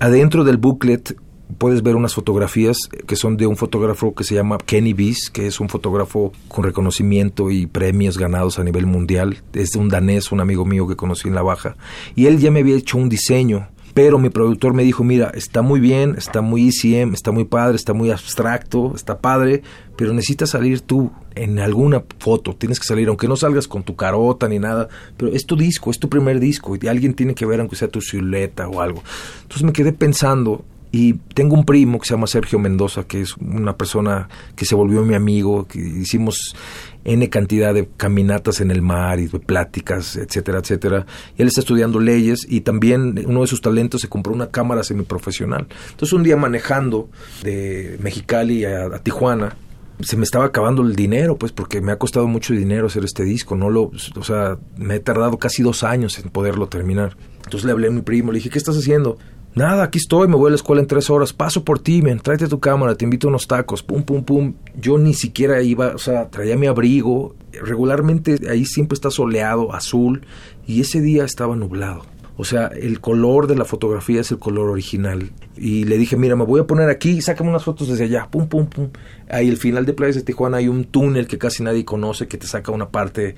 Adentro 0.00 0.42
del 0.42 0.56
booklet 0.56 1.14
puedes 1.58 1.82
ver 1.82 1.96
unas 1.96 2.14
fotografías 2.14 2.88
que 3.06 3.16
son 3.16 3.36
de 3.36 3.46
un 3.46 3.56
fotógrafo 3.56 4.14
que 4.14 4.24
se 4.24 4.34
llama 4.34 4.58
Kenny 4.58 4.92
Bees, 4.92 5.30
que 5.30 5.46
es 5.46 5.60
un 5.60 5.68
fotógrafo 5.68 6.32
con 6.48 6.64
reconocimiento 6.64 7.50
y 7.50 7.66
premios 7.66 8.18
ganados 8.18 8.58
a 8.58 8.64
nivel 8.64 8.86
mundial. 8.86 9.42
Es 9.52 9.76
un 9.76 9.88
danés, 9.88 10.32
un 10.32 10.40
amigo 10.40 10.64
mío 10.64 10.86
que 10.86 10.96
conocí 10.96 11.28
en 11.28 11.34
la 11.34 11.42
baja. 11.42 11.76
Y 12.14 12.26
él 12.26 12.38
ya 12.38 12.50
me 12.50 12.60
había 12.60 12.76
hecho 12.76 12.98
un 12.98 13.08
diseño 13.08 13.68
pero 13.94 14.18
mi 14.18 14.30
productor 14.30 14.72
me 14.72 14.84
dijo, 14.84 15.02
mira, 15.02 15.30
está 15.34 15.62
muy 15.62 15.80
bien, 15.80 16.14
está 16.16 16.40
muy 16.40 16.68
ECM, 16.68 17.12
está 17.12 17.32
muy 17.32 17.44
padre, 17.44 17.76
está 17.76 17.92
muy 17.92 18.10
abstracto, 18.10 18.92
está 18.94 19.18
padre, 19.18 19.62
pero 19.96 20.12
necesitas 20.12 20.50
salir 20.50 20.80
tú 20.80 21.10
en 21.34 21.58
alguna 21.58 22.04
foto, 22.18 22.54
tienes 22.54 22.78
que 22.78 22.86
salir, 22.86 23.08
aunque 23.08 23.28
no 23.28 23.36
salgas 23.36 23.66
con 23.66 23.82
tu 23.82 23.96
carota 23.96 24.48
ni 24.48 24.58
nada, 24.58 24.88
pero 25.16 25.32
es 25.32 25.44
tu 25.44 25.56
disco, 25.56 25.90
es 25.90 25.98
tu 25.98 26.08
primer 26.08 26.38
disco, 26.38 26.76
y 26.80 26.86
alguien 26.86 27.14
tiene 27.14 27.34
que 27.34 27.46
ver 27.46 27.60
aunque 27.60 27.76
sea 27.76 27.88
tu 27.88 28.00
silueta 28.00 28.68
o 28.68 28.80
algo. 28.80 29.02
Entonces 29.42 29.64
me 29.64 29.72
quedé 29.72 29.92
pensando 29.92 30.64
y 30.92 31.14
tengo 31.34 31.54
un 31.54 31.64
primo 31.64 32.00
que 32.00 32.06
se 32.06 32.14
llama 32.14 32.26
Sergio 32.26 32.58
Mendoza, 32.58 33.04
que 33.04 33.20
es 33.20 33.36
una 33.36 33.76
persona 33.76 34.28
que 34.56 34.64
se 34.64 34.74
volvió 34.74 35.02
mi 35.02 35.14
amigo, 35.14 35.66
que 35.68 35.78
hicimos 35.78 36.56
N 37.04 37.28
cantidad 37.28 37.72
de 37.72 37.88
caminatas 37.96 38.60
en 38.60 38.72
el 38.72 38.82
mar 38.82 39.20
y 39.20 39.28
de 39.28 39.38
pláticas, 39.38 40.16
etcétera, 40.16 40.58
etcétera. 40.58 41.06
Y 41.38 41.42
él 41.42 41.48
está 41.48 41.60
estudiando 41.60 42.00
leyes 42.00 42.44
y 42.48 42.62
también 42.62 43.24
uno 43.26 43.42
de 43.42 43.46
sus 43.46 43.60
talentos 43.60 44.00
se 44.00 44.08
compró 44.08 44.32
una 44.32 44.50
cámara 44.50 44.82
semiprofesional. 44.82 45.68
Entonces 45.90 46.12
un 46.12 46.24
día 46.24 46.36
manejando 46.36 47.08
de 47.44 47.96
Mexicali 48.00 48.64
a, 48.64 48.98
Tijuana, 48.98 49.56
se 50.00 50.16
me 50.16 50.24
estaba 50.24 50.46
acabando 50.46 50.82
el 50.82 50.96
dinero, 50.96 51.36
pues, 51.36 51.52
porque 51.52 51.80
me 51.80 51.92
ha 51.92 51.98
costado 51.98 52.26
mucho 52.26 52.52
dinero 52.52 52.86
hacer 52.86 53.04
este 53.04 53.22
disco. 53.22 53.54
No 53.54 53.70
lo, 53.70 53.92
o 54.16 54.24
sea, 54.24 54.58
me 54.76 54.96
he 54.96 55.00
tardado 55.00 55.38
casi 55.38 55.62
dos 55.62 55.84
años 55.84 56.18
en 56.18 56.30
poderlo 56.30 56.68
terminar. 56.68 57.16
Entonces 57.44 57.64
le 57.64 57.72
hablé 57.72 57.88
a 57.88 57.90
mi 57.90 58.00
primo, 58.00 58.32
le 58.32 58.38
dije, 58.38 58.50
¿qué 58.50 58.58
estás 58.58 58.76
haciendo? 58.76 59.18
Nada, 59.60 59.84
aquí 59.84 59.98
estoy, 59.98 60.26
me 60.26 60.36
voy 60.36 60.46
a 60.46 60.50
la 60.52 60.56
escuela 60.56 60.80
en 60.80 60.88
tres 60.88 61.10
horas, 61.10 61.34
paso 61.34 61.64
por 61.66 61.80
ti, 61.80 62.00
men, 62.00 62.18
tráete 62.18 62.48
tu 62.48 62.60
cámara, 62.60 62.94
te 62.94 63.04
invito 63.04 63.26
a 63.26 63.28
unos 63.28 63.46
tacos, 63.46 63.82
pum, 63.82 64.02
pum, 64.02 64.24
pum. 64.24 64.54
Yo 64.74 64.96
ni 64.96 65.12
siquiera 65.12 65.60
iba, 65.60 65.88
o 65.88 65.98
sea, 65.98 66.30
traía 66.30 66.56
mi 66.56 66.66
abrigo. 66.66 67.34
Regularmente 67.52 68.38
ahí 68.48 68.64
siempre 68.64 68.94
está 68.94 69.10
soleado, 69.10 69.74
azul, 69.74 70.22
y 70.66 70.80
ese 70.80 71.02
día 71.02 71.26
estaba 71.26 71.56
nublado. 71.56 72.06
O 72.38 72.44
sea, 72.44 72.68
el 72.68 73.00
color 73.02 73.48
de 73.48 73.54
la 73.54 73.66
fotografía 73.66 74.22
es 74.22 74.30
el 74.30 74.38
color 74.38 74.70
original. 74.70 75.30
Y 75.58 75.84
le 75.84 75.98
dije, 75.98 76.16
mira, 76.16 76.36
me 76.36 76.44
voy 76.44 76.62
a 76.62 76.66
poner 76.66 76.88
aquí, 76.88 77.20
sácame 77.20 77.50
unas 77.50 77.64
fotos 77.64 77.88
desde 77.88 78.04
allá, 78.04 78.28
pum, 78.30 78.48
pum, 78.48 78.64
pum. 78.64 78.88
Ahí 79.28 79.50
al 79.50 79.58
final 79.58 79.84
de 79.84 79.92
Playas 79.92 80.14
de 80.14 80.22
Tijuana 80.22 80.56
hay 80.56 80.68
un 80.68 80.84
túnel 80.86 81.26
que 81.26 81.36
casi 81.36 81.62
nadie 81.62 81.84
conoce, 81.84 82.28
que 82.28 82.38
te 82.38 82.46
saca 82.46 82.72
una 82.72 82.88
parte 82.88 83.34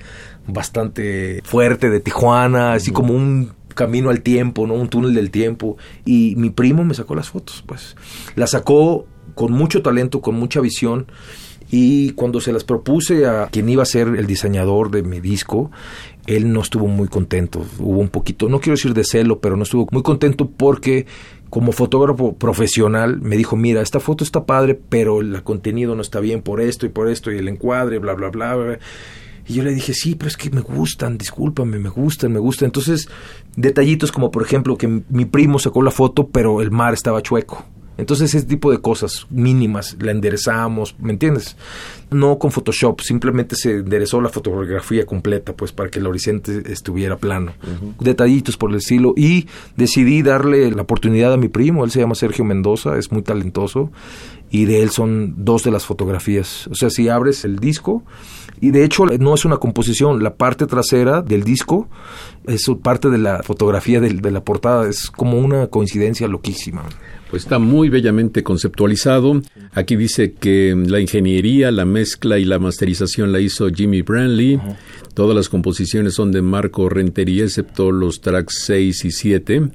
bastante 0.47 1.41
fuerte 1.43 1.89
de 1.89 1.99
Tijuana, 1.99 2.71
así 2.71 2.91
como 2.91 3.13
un 3.13 3.51
camino 3.73 4.09
al 4.09 4.21
tiempo, 4.21 4.67
¿no? 4.67 4.73
Un 4.75 4.89
túnel 4.89 5.13
del 5.13 5.31
tiempo. 5.31 5.77
Y 6.05 6.35
mi 6.37 6.49
primo 6.49 6.83
me 6.83 6.93
sacó 6.93 7.15
las 7.15 7.29
fotos, 7.29 7.63
pues. 7.65 7.95
Las 8.35 8.51
sacó 8.51 9.05
con 9.35 9.51
mucho 9.51 9.81
talento, 9.81 10.21
con 10.21 10.35
mucha 10.35 10.61
visión. 10.61 11.07
Y 11.71 12.11
cuando 12.11 12.39
se 12.39 12.51
las 12.51 12.63
propuse 12.63 13.25
a 13.25 13.47
quien 13.47 13.67
iba 13.67 13.81
a 13.81 13.87
ser 13.87 14.09
el 14.09 14.27
diseñador 14.27 14.91
de 14.91 15.01
mi 15.01 15.19
disco, 15.19 15.71
él 16.27 16.53
no 16.53 16.61
estuvo 16.61 16.87
muy 16.87 17.07
contento. 17.07 17.65
Hubo 17.79 17.99
un 17.99 18.09
poquito, 18.09 18.47
no 18.47 18.59
quiero 18.59 18.75
decir 18.75 18.93
de 18.93 19.03
celo, 19.03 19.39
pero 19.39 19.57
no 19.57 19.63
estuvo 19.63 19.87
muy 19.91 20.03
contento 20.03 20.47
porque 20.49 21.07
como 21.49 21.71
fotógrafo 21.71 22.35
profesional 22.35 23.21
me 23.21 23.37
dijo, 23.37 23.55
mira, 23.55 23.81
esta 23.81 23.99
foto 23.99 24.23
está 24.23 24.45
padre, 24.45 24.79
pero 24.89 25.21
el 25.21 25.41
contenido 25.43 25.95
no 25.95 26.01
está 26.01 26.19
bien 26.19 26.41
por 26.41 26.61
esto 26.61 26.85
y 26.85 26.89
por 26.89 27.09
esto 27.09 27.31
y 27.31 27.37
el 27.37 27.47
encuadre, 27.47 27.97
bla, 27.97 28.13
bla, 28.13 28.29
bla. 28.29 28.55
bla. 28.55 28.79
Y 29.47 29.53
yo 29.55 29.63
le 29.63 29.73
dije, 29.73 29.93
sí, 29.93 30.15
pero 30.15 30.29
es 30.29 30.37
que 30.37 30.49
me 30.49 30.61
gustan, 30.61 31.17
discúlpame, 31.17 31.79
me 31.79 31.89
gustan, 31.89 32.31
me 32.31 32.39
gustan. 32.39 32.67
Entonces, 32.67 33.09
detallitos 33.55 34.11
como 34.11 34.31
por 34.31 34.43
ejemplo 34.43 34.77
que 34.77 34.87
mi 34.87 35.25
primo 35.25 35.59
sacó 35.59 35.81
la 35.81 35.91
foto, 35.91 36.27
pero 36.27 36.61
el 36.61 36.71
mar 36.71 36.93
estaba 36.93 37.21
chueco. 37.21 37.65
Entonces 37.97 38.33
ese 38.33 38.45
tipo 38.45 38.71
de 38.71 38.79
cosas 38.79 39.27
mínimas 39.29 39.95
la 39.99 40.11
enderezamos, 40.11 40.95
¿me 40.99 41.13
entiendes? 41.13 41.55
No 42.09 42.39
con 42.39 42.51
Photoshop, 42.51 43.01
simplemente 43.01 43.55
se 43.55 43.71
enderezó 43.77 44.19
la 44.19 44.29
fotografía 44.29 45.05
completa, 45.05 45.53
pues 45.53 45.71
para 45.71 45.89
que 45.89 45.99
el 45.99 46.07
horizonte 46.07 46.71
estuviera 46.71 47.17
plano. 47.17 47.53
Detallitos 47.99 48.57
por 48.57 48.71
el 48.71 48.77
estilo. 48.77 49.13
Y 49.15 49.47
decidí 49.77 50.23
darle 50.23 50.71
la 50.71 50.81
oportunidad 50.81 51.33
a 51.33 51.37
mi 51.37 51.49
primo, 51.49 51.83
él 51.83 51.91
se 51.91 51.99
llama 51.99 52.15
Sergio 52.15 52.43
Mendoza, 52.43 52.97
es 52.97 53.11
muy 53.11 53.21
talentoso, 53.21 53.91
y 54.49 54.65
de 54.65 54.81
él 54.81 54.89
son 54.89 55.35
dos 55.45 55.63
de 55.63 55.71
las 55.71 55.85
fotografías. 55.85 56.67
O 56.67 56.75
sea, 56.75 56.89
si 56.89 57.09
abres 57.09 57.45
el 57.45 57.59
disco, 57.59 58.03
y 58.61 58.71
de 58.71 58.83
hecho 58.83 59.05
no 59.05 59.33
es 59.33 59.45
una 59.45 59.57
composición, 59.57 60.23
la 60.23 60.35
parte 60.35 60.67
trasera 60.67 61.21
del 61.21 61.43
disco 61.43 61.89
es 62.45 62.65
parte 62.81 63.09
de 63.09 63.17
la 63.17 63.43
fotografía 63.43 63.99
de, 63.99 64.13
de 64.13 64.31
la 64.31 64.43
portada, 64.43 64.87
es 64.87 65.09
como 65.09 65.37
una 65.37 65.67
coincidencia 65.67 66.27
loquísima. 66.27 66.83
Pues 67.33 67.45
está 67.45 67.57
muy 67.57 67.89
bellamente 67.89 68.43
conceptualizado. 68.43 69.41
Aquí 69.71 69.95
dice 69.95 70.33
que 70.33 70.75
la 70.75 70.99
ingeniería, 70.99 71.71
la 71.71 71.83
mezcla 71.83 72.37
y 72.37 72.45
la 72.45 72.59
masterización 72.59 73.31
la 73.31 73.39
hizo 73.39 73.69
Jimmy 73.69 74.03
Branley. 74.03 74.59
Todas 75.15 75.35
las 75.35 75.49
composiciones 75.49 76.13
son 76.13 76.31
de 76.31 76.43
Marco 76.43 76.89
Rentería, 76.89 77.45
excepto 77.45 77.91
los 77.91 78.21
tracks 78.21 78.65
6 78.65 79.05
y 79.05 79.11
7. 79.11 79.71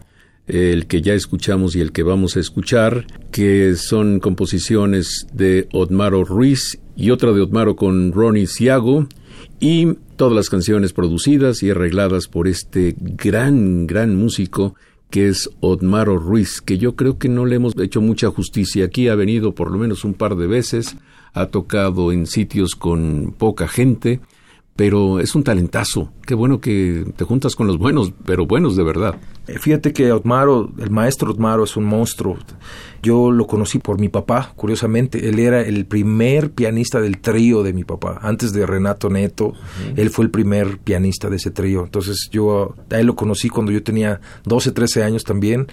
el 0.47 0.87
que 0.87 1.03
ya 1.03 1.14
escuchamos 1.14 1.74
y 1.74 1.81
el 1.81 1.91
que 1.91 2.05
vamos 2.05 2.37
a 2.37 2.41
escuchar, 2.41 3.07
que 3.33 3.74
son 3.74 4.20
composiciones 4.20 5.26
de 5.33 5.68
Otmaro 5.72 6.24
Ruiz 6.24 6.79
y 6.99 7.12
otra 7.12 7.32
de 7.32 7.40
Otmaro 7.40 7.76
con 7.76 8.12
Ronnie 8.12 8.49
Ciago 8.49 9.07
y 9.61 9.94
todas 10.16 10.34
las 10.34 10.51
canciones 10.51 10.92
producidas 10.92 11.62
y 11.62 11.70
arregladas 11.70 12.26
por 12.26 12.49
este 12.49 12.96
gran, 12.99 13.86
gran 13.86 14.16
músico 14.16 14.74
que 15.09 15.28
es 15.28 15.49
Otmaro 15.61 16.18
Ruiz, 16.18 16.61
que 16.61 16.76
yo 16.76 16.96
creo 16.96 17.16
que 17.16 17.28
no 17.28 17.46
le 17.46 17.57
hemos 17.57 17.78
hecho 17.78 18.01
mucha 18.01 18.28
justicia. 18.30 18.84
Aquí 18.84 19.09
ha 19.09 19.14
venido 19.14 19.55
por 19.55 19.70
lo 19.70 19.78
menos 19.78 20.05
un 20.05 20.12
par 20.12 20.34
de 20.34 20.49
veces, 20.49 20.96
ha 21.32 21.46
tocado 21.46 22.11
en 22.11 22.26
sitios 22.26 22.74
con 22.74 23.32
poca 23.38 23.68
gente, 23.68 24.20
pero 24.79 25.18
es 25.18 25.35
un 25.35 25.43
talentazo. 25.43 26.12
Qué 26.24 26.37
bueno 26.37 26.61
que 26.61 27.05
te 27.16 27.24
juntas 27.24 27.57
con 27.57 27.66
los 27.66 27.79
buenos, 27.79 28.12
pero 28.24 28.47
buenos 28.47 28.76
de 28.76 28.85
verdad. 28.85 29.16
Eh, 29.49 29.59
fíjate 29.59 29.93
que 29.93 30.12
Otmaro, 30.12 30.70
el 30.79 30.91
maestro 30.91 31.33
Otmaro 31.33 31.64
es 31.64 31.76
un 31.76 31.83
monstruo. 31.83 32.39
Yo 33.03 33.33
lo 33.33 33.49
conocí 33.49 33.81
por 33.81 33.99
mi 33.99 34.09
papá, 34.09 34.53
curiosamente. 34.55 35.29
Él 35.29 35.41
era 35.41 35.62
el 35.62 35.85
primer 35.85 36.53
pianista 36.53 37.01
del 37.01 37.18
trío 37.18 37.64
de 37.64 37.72
mi 37.72 37.83
papá. 37.83 38.20
Antes 38.22 38.53
de 38.53 38.66
Renato 38.66 39.11
Neto, 39.11 39.55
él 39.97 40.11
fue 40.11 40.26
el 40.26 40.31
primer 40.31 40.79
pianista 40.79 41.29
de 41.29 41.37
ese 41.39 41.51
trío. 41.51 41.83
Entonces 41.83 42.29
yo 42.31 42.76
a 42.89 43.01
él 43.01 43.07
lo 43.07 43.16
conocí 43.16 43.49
cuando 43.49 43.72
yo 43.72 43.83
tenía 43.83 44.20
12, 44.45 44.70
13 44.70 45.03
años 45.03 45.24
también. 45.24 45.66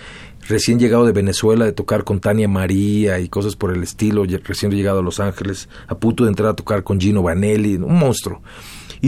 Recién 0.50 0.80
llegado 0.80 1.06
de 1.06 1.12
Venezuela, 1.12 1.66
de 1.66 1.74
tocar 1.74 2.06
con 2.06 2.20
Tania 2.20 2.48
María 2.48 3.20
y 3.20 3.30
cosas 3.30 3.56
por 3.56 3.72
el 3.72 3.84
estilo. 3.84 4.24
Recién 4.44 4.72
llegado 4.72 5.00
a 5.00 5.04
Los 5.04 5.20
Ángeles, 5.20 5.70
a 5.88 5.94
punto 5.94 6.24
de 6.24 6.30
entrar 6.30 6.50
a 6.50 6.56
tocar 6.56 6.84
con 6.84 7.00
Gino 7.00 7.22
Vanelli. 7.22 7.76
Un 7.76 8.00
monstruo 8.00 8.42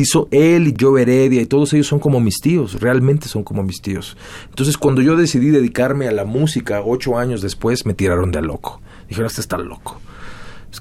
hizo 0.01 0.27
él 0.31 0.67
y 0.67 0.73
yo 0.73 0.97
Heredia 0.97 1.41
y 1.41 1.45
todos 1.45 1.73
ellos 1.73 1.87
son 1.87 1.99
como 1.99 2.19
mis 2.19 2.39
tíos, 2.39 2.79
realmente 2.79 3.27
son 3.27 3.43
como 3.43 3.63
mis 3.63 3.81
tíos. 3.81 4.17
Entonces 4.49 4.77
cuando 4.77 5.01
yo 5.01 5.15
decidí 5.15 5.49
dedicarme 5.49 6.07
a 6.07 6.11
la 6.11 6.25
música 6.25 6.81
ocho 6.85 7.17
años 7.17 7.41
después 7.41 7.85
me 7.85 7.93
tiraron 7.93 8.31
de 8.31 8.41
loco. 8.41 8.81
Dijeron, 9.07 9.27
este 9.27 9.41
está 9.41 9.57
loco. 9.57 9.99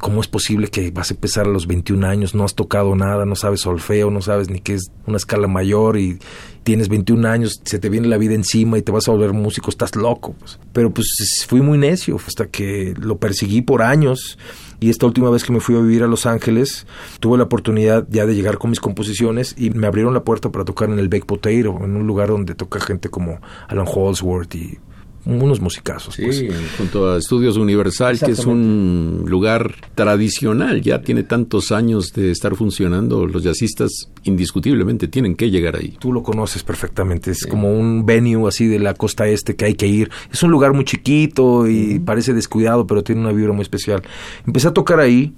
¿Cómo 0.01 0.21
es 0.21 0.27
posible 0.27 0.69
que 0.69 0.91
vas 0.91 1.11
a 1.11 1.14
empezar 1.14 1.47
a 1.47 1.49
los 1.49 1.67
21 1.67 2.07
años, 2.07 2.35
no 2.35 2.45
has 2.45 2.55
tocado 2.55 2.95
nada, 2.97 3.25
no 3.25 3.35
sabes 3.35 3.61
solfeo, 3.62 4.11
no 4.11 4.21
sabes 4.21 4.51
ni 4.51 4.61
qué 4.61 4.75
es 4.75 4.91
una 5.07 5.17
escala 5.17 5.47
mayor 5.47 5.97
y 5.97 6.19
tienes 6.64 6.89
21 6.89 7.27
años, 7.27 7.61
se 7.64 7.79
te 7.79 7.89
viene 7.89 8.09
la 8.09 8.19
vida 8.19 8.35
encima 8.35 8.77
y 8.77 8.83
te 8.83 8.93
vas 8.93 9.09
a 9.09 9.12
volver 9.12 9.33
músico, 9.33 9.71
estás 9.71 9.97
loco? 9.97 10.35
Pues. 10.39 10.59
Pero 10.73 10.93
pues 10.93 11.07
fui 11.49 11.62
muy 11.62 11.79
necio 11.79 12.19
hasta 12.27 12.47
que 12.49 12.95
lo 12.99 13.17
perseguí 13.17 13.62
por 13.62 13.81
años 13.81 14.37
y 14.81 14.91
esta 14.91 15.07
última 15.07 15.31
vez 15.31 15.45
que 15.45 15.53
me 15.53 15.61
fui 15.61 15.77
a 15.77 15.81
vivir 15.81 16.03
a 16.03 16.07
Los 16.07 16.27
Ángeles 16.27 16.87
tuve 17.20 17.39
la 17.39 17.45
oportunidad 17.45 18.07
ya 18.11 18.27
de 18.27 18.35
llegar 18.35 18.59
con 18.59 18.70
mis 18.70 18.81
composiciones 18.81 19.55
y 19.59 19.70
me 19.70 19.87
abrieron 19.87 20.14
la 20.14 20.24
puerta 20.24 20.51
para 20.51 20.64
tocar 20.64 20.91
en 20.91 20.99
el 20.99 21.09
Bake 21.09 21.27
Potato, 21.27 21.85
en 21.85 21.97
un 21.97 22.07
lugar 22.07 22.29
donde 22.29 22.55
toca 22.55 22.81
gente 22.81 23.09
como 23.09 23.41
Alan 23.68 23.87
Holdsworth 23.89 24.55
y 24.55 24.79
unos 25.27 25.61
musicazos. 25.61 26.14
Sí, 26.14 26.24
pues. 26.24 26.55
junto 26.79 27.12
a 27.12 27.18
Estudios 27.18 27.57
Universal, 27.57 28.18
que 28.18 28.31
es 28.31 28.47
un 28.47 29.24
lugar 29.27 29.74
tradicional, 29.95 30.81
ya 30.81 31.03
tiene 31.03 31.24
tantos 31.24 31.72
años 31.72 32.12
de 32.12 32.31
estar 32.31 32.55
funcionando, 32.55 33.27
los 33.27 33.43
jazzistas 33.43 34.09
indiscutiblemente 34.22 35.09
tienen 35.09 35.35
que 35.35 35.51
llegar 35.51 35.77
ahí. 35.77 35.97
Tú 35.99 36.12
lo 36.12 36.22
conoces 36.22 36.62
perfectamente, 36.62 37.33
es 37.33 37.47
como 37.47 37.77
un 37.77 38.07
venue 38.07 38.49
así 38.49 38.66
de 38.66 38.79
la 38.79 38.95
costa 38.95 39.27
este 39.27 39.57
que 39.57 39.64
hay 39.64 39.74
que 39.74 39.87
ir. 39.87 40.11
Es 40.33 40.43
un 40.43 40.51
lugar 40.51 40.72
muy 40.72 40.85
chiquito 40.85 41.68
y 41.68 41.99
parece 41.99 42.33
descuidado, 42.33 42.87
pero 42.87 43.03
tiene 43.03 43.20
una 43.20 43.33
vibra 43.33 43.53
muy 43.53 43.62
especial. 43.62 44.03
Empecé 44.47 44.68
a 44.68 44.74
tocar 44.74 45.01
ahí 45.01 45.35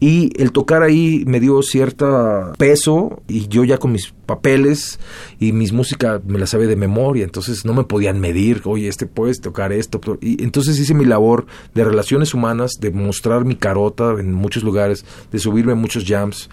y 0.00 0.30
el 0.40 0.52
tocar 0.52 0.82
ahí 0.82 1.24
me 1.26 1.40
dio 1.40 1.62
cierto 1.62 2.52
peso 2.56 3.22
y 3.26 3.48
yo 3.48 3.64
ya 3.64 3.78
con 3.78 3.92
mis 3.92 4.12
papeles 4.26 5.00
y 5.40 5.52
mis 5.52 5.72
música 5.72 6.20
me 6.26 6.38
la 6.38 6.46
sabía 6.46 6.68
de 6.68 6.76
memoria, 6.76 7.24
entonces 7.24 7.64
no 7.64 7.74
me 7.74 7.84
podían 7.84 8.20
medir, 8.20 8.62
oye, 8.64 8.88
este 8.88 9.06
puedes 9.06 9.40
tocar 9.40 9.72
esto. 9.72 10.00
Y 10.20 10.42
entonces 10.42 10.78
hice 10.78 10.94
mi 10.94 11.04
labor 11.04 11.46
de 11.74 11.84
relaciones 11.84 12.34
humanas, 12.34 12.72
de 12.80 12.90
mostrar 12.90 13.44
mi 13.44 13.56
carota 13.56 14.14
en 14.18 14.32
muchos 14.32 14.62
lugares, 14.62 15.04
de 15.32 15.38
subirme 15.38 15.72
a 15.72 15.76
muchos 15.76 16.04
jams 16.06 16.48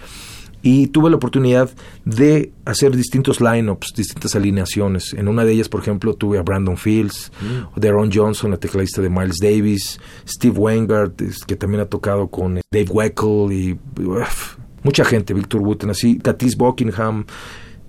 y 0.65 0.87
tuve 0.87 1.11
la 1.11 1.17
oportunidad 1.17 1.69
de 2.05 2.51
hacer 2.65 2.95
distintos 2.95 3.39
lineups, 3.39 3.93
distintas 3.95 4.35
alineaciones. 4.35 5.13
En 5.13 5.27
una 5.27 5.45
de 5.45 5.53
ellas, 5.53 5.69
por 5.69 5.79
ejemplo, 5.79 6.15
tuve 6.15 6.39
a 6.39 6.41
Brandon 6.41 6.75
Fields, 6.75 7.31
mm. 7.39 7.79
Deron 7.79 8.09
Johnson, 8.11 8.49
la 8.49 8.57
tecladista 8.57 8.99
de 8.99 9.11
Miles 9.11 9.37
Davis, 9.39 9.99
Steve 10.27 10.57
Weingart, 10.57 11.21
que 11.45 11.55
también 11.55 11.81
ha 11.81 11.85
tocado 11.85 12.29
con 12.29 12.61
Dave 12.71 12.89
Weckl 12.89 13.51
y 13.51 13.77
mucha 14.81 15.05
gente, 15.05 15.35
Victor 15.35 15.61
Wooten, 15.61 15.91
así, 15.91 16.15
Tatis 16.15 16.57
Buckingham, 16.57 17.27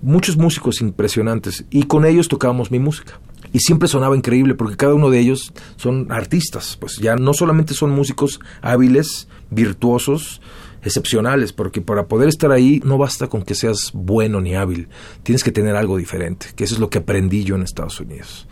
muchos 0.03 0.37
músicos 0.37 0.79
impresionantes. 0.79 1.65
Y 1.71 1.83
con 1.83 2.05
ellos 2.05 2.27
tocábamos 2.27 2.69
mi 2.69 2.77
música 2.77 3.19
y 3.53 3.57
siempre 3.57 3.87
sonaba 3.87 4.15
increíble 4.15 4.53
porque 4.53 4.77
cada 4.77 4.93
uno 4.93 5.09
de 5.09 5.17
ellos 5.17 5.51
son 5.77 6.11
artistas, 6.11 6.77
pues 6.79 6.97
ya 6.97 7.15
no 7.15 7.33
solamente 7.33 7.73
son 7.73 7.89
músicos 7.89 8.39
hábiles, 8.61 9.27
virtuosos, 9.49 10.41
excepcionales, 10.87 11.53
porque 11.53 11.81
para 11.81 12.07
poder 12.07 12.29
estar 12.29 12.51
ahí 12.51 12.81
no 12.83 12.97
basta 12.97 13.27
con 13.27 13.43
que 13.43 13.55
seas 13.55 13.91
bueno 13.93 14.41
ni 14.41 14.55
hábil, 14.55 14.87
tienes 15.23 15.43
que 15.43 15.51
tener 15.51 15.75
algo 15.75 15.97
diferente, 15.97 16.47
que 16.55 16.63
eso 16.63 16.73
es 16.75 16.79
lo 16.79 16.89
que 16.89 16.99
aprendí 16.99 17.43
yo 17.43 17.55
en 17.55 17.63
Estados 17.63 17.99
Unidos. 17.99 18.47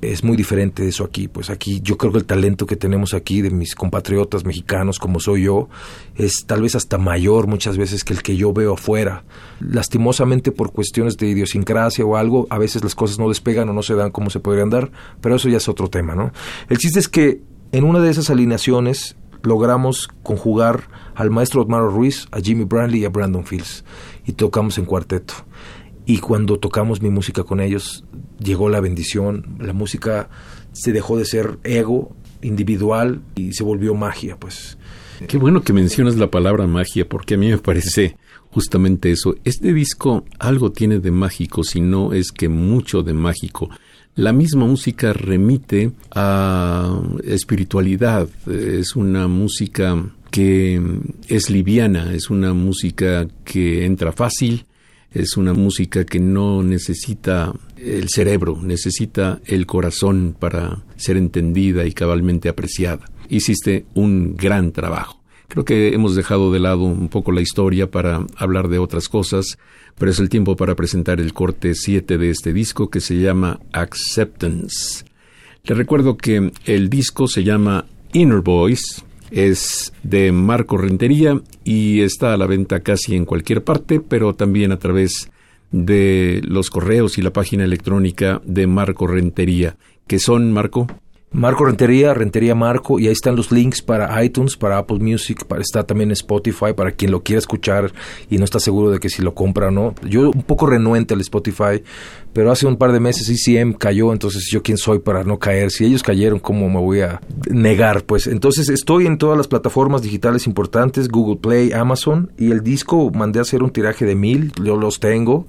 Es 0.00 0.24
muy 0.24 0.36
diferente 0.36 0.82
de 0.82 0.88
eso 0.88 1.04
aquí, 1.04 1.28
pues 1.28 1.48
aquí 1.48 1.80
yo 1.80 1.96
creo 1.96 2.10
que 2.10 2.18
el 2.18 2.24
talento 2.24 2.66
que 2.66 2.74
tenemos 2.74 3.14
aquí 3.14 3.40
de 3.40 3.50
mis 3.50 3.76
compatriotas 3.76 4.44
mexicanos 4.44 4.98
como 4.98 5.20
soy 5.20 5.44
yo 5.44 5.68
es 6.16 6.44
tal 6.44 6.62
vez 6.62 6.74
hasta 6.74 6.98
mayor 6.98 7.46
muchas 7.46 7.78
veces 7.78 8.02
que 8.02 8.12
el 8.12 8.20
que 8.20 8.36
yo 8.36 8.52
veo 8.52 8.74
afuera. 8.74 9.22
Lastimosamente 9.60 10.50
por 10.50 10.72
cuestiones 10.72 11.16
de 11.18 11.28
idiosincrasia 11.28 12.04
o 12.04 12.16
algo, 12.16 12.48
a 12.50 12.58
veces 12.58 12.82
las 12.82 12.96
cosas 12.96 13.20
no 13.20 13.28
despegan 13.28 13.68
o 13.68 13.72
no 13.72 13.84
se 13.84 13.94
dan 13.94 14.10
como 14.10 14.28
se 14.28 14.40
podrían 14.40 14.70
dar, 14.70 14.90
pero 15.20 15.36
eso 15.36 15.48
ya 15.48 15.58
es 15.58 15.68
otro 15.68 15.88
tema, 15.88 16.16
¿no? 16.16 16.32
El 16.68 16.78
chiste 16.78 16.98
es 16.98 17.08
que 17.08 17.40
en 17.70 17.84
una 17.84 18.00
de 18.00 18.10
esas 18.10 18.28
alineaciones 18.28 19.14
logramos 19.44 20.08
conjugar 20.24 20.88
al 21.14 21.30
maestro 21.30 21.62
Otmaro 21.62 21.88
Ruiz, 21.90 22.26
a 22.30 22.40
Jimmy 22.40 22.64
Brantley 22.64 23.02
y 23.02 23.04
a 23.04 23.10
Brandon 23.10 23.44
Fields. 23.44 23.84
Y 24.26 24.32
tocamos 24.32 24.78
en 24.78 24.84
cuarteto. 24.84 25.34
Y 26.04 26.18
cuando 26.18 26.58
tocamos 26.58 27.00
mi 27.00 27.10
música 27.10 27.44
con 27.44 27.60
ellos, 27.60 28.04
llegó 28.38 28.68
la 28.68 28.80
bendición. 28.80 29.56
La 29.58 29.72
música 29.72 30.28
se 30.72 30.92
dejó 30.92 31.16
de 31.16 31.24
ser 31.24 31.58
ego 31.64 32.16
individual 32.40 33.22
y 33.34 33.52
se 33.52 33.62
volvió 33.62 33.94
magia, 33.94 34.36
pues. 34.38 34.78
Qué 35.28 35.38
bueno 35.38 35.62
que 35.62 35.72
mencionas 35.72 36.16
la 36.16 36.30
palabra 36.30 36.66
magia, 36.66 37.08
porque 37.08 37.34
a 37.34 37.38
mí 37.38 37.48
me 37.48 37.58
parece 37.58 38.16
justamente 38.50 39.12
eso. 39.12 39.36
Este 39.44 39.72
disco 39.72 40.24
algo 40.38 40.72
tiene 40.72 40.98
de 40.98 41.10
mágico, 41.10 41.62
si 41.62 41.80
no 41.80 42.12
es 42.12 42.32
que 42.32 42.48
mucho 42.48 43.02
de 43.02 43.12
mágico. 43.12 43.70
La 44.14 44.32
misma 44.32 44.66
música 44.66 45.12
remite 45.12 45.92
a 46.14 47.00
espiritualidad, 47.24 48.28
es 48.46 48.94
una 48.96 49.28
música 49.28 49.96
que 50.32 50.82
es 51.28 51.48
liviana, 51.48 52.12
es 52.12 52.28
una 52.30 52.52
música 52.52 53.28
que 53.44 53.84
entra 53.84 54.10
fácil, 54.10 54.66
es 55.12 55.36
una 55.36 55.52
música 55.52 56.04
que 56.04 56.18
no 56.18 56.64
necesita 56.64 57.52
el 57.76 58.08
cerebro, 58.08 58.58
necesita 58.60 59.40
el 59.46 59.66
corazón 59.66 60.34
para 60.36 60.82
ser 60.96 61.16
entendida 61.16 61.86
y 61.86 61.92
cabalmente 61.92 62.48
apreciada. 62.48 63.08
Hiciste 63.28 63.86
un 63.94 64.34
gran 64.34 64.72
trabajo. 64.72 65.22
Creo 65.46 65.64
que 65.64 65.94
hemos 65.94 66.16
dejado 66.16 66.50
de 66.50 66.58
lado 66.58 66.82
un 66.82 67.08
poco 67.08 67.30
la 67.30 67.42
historia 67.42 67.88
para 67.88 68.26
hablar 68.36 68.68
de 68.68 68.78
otras 68.80 69.08
cosas 69.08 69.58
pero 69.98 70.10
es 70.10 70.18
el 70.18 70.28
tiempo 70.28 70.56
para 70.56 70.74
presentar 70.74 71.20
el 71.20 71.32
corte 71.32 71.74
7 71.74 72.18
de 72.18 72.30
este 72.30 72.52
disco 72.52 72.90
que 72.90 73.00
se 73.00 73.16
llama 73.16 73.60
Acceptance. 73.72 75.04
Le 75.64 75.74
recuerdo 75.74 76.16
que 76.16 76.50
el 76.64 76.90
disco 76.90 77.28
se 77.28 77.44
llama 77.44 77.86
Inner 78.12 78.40
Voice, 78.40 79.02
es 79.32 79.92
de 80.02 80.30
Marco 80.30 80.76
Rentería 80.76 81.40
y 81.64 82.02
está 82.02 82.34
a 82.34 82.36
la 82.36 82.46
venta 82.46 82.80
casi 82.80 83.16
en 83.16 83.24
cualquier 83.24 83.64
parte, 83.64 84.00
pero 84.00 84.34
también 84.34 84.72
a 84.72 84.78
través 84.78 85.30
de 85.70 86.42
los 86.44 86.70
correos 86.70 87.16
y 87.16 87.22
la 87.22 87.32
página 87.32 87.64
electrónica 87.64 88.42
de 88.44 88.66
Marco 88.66 89.06
Rentería, 89.06 89.76
que 90.06 90.18
son, 90.18 90.52
Marco. 90.52 90.86
Marco 91.32 91.64
Rentería, 91.64 92.12
Rentería 92.12 92.54
Marco, 92.54 93.00
y 93.00 93.06
ahí 93.06 93.12
están 93.12 93.36
los 93.36 93.50
links 93.50 93.80
para 93.80 94.22
iTunes, 94.22 94.56
para 94.56 94.76
Apple 94.76 94.98
Music, 94.98 95.46
para, 95.46 95.62
está 95.62 95.82
también 95.82 96.10
Spotify, 96.10 96.74
para 96.76 96.92
quien 96.92 97.10
lo 97.10 97.22
quiera 97.22 97.38
escuchar 97.38 97.90
y 98.28 98.36
no 98.36 98.44
está 98.44 98.60
seguro 98.60 98.90
de 98.90 98.98
que 98.98 99.08
si 99.08 99.22
lo 99.22 99.34
compra 99.34 99.68
o 99.68 99.70
no. 99.70 99.94
Yo 100.06 100.30
un 100.30 100.42
poco 100.42 100.66
renuente 100.66 101.14
al 101.14 101.22
Spotify, 101.22 101.82
pero 102.32 102.50
hace 102.50 102.66
un 102.66 102.76
par 102.76 102.92
de 102.92 103.00
meses 103.00 103.28
ICM 103.28 103.74
cayó, 103.74 104.12
entonces 104.12 104.48
yo 104.50 104.62
quién 104.62 104.78
soy 104.78 104.98
para 104.98 105.24
no 105.24 105.38
caer. 105.38 105.70
Si 105.70 105.84
ellos 105.84 106.02
cayeron, 106.02 106.38
¿cómo 106.38 106.68
me 106.68 106.80
voy 106.80 107.00
a 107.00 107.20
negar? 107.50 108.04
Pues 108.04 108.26
entonces 108.26 108.68
estoy 108.68 109.06
en 109.06 109.18
todas 109.18 109.36
las 109.36 109.48
plataformas 109.48 110.02
digitales 110.02 110.46
importantes, 110.46 111.08
Google 111.08 111.36
Play, 111.36 111.72
Amazon, 111.72 112.30
y 112.38 112.50
el 112.50 112.62
disco 112.62 113.10
mandé 113.10 113.38
a 113.38 113.42
hacer 113.42 113.62
un 113.62 113.70
tiraje 113.70 114.04
de 114.04 114.14
mil, 114.14 114.52
yo 114.62 114.76
los 114.76 115.00
tengo, 115.00 115.46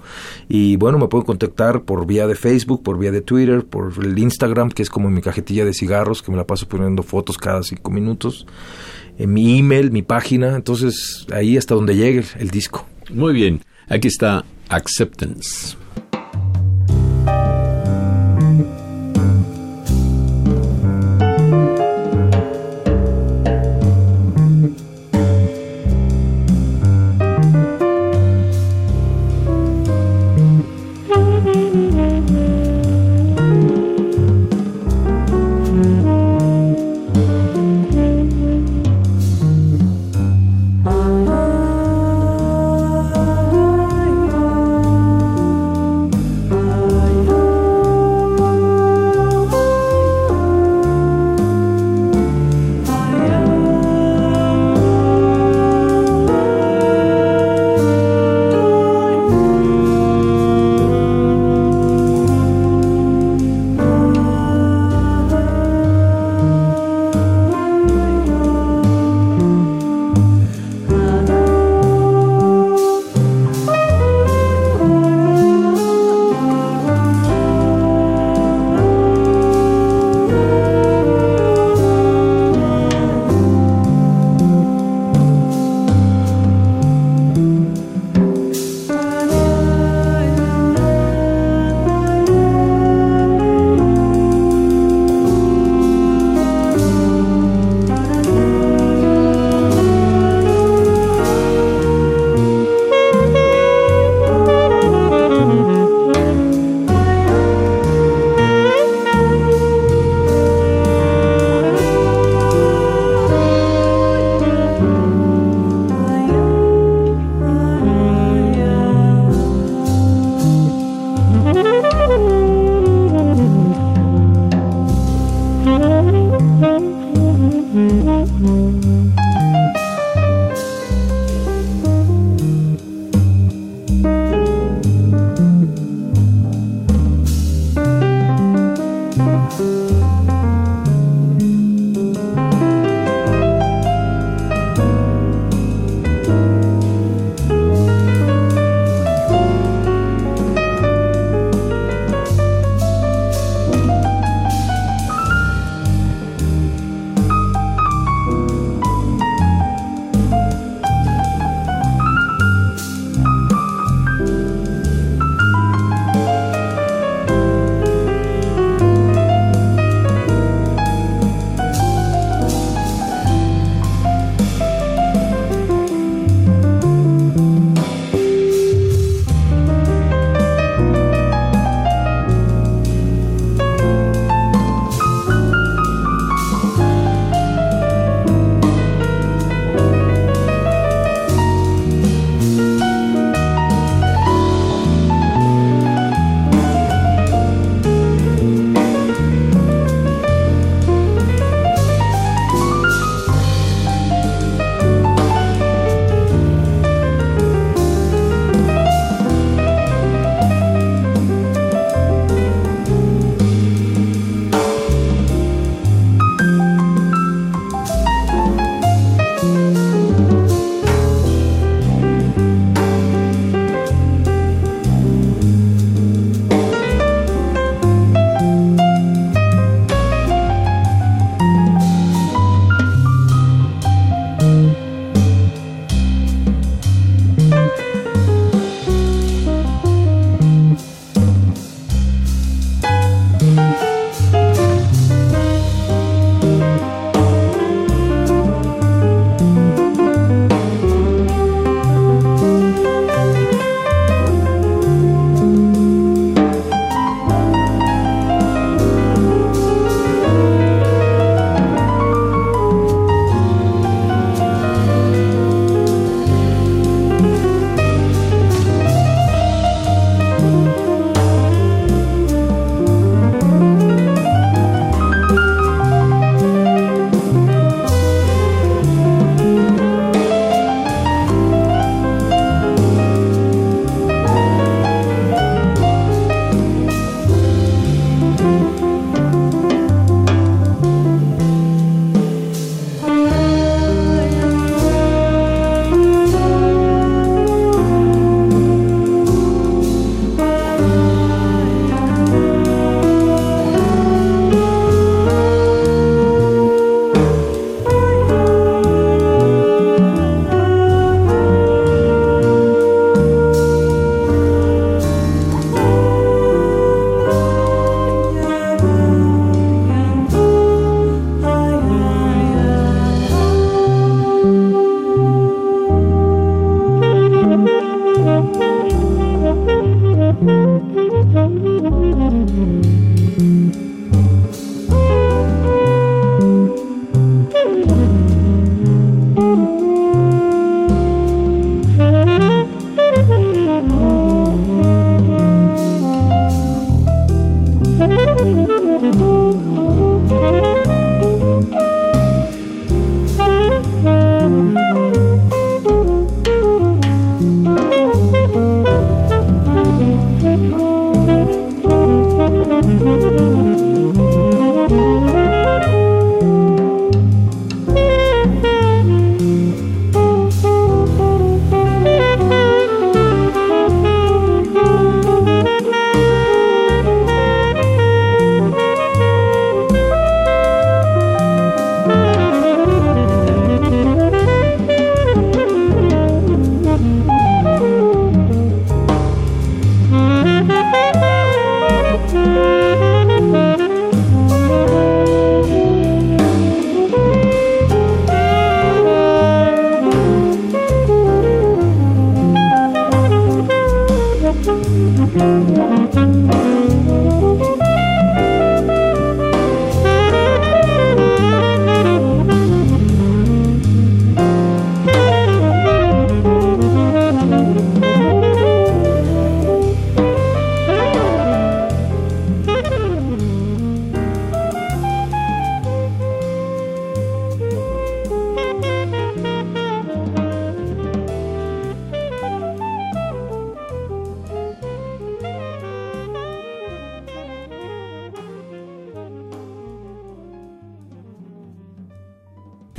y 0.48 0.76
bueno, 0.78 0.98
me 0.98 1.08
pueden 1.08 1.26
contactar 1.26 1.84
por 1.84 2.06
vía 2.06 2.28
de 2.28 2.36
Facebook, 2.36 2.84
por 2.84 2.98
vía 2.98 3.12
de 3.12 3.22
Twitter, 3.22 3.66
por 3.66 3.94
el 4.02 4.18
Instagram, 4.18 4.70
que 4.70 4.84
es 4.84 4.90
como 4.90 5.10
mi 5.10 5.22
cajetilla 5.22 5.66
cigarros, 5.74 6.22
que 6.22 6.32
me 6.32 6.38
la 6.38 6.46
paso 6.46 6.68
poniendo 6.68 7.04
fotos 7.04 7.38
cada 7.38 7.64
cinco 7.64 7.92
minutos, 7.92 8.46
en 9.18 9.34
mi 9.34 9.60
email, 9.60 9.92
mi 9.92 10.02
página, 10.02 10.56
entonces 10.56 11.28
ahí 11.32 11.58
hasta 11.58 11.76
donde 11.76 11.96
llegue 11.96 12.24
el 12.40 12.50
disco. 12.50 12.88
Muy 13.10 13.34
bien, 13.34 13.62
aquí 13.88 14.08
está 14.08 14.44
Acceptance. 14.70 15.83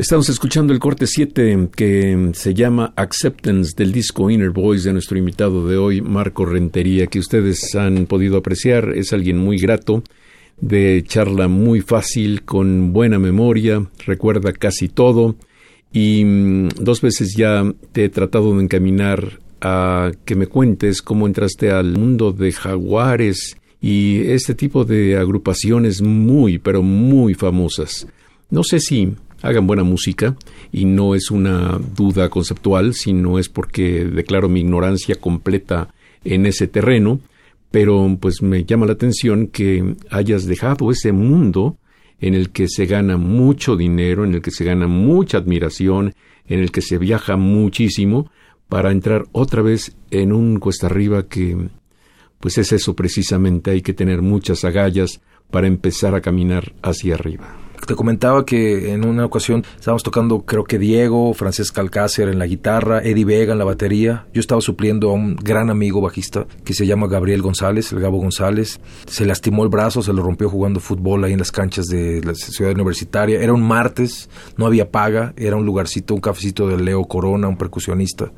Estamos 0.05 0.29
escuchando 0.29 0.75
el 0.75 0.81
corte 0.81 1.07
7 1.07 1.71
que 1.75 2.33
se 2.35 2.53
llama 2.53 2.93
Acceptance 2.95 3.73
del 3.75 3.91
disco 3.91 4.29
Inner 4.29 4.51
Voice 4.51 4.87
de 4.87 4.93
nuestro 4.93 5.17
invitado 5.17 5.67
de 5.67 5.79
hoy, 5.79 6.03
Marco 6.03 6.45
Rentería, 6.45 7.07
que 7.07 7.19
ustedes 7.19 7.75
han 7.75 8.05
podido 8.05 8.37
apreciar. 8.37 8.91
Es 8.95 9.15
alguien 9.15 9.39
muy 9.39 9.57
grato, 9.57 10.03
de 10.61 11.03
charla 11.07 11.49
muy 11.49 11.81
fácil, 11.81 12.43
con 12.43 12.93
buena 12.93 13.19
memoria, 13.19 13.83
recuerda 14.05 14.53
casi 14.53 14.89
todo. 14.89 15.37
Y 15.91 16.23
mm, 16.23 16.69
dos 16.81 17.01
veces 17.01 17.35
ya 17.35 17.65
te 17.93 18.05
he 18.05 18.09
tratado 18.11 18.55
de 18.55 18.63
encaminar 18.63 19.41
a 19.63 20.11
que 20.27 20.35
me 20.35 20.49
cuentes 20.49 21.01
cómo 21.01 21.27
entraste 21.27 21.71
al 21.71 21.97
mundo 21.97 22.33
de 22.33 22.53
jaguares 22.53 23.57
y 23.81 24.21
este 24.29 24.55
tipo 24.55 24.85
de 24.85 25.17
agrupaciones 25.17 26.03
muy, 26.03 26.59
pero 26.59 26.83
muy 26.83 27.33
famosas. 27.33 28.07
No 28.51 28.63
sé 28.63 28.79
si 28.79 29.15
hagan 29.45 29.67
buena 29.67 29.85
música 29.85 30.37
y 30.73 30.87
no 30.87 31.15
es 31.15 31.31
una 31.31 31.79
duda 31.79 32.31
conceptual, 32.31 32.95
sino 32.95 33.39
es 33.39 33.51
porque 33.51 34.05
declaro 34.05 34.49
mi 34.49 34.61
ignorancia 34.61 35.17
completa 35.17 35.93
en 36.25 36.47
ese 36.47 36.67
terreno, 36.67 37.21
pero 37.71 38.17
pues 38.19 38.41
me 38.41 38.65
llama 38.65 38.87
la 38.87 38.95
atención 38.95 39.49
que 39.49 39.97
hayas 40.11 40.47
dejado 40.47 40.91
ese 40.91 41.13
mundo 41.13 41.77
en 42.21 42.35
el 42.35 42.51
que 42.51 42.69
se 42.69 42.87
gana 42.87 43.19
mucho 43.19 43.77
dinero, 43.77 44.25
en 44.25 44.35
el 44.35 44.41
que 44.41 44.51
se 44.51 44.65
gana 44.65 44.87
mucha 44.87 45.37
admiración, 45.37 46.15
en 46.47 46.61
el 46.61 46.71
que 46.71 46.81
se 46.81 46.97
viaja 46.97 47.37
muchísimo, 47.37 48.31
para 48.71 48.93
entrar 48.93 49.27
otra 49.33 49.61
vez 49.61 49.95
en 50.11 50.33
un 50.33 50.59
cuesta 50.59 50.87
arriba 50.87 51.29
que 51.29 51.69
pues 52.41 52.57
es 52.57 52.73
eso 52.73 52.97
precisamente, 52.97 53.73
hay 53.73 53.83
que 53.83 53.93
tener 53.93 54.23
muchas 54.23 54.65
agallas 54.65 55.21
para 55.51 55.67
empezar 55.67 56.15
a 56.15 56.23
caminar 56.23 56.73
hacia 56.83 57.15
arriba. 57.15 57.64
Te 57.87 57.95
comentaba 57.95 58.47
que 58.47 58.95
en 58.95 59.05
una 59.05 59.27
ocasión 59.27 59.63
estábamos 59.79 60.03
tocando, 60.03 60.41
creo 60.41 60.65
que 60.65 60.79
Diego, 60.79 61.35
Francesca 61.35 61.83
Alcácer 61.83 62.29
en 62.29 62.39
la 62.39 62.47
guitarra, 62.47 63.03
Eddie 63.03 63.27
Vega 63.27 63.53
en 63.53 63.59
la 63.59 63.65
batería. 63.65 64.27
Yo 64.33 64.41
estaba 64.41 64.63
supliendo 64.63 65.11
a 65.11 65.13
un 65.13 65.37
gran 65.37 65.69
amigo 65.69 66.01
bajista 66.01 66.47
que 66.65 66.73
se 66.73 66.87
llama 66.87 67.09
Gabriel 67.09 67.43
González, 67.43 67.93
el 67.93 68.01
Gabo 68.01 68.17
González. 68.17 68.81
Se 69.07 69.27
lastimó 69.27 69.65
el 69.65 69.69
brazo, 69.69 70.01
se 70.01 70.15
lo 70.15 70.23
rompió 70.23 70.49
jugando 70.49 70.81
fútbol 70.81 71.25
ahí 71.25 71.33
en 71.33 71.41
las 71.41 71.53
canchas 71.53 71.87
de 71.87 72.23
la 72.25 72.35
ciudad 72.35 72.73
universitaria. 72.73 73.43
Era 73.43 73.53
un 73.53 73.63
martes, 73.63 74.31
no 74.57 74.65
había 74.65 74.91
paga, 74.91 75.35
era 75.37 75.57
un 75.57 75.67
lugarcito, 75.67 76.15
un 76.15 76.21
cafecito 76.21 76.67
de 76.69 76.79
Leo 76.79 77.05
Corona, 77.05 77.49
un 77.49 77.59
percusionista. 77.59 78.33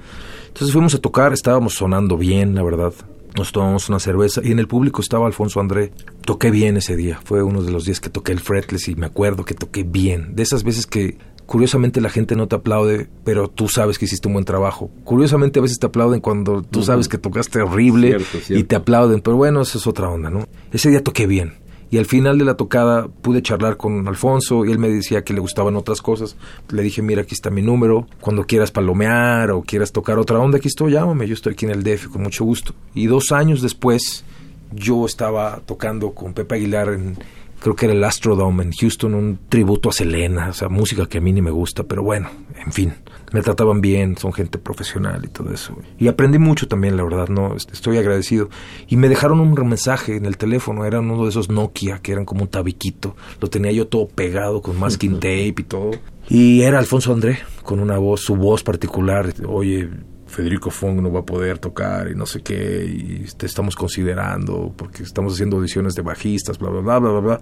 Entonces 0.48 0.72
fuimos 0.72 0.94
a 0.94 0.98
tocar, 0.98 1.32
estábamos 1.32 1.74
sonando 1.74 2.16
bien, 2.16 2.54
la 2.54 2.64
verdad 2.64 2.92
nos 3.36 3.52
tomamos 3.52 3.88
una 3.88 4.00
cerveza 4.00 4.40
y 4.42 4.52
en 4.52 4.58
el 4.58 4.66
público 4.66 5.00
estaba 5.00 5.26
Alfonso 5.26 5.60
André. 5.60 5.92
Toqué 6.24 6.50
bien 6.50 6.76
ese 6.76 6.96
día, 6.96 7.20
fue 7.24 7.42
uno 7.42 7.62
de 7.62 7.70
los 7.70 7.84
días 7.84 8.00
que 8.00 8.10
toqué 8.10 8.32
el 8.32 8.40
fretless 8.40 8.88
y 8.88 8.96
me 8.96 9.06
acuerdo 9.06 9.44
que 9.44 9.54
toqué 9.54 9.84
bien. 9.84 10.34
De 10.34 10.42
esas 10.42 10.64
veces 10.64 10.86
que 10.86 11.18
curiosamente 11.46 12.00
la 12.00 12.10
gente 12.10 12.34
no 12.34 12.48
te 12.48 12.56
aplaude, 12.56 13.08
pero 13.24 13.48
tú 13.48 13.68
sabes 13.68 13.98
que 13.98 14.06
hiciste 14.06 14.26
un 14.26 14.34
buen 14.34 14.44
trabajo. 14.44 14.90
Curiosamente 15.04 15.60
a 15.60 15.62
veces 15.62 15.78
te 15.78 15.86
aplauden 15.86 16.20
cuando 16.20 16.62
tú 16.62 16.82
sabes 16.82 17.08
que 17.08 17.18
tocaste 17.18 17.60
horrible 17.60 18.16
y 18.48 18.64
te 18.64 18.76
aplauden, 18.76 19.20
pero 19.20 19.36
bueno, 19.36 19.60
eso 19.60 19.78
es 19.78 19.86
otra 19.86 20.08
onda, 20.08 20.30
¿no? 20.30 20.48
Ese 20.72 20.90
día 20.90 21.02
toqué 21.02 21.26
bien 21.26 21.65
y 21.90 21.98
al 21.98 22.06
final 22.06 22.38
de 22.38 22.44
la 22.44 22.54
tocada 22.54 23.08
pude 23.08 23.42
charlar 23.42 23.76
con 23.76 24.08
Alfonso 24.08 24.64
y 24.64 24.72
él 24.72 24.78
me 24.78 24.88
decía 24.88 25.22
que 25.22 25.32
le 25.32 25.40
gustaban 25.40 25.76
otras 25.76 26.02
cosas. 26.02 26.36
Le 26.70 26.82
dije, 26.82 27.00
mira, 27.00 27.22
aquí 27.22 27.34
está 27.34 27.50
mi 27.50 27.62
número. 27.62 28.06
Cuando 28.20 28.44
quieras 28.44 28.72
palomear 28.72 29.52
o 29.52 29.62
quieras 29.62 29.92
tocar 29.92 30.18
otra 30.18 30.38
onda, 30.38 30.58
aquí 30.58 30.68
estoy, 30.68 30.92
llámame. 30.92 31.28
Yo 31.28 31.34
estoy 31.34 31.52
aquí 31.52 31.64
en 31.64 31.72
el 31.72 31.84
DF 31.84 32.08
con 32.08 32.22
mucho 32.22 32.44
gusto. 32.44 32.74
Y 32.94 33.06
dos 33.06 33.30
años 33.30 33.62
después, 33.62 34.24
yo 34.72 35.06
estaba 35.06 35.60
tocando 35.64 36.10
con 36.12 36.34
Pepe 36.34 36.56
Aguilar 36.56 36.88
en, 36.88 37.16
creo 37.60 37.76
que 37.76 37.86
era 37.86 37.94
el 37.94 38.02
Astrodome 38.02 38.64
en 38.64 38.72
Houston, 38.72 39.14
un 39.14 39.38
tributo 39.48 39.90
a 39.90 39.92
Selena, 39.92 40.48
o 40.48 40.52
sea, 40.54 40.68
música 40.68 41.06
que 41.06 41.18
a 41.18 41.20
mí 41.20 41.32
ni 41.32 41.42
me 41.42 41.52
gusta, 41.52 41.84
pero 41.84 42.02
bueno, 42.02 42.28
en 42.64 42.72
fin 42.72 42.94
me 43.32 43.42
trataban 43.42 43.80
bien, 43.80 44.16
son 44.16 44.32
gente 44.32 44.58
profesional 44.58 45.24
y 45.24 45.28
todo 45.28 45.52
eso. 45.52 45.76
Y 45.98 46.08
aprendí 46.08 46.38
mucho 46.38 46.68
también, 46.68 46.96
la 46.96 47.04
verdad, 47.04 47.28
no 47.28 47.56
estoy 47.56 47.98
agradecido. 47.98 48.48
Y 48.88 48.96
me 48.96 49.08
dejaron 49.08 49.40
un 49.40 49.52
mensaje 49.68 50.16
en 50.16 50.26
el 50.26 50.36
teléfono, 50.36 50.84
eran 50.84 51.10
uno 51.10 51.24
de 51.24 51.30
esos 51.30 51.50
Nokia 51.50 51.98
que 51.98 52.12
eran 52.12 52.24
como 52.24 52.42
un 52.42 52.48
tabiquito, 52.48 53.16
lo 53.40 53.48
tenía 53.48 53.72
yo 53.72 53.88
todo 53.88 54.08
pegado 54.08 54.62
con 54.62 54.78
masking 54.78 55.14
tape 55.14 55.54
y 55.58 55.64
todo. 55.64 55.90
Y 56.28 56.62
era 56.62 56.78
Alfonso 56.78 57.12
André, 57.12 57.38
con 57.62 57.80
una 57.80 57.98
voz, 57.98 58.20
su 58.22 58.36
voz 58.36 58.62
particular, 58.62 59.32
oye, 59.46 59.88
Federico 60.26 60.70
Fong 60.70 61.00
no 61.00 61.12
va 61.12 61.20
a 61.20 61.24
poder 61.24 61.58
tocar 61.58 62.08
y 62.10 62.14
no 62.14 62.26
sé 62.26 62.42
qué, 62.42 62.84
y 62.84 63.24
te 63.36 63.46
estamos 63.46 63.76
considerando 63.76 64.72
porque 64.76 65.02
estamos 65.02 65.34
haciendo 65.34 65.56
audiciones 65.56 65.94
de 65.94 66.02
bajistas, 66.02 66.58
bla, 66.58 66.70
bla, 66.70 66.80
bla, 66.80 66.98
bla, 66.98 67.10
bla, 67.10 67.20
bla. 67.20 67.40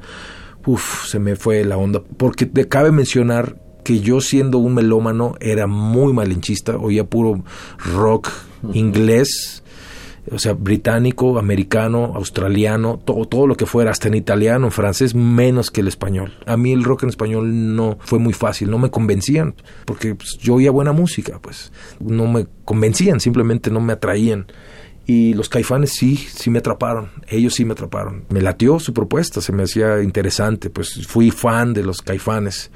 Uf, 0.67 1.07
se 1.07 1.19
me 1.19 1.37
fue 1.37 1.65
la 1.65 1.77
onda. 1.77 2.03
Porque 2.17 2.47
te 2.47 2.69
cabe 2.69 2.91
mencionar 2.91 3.57
que 3.85 4.01
yo 4.01 4.21
siendo 4.21 4.59
un 4.59 4.75
melómano 4.75 5.37
era 5.41 5.67
muy 5.67 6.13
malinchista, 6.13 6.77
oía 6.77 7.05
puro 7.05 7.45
rock 7.79 8.31
inglés, 8.73 9.63
o 10.31 10.39
sea, 10.39 10.55
británico, 10.55 11.39
americano, 11.39 12.13
australiano, 12.15 12.99
todo, 13.05 13.27
todo 13.27 13.47
lo 13.47 13.57
que 13.57 13.67
fuera, 13.67 13.91
hasta 13.91 14.09
en 14.09 14.15
italiano, 14.15 14.67
en 14.67 14.73
francés, 14.73 15.15
menos 15.15 15.71
que 15.71 15.83
el 15.83 15.89
español. 15.89 16.33
A 16.47 16.57
mí 16.57 16.73
el 16.73 16.83
rock 16.83 17.03
en 17.03 17.11
español 17.11 17.77
no 17.77 17.99
fue 18.01 18.19
muy 18.19 18.33
fácil, 18.33 18.71
no 18.71 18.79
me 18.79 18.91
convencían, 18.91 19.55
porque 19.85 20.15
pues, 20.15 20.39
yo 20.41 20.55
oía 20.55 20.71
buena 20.71 20.93
música, 20.93 21.39
pues 21.41 21.73
no 22.01 22.27
me 22.27 22.47
convencían, 22.65 23.21
simplemente 23.21 23.71
no 23.71 23.81
me 23.81 23.93
atraían. 23.93 24.47
Y 25.07 25.35
los 25.35 25.51
caifanes 25.51 25.93
sí, 25.93 26.17
sí 26.17 26.49
me 26.49 26.61
atraparon, 26.61 27.11
ellos 27.29 27.55
sí 27.55 27.67
me 27.67 27.73
atraparon. 27.73 28.25
Me 28.31 28.41
latió 28.41 28.79
su 28.79 28.95
propuesta, 28.95 29.43
se 29.43 29.53
me 29.53 29.65
hacía 29.65 30.03
interesante, 30.03 30.71
pues 30.71 31.07
fui 31.07 31.31
fan 31.31 31.75
de 31.75 31.83
los 31.83 32.01
caifanes. 32.01 32.71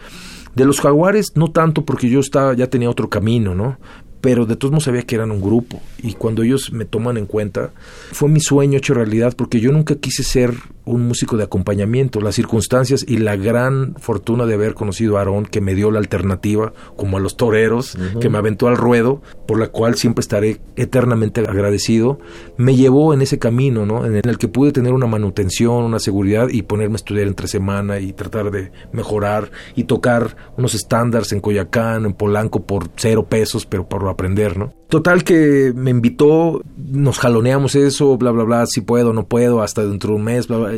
De 0.58 0.64
los 0.64 0.80
jaguares, 0.80 1.32
no 1.36 1.52
tanto 1.52 1.84
porque 1.84 2.08
yo 2.08 2.18
estaba, 2.18 2.52
ya 2.52 2.68
tenía 2.68 2.90
otro 2.90 3.08
camino, 3.08 3.54
¿no? 3.54 3.78
Pero 4.20 4.46
de 4.46 4.56
todos 4.56 4.72
modos 4.72 4.84
sabía 4.84 5.02
que 5.02 5.14
eran 5.14 5.30
un 5.30 5.40
grupo. 5.40 5.80
Y 6.02 6.14
cuando 6.14 6.42
ellos 6.42 6.72
me 6.72 6.84
toman 6.84 7.16
en 7.16 7.26
cuenta 7.26 7.70
fue 8.12 8.28
mi 8.28 8.40
sueño 8.40 8.78
hecho 8.78 8.94
realidad 8.94 9.34
porque 9.36 9.60
yo 9.60 9.72
nunca 9.72 9.96
quise 9.96 10.22
ser 10.22 10.54
un 10.84 11.06
músico 11.06 11.36
de 11.36 11.44
acompañamiento. 11.44 12.20
Las 12.20 12.34
circunstancias 12.34 13.04
y 13.06 13.18
la 13.18 13.36
gran 13.36 13.94
fortuna 13.98 14.46
de 14.46 14.54
haber 14.54 14.74
conocido 14.74 15.16
a 15.16 15.20
Aarón 15.20 15.44
que 15.44 15.60
me 15.60 15.74
dio 15.74 15.90
la 15.90 15.98
alternativa 15.98 16.72
como 16.96 17.18
a 17.18 17.20
los 17.20 17.36
toreros 17.36 17.96
que 18.20 18.28
me 18.28 18.38
aventó 18.38 18.68
al 18.68 18.76
ruedo 18.76 19.22
por 19.46 19.58
la 19.58 19.68
cual 19.68 19.96
siempre 19.96 20.20
estaré 20.20 20.60
eternamente 20.76 21.40
agradecido 21.40 22.18
me 22.56 22.76
llevó 22.76 23.12
en 23.14 23.22
ese 23.22 23.38
camino 23.38 23.86
¿no? 23.86 24.06
en 24.06 24.28
el 24.28 24.38
que 24.38 24.48
pude 24.48 24.72
tener 24.72 24.92
una 24.92 25.06
manutención 25.06 25.84
una 25.84 25.98
seguridad 25.98 26.48
y 26.48 26.62
ponerme 26.62 26.94
a 26.94 26.96
estudiar 26.96 27.26
entre 27.26 27.48
semana 27.48 28.00
y 28.00 28.12
tratar 28.12 28.50
de 28.50 28.72
mejorar 28.92 29.50
y 29.76 29.84
tocar 29.84 30.36
unos 30.56 30.74
estándares 30.74 31.32
en 31.32 31.40
Coyacán 31.40 32.06
en 32.06 32.14
Polanco 32.14 32.62
por 32.62 32.88
cero 32.96 33.26
pesos 33.28 33.66
pero 33.66 33.88
por 33.88 34.02
aprender, 34.10 34.56
¿no? 34.56 34.72
Total 34.88 35.24
que 35.24 35.72
me 35.74 35.90
invitó, 35.90 36.62
nos 36.76 37.18
jaloneamos 37.18 37.74
eso, 37.74 38.16
bla, 38.16 38.30
bla, 38.30 38.44
bla, 38.44 38.66
si 38.66 38.80
puedo, 38.80 39.12
no 39.12 39.26
puedo, 39.26 39.62
hasta 39.62 39.84
dentro 39.84 40.10
de 40.10 40.16
un 40.16 40.24
mes, 40.24 40.48
bla, 40.48 40.58
bla. 40.58 40.72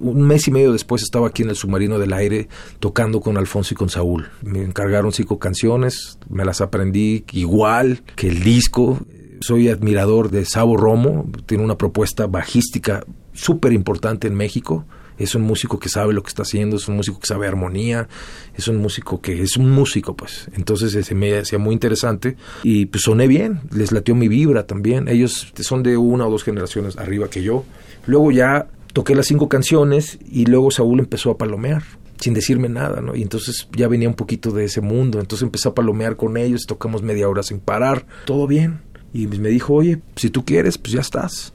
Un 0.00 0.22
mes 0.22 0.46
y 0.46 0.52
medio 0.52 0.72
después 0.72 1.02
estaba 1.02 1.26
aquí 1.26 1.42
en 1.42 1.50
el 1.50 1.56
submarino 1.56 1.98
del 1.98 2.12
aire 2.12 2.48
tocando 2.78 3.20
con 3.20 3.36
Alfonso 3.36 3.74
y 3.74 3.76
con 3.76 3.88
Saúl. 3.88 4.28
Me 4.42 4.62
encargaron 4.62 5.12
cinco 5.12 5.40
canciones, 5.40 6.18
me 6.28 6.44
las 6.44 6.60
aprendí 6.60 7.24
igual 7.32 8.02
que 8.14 8.28
el 8.28 8.44
disco. 8.44 9.00
Soy 9.40 9.68
admirador 9.68 10.30
de 10.30 10.44
Sabo 10.44 10.76
Romo, 10.76 11.28
tiene 11.46 11.64
una 11.64 11.78
propuesta 11.78 12.26
bajística 12.26 13.04
súper 13.32 13.72
importante 13.72 14.28
en 14.28 14.34
México 14.34 14.84
es 15.18 15.34
un 15.34 15.42
músico 15.42 15.78
que 15.78 15.88
sabe 15.88 16.12
lo 16.12 16.22
que 16.22 16.28
está 16.28 16.42
haciendo, 16.42 16.76
es 16.76 16.88
un 16.88 16.96
músico 16.96 17.18
que 17.20 17.26
sabe 17.26 17.46
armonía, 17.46 18.08
es 18.54 18.68
un 18.68 18.76
músico 18.76 19.20
que 19.20 19.42
es 19.42 19.56
un 19.56 19.70
músico, 19.70 20.16
pues. 20.16 20.48
Entonces 20.54 21.04
se 21.04 21.14
me 21.14 21.38
hacía 21.38 21.58
muy 21.58 21.74
interesante 21.74 22.36
y 22.62 22.86
pues 22.86 23.04
soné 23.04 23.26
bien, 23.26 23.60
les 23.72 23.92
latió 23.92 24.14
mi 24.14 24.28
vibra 24.28 24.66
también. 24.66 25.08
Ellos 25.08 25.52
son 25.60 25.82
de 25.82 25.96
una 25.96 26.26
o 26.26 26.30
dos 26.30 26.44
generaciones 26.44 26.96
arriba 26.96 27.28
que 27.28 27.42
yo. 27.42 27.64
Luego 28.06 28.30
ya 28.30 28.68
toqué 28.92 29.14
las 29.14 29.26
cinco 29.26 29.48
canciones 29.48 30.18
y 30.30 30.46
luego 30.46 30.70
Saúl 30.70 31.00
empezó 31.00 31.30
a 31.30 31.38
palomear 31.38 31.82
sin 32.18 32.34
decirme 32.34 32.68
nada, 32.68 33.00
¿no? 33.00 33.14
Y 33.14 33.22
entonces 33.22 33.68
ya 33.76 33.86
venía 33.86 34.08
un 34.08 34.16
poquito 34.16 34.50
de 34.50 34.64
ese 34.64 34.80
mundo, 34.80 35.20
entonces 35.20 35.44
empecé 35.44 35.68
a 35.68 35.74
palomear 35.74 36.16
con 36.16 36.36
ellos, 36.36 36.66
tocamos 36.66 37.00
media 37.00 37.28
hora 37.28 37.44
sin 37.44 37.60
parar, 37.60 38.06
todo 38.24 38.48
bien. 38.48 38.80
Y 39.12 39.28
me 39.28 39.48
dijo, 39.48 39.74
oye, 39.74 40.00
si 40.16 40.28
tú 40.28 40.44
quieres, 40.44 40.78
pues 40.78 40.92
ya 40.92 41.00
estás 41.00 41.52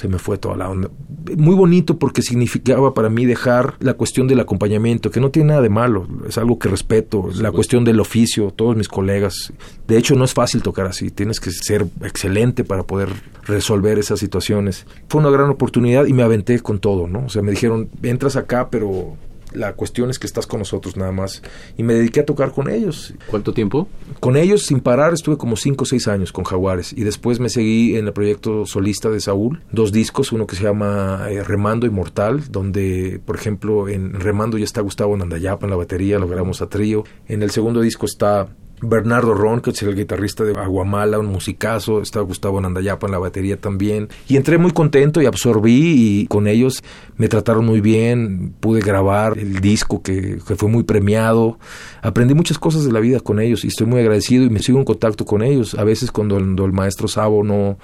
se 0.00 0.08
me 0.08 0.18
fue 0.18 0.38
toda 0.38 0.56
la 0.56 0.70
onda. 0.70 0.88
Muy 1.36 1.54
bonito 1.54 1.98
porque 1.98 2.22
significaba 2.22 2.94
para 2.94 3.10
mí 3.10 3.26
dejar 3.26 3.74
la 3.80 3.92
cuestión 3.94 4.26
del 4.28 4.40
acompañamiento, 4.40 5.10
que 5.10 5.20
no 5.20 5.30
tiene 5.30 5.48
nada 5.48 5.60
de 5.60 5.68
malo, 5.68 6.08
es 6.26 6.38
algo 6.38 6.58
que 6.58 6.70
respeto, 6.70 7.28
la 7.34 7.52
cuestión 7.52 7.84
del 7.84 8.00
oficio, 8.00 8.50
todos 8.50 8.76
mis 8.76 8.88
colegas. 8.88 9.52
De 9.86 9.98
hecho, 9.98 10.14
no 10.14 10.24
es 10.24 10.32
fácil 10.32 10.62
tocar 10.62 10.86
así, 10.86 11.10
tienes 11.10 11.38
que 11.38 11.50
ser 11.50 11.86
excelente 12.02 12.64
para 12.64 12.84
poder 12.84 13.10
resolver 13.44 13.98
esas 13.98 14.20
situaciones. 14.20 14.86
Fue 15.06 15.20
una 15.20 15.28
gran 15.28 15.50
oportunidad 15.50 16.06
y 16.06 16.14
me 16.14 16.22
aventé 16.22 16.58
con 16.60 16.78
todo, 16.78 17.06
¿no? 17.06 17.26
O 17.26 17.28
sea, 17.28 17.42
me 17.42 17.50
dijeron, 17.50 17.90
entras 18.02 18.36
acá, 18.36 18.70
pero 18.70 19.18
La 19.52 19.74
cuestión 19.74 20.10
es 20.10 20.18
que 20.18 20.26
estás 20.26 20.46
con 20.46 20.60
nosotros 20.60 20.96
nada 20.96 21.12
más. 21.12 21.42
Y 21.76 21.82
me 21.82 21.94
dediqué 21.94 22.20
a 22.20 22.26
tocar 22.26 22.52
con 22.52 22.70
ellos. 22.70 23.14
¿Cuánto 23.26 23.52
tiempo? 23.52 23.88
Con 24.20 24.36
ellos, 24.36 24.66
sin 24.66 24.80
parar, 24.80 25.12
estuve 25.12 25.36
como 25.36 25.56
5 25.56 25.82
o 25.82 25.86
6 25.86 26.08
años 26.08 26.32
con 26.32 26.44
Jaguares. 26.44 26.92
Y 26.92 27.04
después 27.04 27.40
me 27.40 27.48
seguí 27.48 27.96
en 27.96 28.06
el 28.06 28.12
proyecto 28.12 28.66
solista 28.66 29.10
de 29.10 29.20
Saúl. 29.20 29.62
Dos 29.72 29.92
discos, 29.92 30.32
uno 30.32 30.46
que 30.46 30.56
se 30.56 30.64
llama 30.64 31.26
eh, 31.30 31.42
Remando 31.42 31.86
Inmortal, 31.86 32.50
donde, 32.50 33.20
por 33.24 33.36
ejemplo, 33.36 33.88
en 33.88 34.14
Remando 34.14 34.58
ya 34.58 34.64
está 34.64 34.80
Gustavo 34.80 35.16
Nandayapa 35.16 35.66
en 35.66 35.70
la 35.70 35.76
batería, 35.76 36.18
lo 36.18 36.28
grabamos 36.28 36.62
a 36.62 36.68
trío. 36.68 37.04
En 37.26 37.42
el 37.42 37.50
segundo 37.50 37.80
disco 37.80 38.06
está 38.06 38.48
Bernardo 38.82 39.34
Ron, 39.34 39.60
que 39.60 39.70
es 39.70 39.82
el 39.82 39.94
guitarrista 39.94 40.44
de 40.44 40.58
Aguamala, 40.58 41.18
un 41.18 41.26
musicazo, 41.26 42.00
está 42.00 42.20
Gustavo 42.20 42.60
Nandayapa 42.60 43.06
en 43.06 43.12
la 43.12 43.18
batería 43.18 43.56
también. 43.56 44.08
Y 44.28 44.36
entré 44.36 44.58
muy 44.58 44.72
contento 44.72 45.20
y 45.20 45.26
absorbí 45.26 46.20
y 46.22 46.26
con 46.26 46.46
ellos 46.46 46.82
me 47.16 47.28
trataron 47.28 47.66
muy 47.66 47.80
bien, 47.80 48.54
pude 48.60 48.80
grabar 48.80 49.38
el 49.38 49.60
disco 49.60 50.02
que, 50.02 50.38
que 50.46 50.56
fue 50.56 50.68
muy 50.68 50.82
premiado. 50.82 51.58
Aprendí 52.02 52.34
muchas 52.34 52.58
cosas 52.58 52.84
de 52.84 52.92
la 52.92 53.00
vida 53.00 53.20
con 53.20 53.40
ellos 53.40 53.64
y 53.64 53.68
estoy 53.68 53.86
muy 53.86 54.00
agradecido 54.00 54.44
y 54.44 54.50
me 54.50 54.60
sigo 54.60 54.78
en 54.78 54.84
contacto 54.84 55.24
con 55.24 55.42
ellos. 55.42 55.74
A 55.74 55.84
veces 55.84 56.10
cuando 56.10 56.38
el, 56.38 56.72
maestro 56.72 57.08
Sabo 57.08 57.42
no 57.44 57.78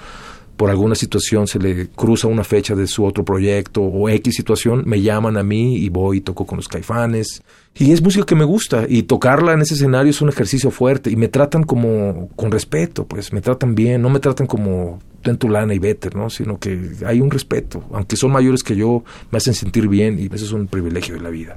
por 0.56 0.70
alguna 0.70 0.94
situación 0.94 1.46
se 1.46 1.58
le 1.58 1.88
cruza 1.88 2.28
una 2.28 2.44
fecha 2.44 2.74
de 2.74 2.86
su 2.86 3.04
otro 3.04 3.24
proyecto 3.24 3.82
o 3.82 4.08
X 4.08 4.34
situación, 4.34 4.82
me 4.86 5.02
llaman 5.02 5.36
a 5.36 5.42
mí 5.42 5.76
y 5.76 5.88
voy 5.88 6.18
y 6.18 6.20
toco 6.20 6.46
con 6.46 6.56
los 6.56 6.68
caifanes. 6.68 7.42
Y 7.74 7.92
es 7.92 8.02
música 8.02 8.24
que 8.24 8.34
me 8.34 8.44
gusta 8.44 8.86
y 8.88 9.02
tocarla 9.02 9.52
en 9.52 9.60
ese 9.60 9.74
escenario 9.74 10.10
es 10.10 10.22
un 10.22 10.30
ejercicio 10.30 10.70
fuerte 10.70 11.10
y 11.10 11.16
me 11.16 11.28
tratan 11.28 11.62
como 11.62 12.30
con 12.36 12.50
respeto, 12.50 13.06
pues 13.06 13.32
me 13.32 13.42
tratan 13.42 13.74
bien, 13.74 14.00
no 14.00 14.08
me 14.08 14.18
tratan 14.18 14.46
como 14.46 14.98
ten 15.22 15.38
lana 15.50 15.74
y 15.74 15.78
vete, 15.78 16.10
¿no? 16.14 16.30
Sino 16.30 16.58
que 16.58 16.92
hay 17.04 17.20
un 17.20 17.30
respeto, 17.30 17.84
aunque 17.92 18.16
son 18.16 18.32
mayores 18.32 18.62
que 18.62 18.76
yo, 18.76 19.04
me 19.30 19.38
hacen 19.38 19.54
sentir 19.54 19.88
bien 19.88 20.18
y 20.18 20.34
eso 20.34 20.44
es 20.44 20.52
un 20.52 20.68
privilegio 20.68 21.14
de 21.14 21.20
la 21.20 21.30
vida. 21.30 21.56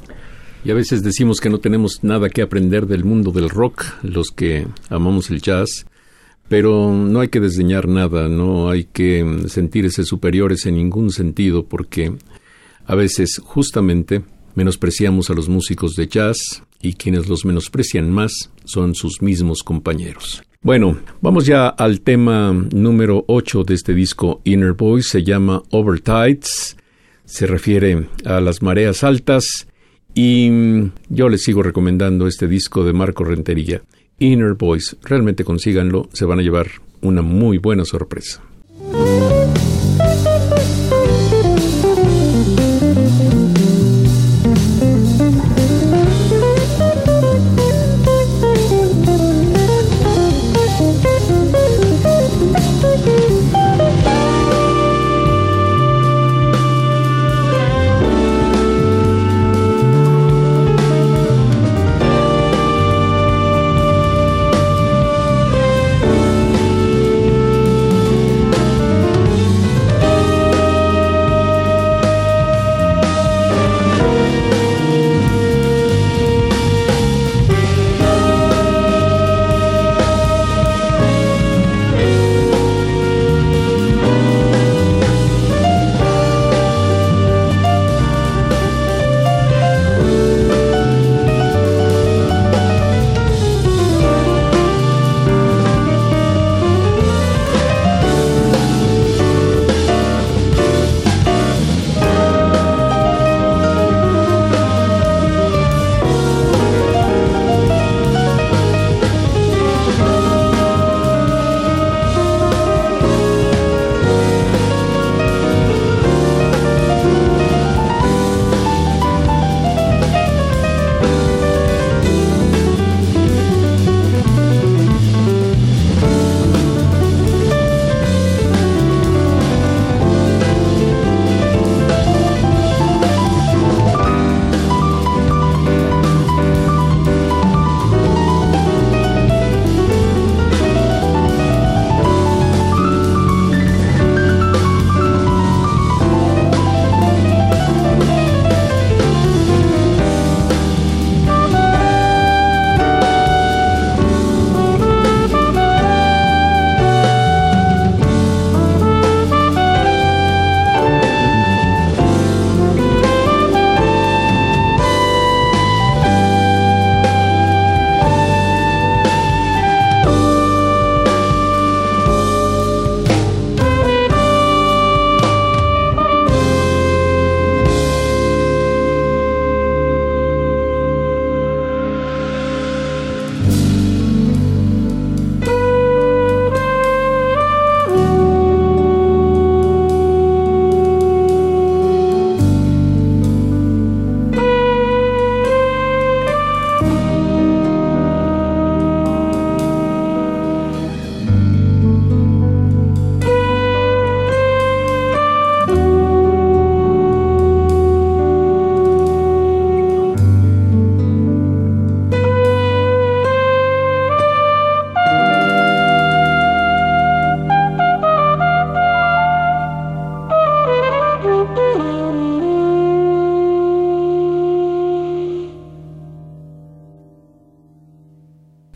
Y 0.65 0.71
a 0.71 0.73
veces 0.73 1.03
decimos 1.03 1.39
que 1.39 1.49
no 1.49 1.59
tenemos 1.59 2.03
nada 2.03 2.29
que 2.29 2.41
aprender 2.41 2.85
del 2.85 3.05
mundo 3.05 3.31
del 3.31 3.49
rock, 3.49 3.85
los 4.03 4.29
que 4.29 4.67
amamos 4.89 5.29
el 5.29 5.41
jazz, 5.41 5.85
pero 6.49 6.91
no 6.93 7.21
hay 7.21 7.29
que 7.29 7.39
desdeñar 7.39 7.87
nada, 7.87 8.27
no 8.27 8.69
hay 8.69 8.83
que 8.83 9.43
sentirse 9.47 10.03
superiores 10.03 10.65
en 10.65 10.75
ningún 10.75 11.11
sentido, 11.11 11.65
porque 11.65 12.13
a 12.85 12.95
veces 12.95 13.39
justamente 13.43 14.23
Menospreciamos 14.59 15.29
a 15.29 15.33
los 15.33 15.47
músicos 15.47 15.95
de 15.95 16.07
jazz 16.07 16.63
y 16.81 16.93
quienes 16.93 17.29
los 17.29 17.45
menosprecian 17.45 18.11
más 18.11 18.51
son 18.65 18.95
sus 18.95 19.21
mismos 19.21 19.63
compañeros. 19.63 20.43
Bueno, 20.61 20.97
vamos 21.21 21.45
ya 21.45 21.69
al 21.69 22.01
tema 22.01 22.51
número 22.51 23.23
8 23.27 23.63
de 23.63 23.75
este 23.75 23.93
disco 23.93 24.41
Inner 24.43 24.73
Voice, 24.73 25.11
se 25.11 25.23
llama 25.23 25.63
Overtides, 25.69 26.75
se 27.23 27.47
refiere 27.47 28.09
a 28.25 28.41
las 28.41 28.61
mareas 28.61 29.05
altas 29.05 29.67
y 30.13 30.49
yo 31.07 31.29
les 31.29 31.43
sigo 31.43 31.63
recomendando 31.63 32.27
este 32.27 32.47
disco 32.47 32.83
de 32.83 32.91
Marco 32.91 33.23
Rentería, 33.23 33.81
Inner 34.19 34.53
Voice, 34.53 34.95
realmente 35.03 35.43
consíganlo, 35.43 36.09
se 36.13 36.25
van 36.25 36.39
a 36.39 36.41
llevar 36.41 36.67
una 37.01 37.21
muy 37.21 37.57
buena 37.57 37.85
sorpresa. 37.85 38.41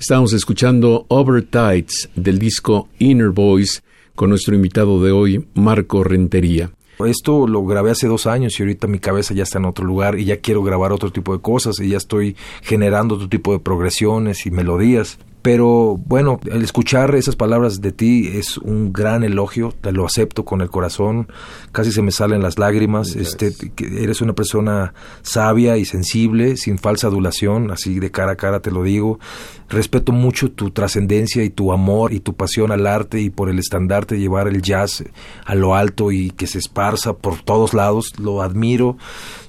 Estamos 0.04 0.34
escuchando 0.34 1.06
Overtides 1.08 2.10
del 2.14 2.38
disco 2.38 2.90
Inner 3.00 3.30
Voice 3.30 3.80
con 4.16 4.32
nuestro 4.32 4.54
invitado 4.54 5.02
de 5.02 5.14
hoy, 5.14 5.48
Marco 5.54 6.04
Rentería. 6.04 6.72
esto 7.08 7.48
lo 7.48 7.66
grabé 7.66 7.92
hace 7.92 8.08
dos 8.08 8.28
años 8.28 8.60
y 8.60 8.64
ahorita 8.64 8.88
mi 8.88 9.00
cabeza 9.00 9.34
ya 9.34 9.44
está 9.44 9.60
en 9.60 9.66
otro 9.66 9.86
lugar 9.86 10.20
y 10.20 10.26
ya 10.26 10.42
quiero 10.42 10.62
grabar 10.62 10.92
otro 10.92 11.14
tipo 11.14 11.34
de 11.34 11.42
cosas 11.42 11.80
y 11.80 11.88
ya 11.88 11.96
estoy 11.96 12.36
generando 12.64 13.16
otro 13.16 13.30
tipo 13.30 13.54
de 13.54 13.60
progresiones 13.60 14.46
y 14.46 14.52
melodías. 14.52 15.20
Pero 15.44 16.00
bueno, 16.06 16.40
el 16.50 16.64
escuchar 16.64 17.14
esas 17.16 17.36
palabras 17.36 17.82
de 17.82 17.92
ti 17.92 18.30
es 18.34 18.58
un 18.58 18.94
gran 18.94 19.26
elogio, 19.26 19.74
te 19.82 19.92
lo 19.92 20.06
acepto 20.06 20.46
con 20.46 20.62
el 20.62 20.70
corazón, 20.70 21.28
casi 21.74 21.92
se 21.92 22.02
me 22.02 22.12
salen 22.12 22.42
las 22.42 22.58
lágrimas. 22.58 23.14
Este, 23.18 23.54
eres 23.78 24.22
una 24.22 24.32
persona 24.32 24.94
sabia 25.22 25.76
y 25.76 25.84
sensible, 25.84 26.56
sin 26.56 26.78
falsa 26.78 27.08
adulación, 27.08 27.72
así 27.72 28.00
de 28.00 28.10
cara 28.10 28.32
a 28.32 28.36
cara 28.38 28.62
te 28.62 28.72
lo 28.72 28.84
digo. 28.84 29.20
Respeto 29.68 30.14
mucho 30.14 30.50
tu 30.50 30.72
trascendencia 30.72 31.44
y 31.44 31.50
tu 31.50 31.74
amor 31.74 32.14
y 32.14 32.22
tu 32.22 32.36
pasión 32.36 32.72
al 32.72 32.88
arte 32.88 33.20
y 33.20 33.30
por 33.30 33.50
el 33.50 33.60
estandarte 33.60 34.20
llevar 34.20 34.48
el 34.48 34.62
jazz 34.62 35.04
a 35.46 35.56
lo 35.56 35.76
alto 35.76 36.14
y 36.14 36.32
que 36.32 36.48
se 36.48 36.60
esparza 36.60 37.18
por 37.18 37.42
todos 37.42 37.74
lados. 37.74 38.18
Lo 38.18 38.42
admiro 38.42 38.98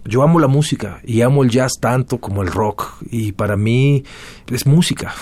yo 0.06 0.22
amo 0.22 0.38
la 0.38 0.48
música 0.48 1.00
y 1.04 1.22
amo 1.22 1.42
el 1.42 1.50
jazz 1.50 1.72
tanto 1.80 2.18
como 2.18 2.42
el 2.42 2.48
rock 2.48 2.96
y 3.10 3.32
para 3.32 3.56
mí 3.56 4.04
es 4.50 4.66
música. 4.66 5.14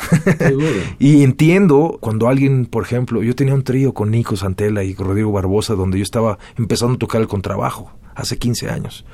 y 0.99 1.23
entiendo 1.23 1.99
cuando 2.01 2.29
alguien, 2.29 2.67
por 2.67 2.83
ejemplo, 2.83 3.23
yo 3.23 3.35
tenía 3.35 3.55
un 3.55 3.63
trío 3.63 3.95
con 3.95 4.11
Nico 4.11 4.37
Santella 4.37 4.83
y 4.83 4.95
Rodrigo 4.95 5.33
Barbosa 5.33 5.75
donde 5.75 5.99
yo 5.99 6.03
estaba 6.03 6.39
empezando 6.57 6.95
a 6.95 6.99
tocar 6.99 7.21
el 7.21 7.29
contrabajo 7.29 7.93
hace 8.15 8.39
15 8.39 8.71
años. 8.71 9.05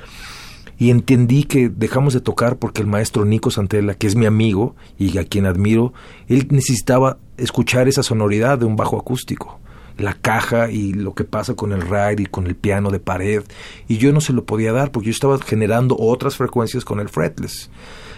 Y 0.77 0.91
entendí 0.91 1.43
que 1.43 1.69
dejamos 1.69 2.13
de 2.13 2.21
tocar 2.21 2.57
porque 2.57 2.81
el 2.81 2.87
maestro 2.87 3.25
Nico 3.25 3.51
Santella, 3.51 3.95
que 3.95 4.07
es 4.07 4.15
mi 4.15 4.25
amigo 4.25 4.75
y 4.97 5.17
a 5.17 5.25
quien 5.25 5.45
admiro, 5.45 5.93
él 6.27 6.47
necesitaba 6.51 7.17
escuchar 7.37 7.87
esa 7.87 8.01
sonoridad 8.01 8.57
de 8.57 8.65
un 8.65 8.77
bajo 8.77 8.97
acústico 8.97 9.59
la 9.99 10.13
caja 10.13 10.71
y 10.71 10.93
lo 10.93 11.13
que 11.13 11.23
pasa 11.23 11.55
con 11.55 11.71
el 11.71 11.81
ride 11.81 12.23
y 12.23 12.25
con 12.25 12.47
el 12.47 12.55
piano 12.55 12.89
de 12.89 12.99
pared. 12.99 13.43
Y 13.87 13.97
yo 13.97 14.11
no 14.13 14.21
se 14.21 14.33
lo 14.33 14.45
podía 14.45 14.71
dar 14.71 14.91
porque 14.91 15.07
yo 15.07 15.11
estaba 15.11 15.37
generando 15.39 15.95
otras 15.97 16.35
frecuencias 16.35 16.85
con 16.85 16.99
el 16.99 17.09
fretless. 17.09 17.69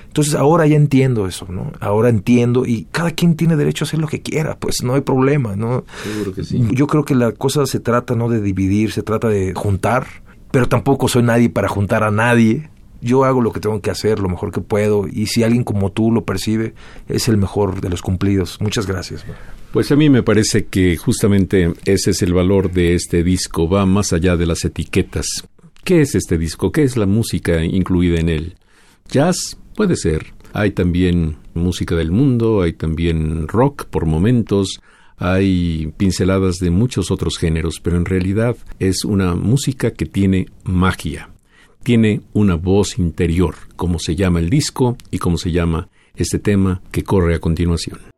Entonces 0.08 0.36
ahora 0.36 0.68
ya 0.68 0.76
entiendo 0.76 1.26
eso, 1.26 1.48
¿no? 1.50 1.72
Ahora 1.80 2.10
entiendo 2.10 2.66
y 2.66 2.86
cada 2.92 3.12
quien 3.12 3.36
tiene 3.38 3.56
derecho 3.56 3.86
a 3.86 3.88
hacer 3.88 4.00
lo 4.00 4.08
que 4.08 4.22
quiera, 4.22 4.58
pues 4.58 4.84
no 4.84 4.96
hay 4.96 5.02
problema, 5.02 5.56
¿no? 5.56 5.86
Seguro 6.04 6.34
que 6.34 6.44
sí. 6.44 6.62
Yo 6.72 6.88
creo 6.88 7.06
que 7.06 7.16
la 7.16 7.32
cosa 7.32 7.66
se 7.66 7.80
trata 7.80 8.14
no 8.14 8.28
de 8.28 8.42
dividir, 8.42 8.92
se 8.92 9.04
trata 9.04 9.30
de 9.30 9.54
juntar, 9.56 10.08
pero 10.52 10.68
tampoco 10.68 11.08
soy 11.08 11.24
nadie 11.24 11.50
para 11.50 11.70
juntar 11.70 12.04
a 12.04 12.12
nadie. 12.12 12.70
Yo 13.02 13.24
hago 13.24 13.42
lo 13.42 13.52
que 13.52 13.60
tengo 13.60 13.82
que 13.82 13.92
hacer, 13.92 14.20
lo 14.20 14.30
mejor 14.30 14.52
que 14.52 14.62
puedo, 14.62 15.08
y 15.08 15.26
si 15.26 15.44
alguien 15.44 15.64
como 15.64 15.92
tú 15.92 16.12
lo 16.12 16.24
percibe, 16.24 16.74
es 17.08 17.28
el 17.28 17.38
mejor 17.38 17.82
de 17.82 17.90
los 17.90 18.02
cumplidos. 18.02 18.60
Muchas 18.62 18.86
gracias. 18.88 19.26
Pues 19.72 19.92
a 19.92 19.96
mí 19.96 20.10
me 20.10 20.24
parece 20.24 20.66
que 20.66 20.98
justamente 20.98 21.74
ese 21.86 22.12
es 22.12 22.22
el 22.22 22.34
valor 22.34 22.72
de 22.72 22.94
este 22.94 23.24
disco, 23.24 23.70
va 23.70 23.86
más 23.86 24.14
allá 24.14 24.38
de 24.38 24.46
las 24.46 24.66
etiquetas. 24.66 25.26
¿Qué 25.84 26.02
es 26.02 26.14
este 26.14 26.38
disco? 26.38 26.72
¿Qué 26.72 26.84
es 26.84 26.96
la 26.96 27.08
música 27.08 27.64
incluida 27.64 28.20
en 28.20 28.30
él? 28.30 28.56
Jazz 29.10 29.58
puede 29.76 29.96
ser. 29.96 30.34
Hay 30.54 30.72
también 30.72 31.38
música 31.54 31.96
del 31.96 32.12
mundo, 32.12 32.62
hay 32.62 32.74
también 32.74 33.48
rock 33.48 33.86
por 33.86 34.06
momentos, 34.06 34.82
hay 35.18 35.94
pinceladas 35.98 36.58
de 36.58 36.72
muchos 36.72 37.10
otros 37.10 37.38
géneros, 37.38 37.80
pero 37.82 37.98
en 37.98 38.06
realidad 38.06 38.58
es 38.80 39.06
una 39.06 39.36
música 39.36 39.92
que 39.92 40.06
tiene 40.06 40.48
magia, 40.64 41.30
tiene 41.84 42.22
una 42.34 42.56
voz 42.56 43.00
interior, 43.00 43.56
como 43.76 44.00
se 44.00 44.16
llama 44.16 44.40
el 44.40 44.50
disco 44.50 44.98
y 45.10 45.18
como 45.18 45.38
se 45.38 45.52
llama 45.52 45.90
este 46.16 46.40
tema 46.40 46.82
que 46.92 47.04
corre 47.04 47.36
a 47.36 47.40
continuación. 47.40 48.11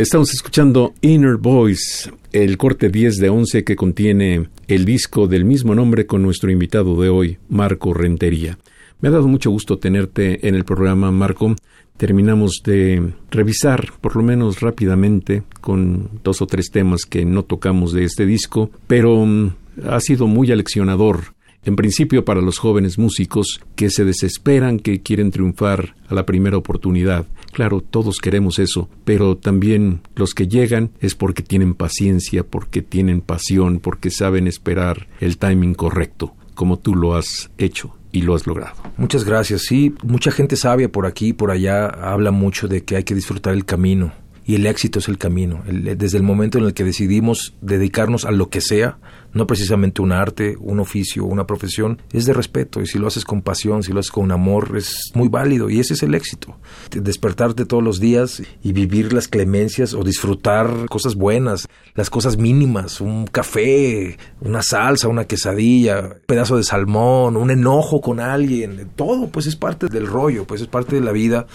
Estamos 0.00 0.32
escuchando 0.32 0.94
Inner 1.02 1.36
Voice, 1.36 2.10
el 2.32 2.56
corte 2.56 2.88
10 2.88 3.18
de 3.18 3.28
11 3.28 3.64
que 3.64 3.76
contiene 3.76 4.48
el 4.66 4.86
disco 4.86 5.26
del 5.26 5.44
mismo 5.44 5.74
nombre 5.74 6.06
con 6.06 6.22
nuestro 6.22 6.50
invitado 6.50 6.98
de 7.02 7.10
hoy, 7.10 7.36
Marco 7.50 7.92
Rentería. 7.92 8.56
Me 9.02 9.10
ha 9.10 9.12
dado 9.12 9.28
mucho 9.28 9.50
gusto 9.50 9.76
tenerte 9.78 10.48
en 10.48 10.54
el 10.54 10.64
programa, 10.64 11.10
Marco. 11.10 11.54
Terminamos 11.98 12.62
de 12.64 13.12
revisar, 13.30 13.92
por 14.00 14.16
lo 14.16 14.22
menos 14.22 14.60
rápidamente, 14.60 15.42
con 15.60 16.08
dos 16.24 16.40
o 16.40 16.46
tres 16.46 16.70
temas 16.70 17.02
que 17.04 17.26
no 17.26 17.42
tocamos 17.42 17.92
de 17.92 18.04
este 18.04 18.24
disco, 18.24 18.70
pero 18.86 19.26
mm, 19.26 19.52
ha 19.86 20.00
sido 20.00 20.26
muy 20.26 20.50
aleccionador 20.50 21.34
en 21.64 21.76
principio 21.76 22.24
para 22.24 22.40
los 22.40 22.58
jóvenes 22.58 22.98
músicos 22.98 23.60
que 23.76 23.90
se 23.90 24.04
desesperan, 24.04 24.78
que 24.78 25.02
quieren 25.02 25.30
triunfar 25.30 25.94
a 26.08 26.14
la 26.14 26.26
primera 26.26 26.56
oportunidad. 26.56 27.26
Claro, 27.52 27.80
todos 27.80 28.18
queremos 28.18 28.58
eso, 28.58 28.88
pero 29.04 29.36
también 29.36 30.00
los 30.14 30.34
que 30.34 30.48
llegan 30.48 30.90
es 31.00 31.14
porque 31.14 31.42
tienen 31.42 31.74
paciencia, 31.74 32.44
porque 32.44 32.82
tienen 32.82 33.20
pasión, 33.20 33.80
porque 33.80 34.10
saben 34.10 34.46
esperar 34.46 35.08
el 35.20 35.36
timing 35.36 35.74
correcto, 35.74 36.34
como 36.54 36.78
tú 36.78 36.94
lo 36.94 37.14
has 37.14 37.50
hecho 37.58 37.94
y 38.12 38.22
lo 38.22 38.34
has 38.34 38.46
logrado. 38.46 38.76
Muchas 38.96 39.24
gracias. 39.24 39.62
Sí, 39.62 39.94
mucha 40.02 40.30
gente 40.30 40.56
sabia 40.56 40.90
por 40.90 41.06
aquí 41.06 41.28
y 41.28 41.32
por 41.32 41.50
allá 41.50 41.86
habla 41.86 42.30
mucho 42.30 42.68
de 42.68 42.84
que 42.84 42.96
hay 42.96 43.04
que 43.04 43.14
disfrutar 43.14 43.54
el 43.54 43.64
camino 43.64 44.12
y 44.50 44.56
el 44.56 44.66
éxito 44.66 44.98
es 44.98 45.08
el 45.08 45.16
camino. 45.16 45.62
desde 45.64 46.16
el 46.16 46.24
momento 46.24 46.58
en 46.58 46.64
el 46.64 46.74
que 46.74 46.82
decidimos 46.82 47.54
dedicarnos 47.60 48.24
a 48.24 48.32
lo 48.32 48.48
que 48.48 48.60
sea, 48.60 48.98
no 49.32 49.46
precisamente 49.46 50.02
un 50.02 50.12
arte, 50.12 50.56
un 50.60 50.80
oficio, 50.80 51.24
una 51.24 51.46
profesión, 51.46 52.02
es 52.12 52.26
de 52.26 52.32
respeto. 52.32 52.80
Y 52.80 52.86
si 52.86 52.98
lo 52.98 53.06
haces 53.06 53.24
con 53.24 53.42
pasión, 53.42 53.82
si 53.82 53.92
lo 53.92 54.00
haces 54.00 54.12
con 54.12 54.32
amor, 54.32 54.76
es 54.76 55.12
muy 55.14 55.28
válido. 55.28 55.70
Y 55.70 55.80
ese 55.80 55.94
es 55.94 56.02
el 56.02 56.14
éxito. 56.14 56.56
Despertarte 56.90 57.64
todos 57.64 57.82
los 57.82 58.00
días 58.00 58.42
y 58.62 58.72
vivir 58.72 59.12
las 59.12 59.28
clemencias 59.28 59.94
o 59.94 60.02
disfrutar 60.02 60.86
cosas 60.88 61.14
buenas, 61.14 61.68
las 61.94 62.10
cosas 62.10 62.36
mínimas, 62.36 63.00
un 63.00 63.26
café, 63.26 64.18
una 64.40 64.62
salsa, 64.62 65.08
una 65.08 65.24
quesadilla, 65.24 66.00
un 66.00 66.14
pedazo 66.26 66.56
de 66.56 66.64
salmón, 66.64 67.36
un 67.36 67.50
enojo 67.50 68.00
con 68.00 68.20
alguien, 68.20 68.90
todo 68.96 69.28
pues 69.28 69.46
es 69.46 69.56
parte 69.56 69.86
del 69.88 70.06
rollo, 70.06 70.46
pues 70.46 70.60
es 70.60 70.66
parte 70.66 70.96
de 70.96 71.02
la 71.02 71.12
vida. 71.12 71.46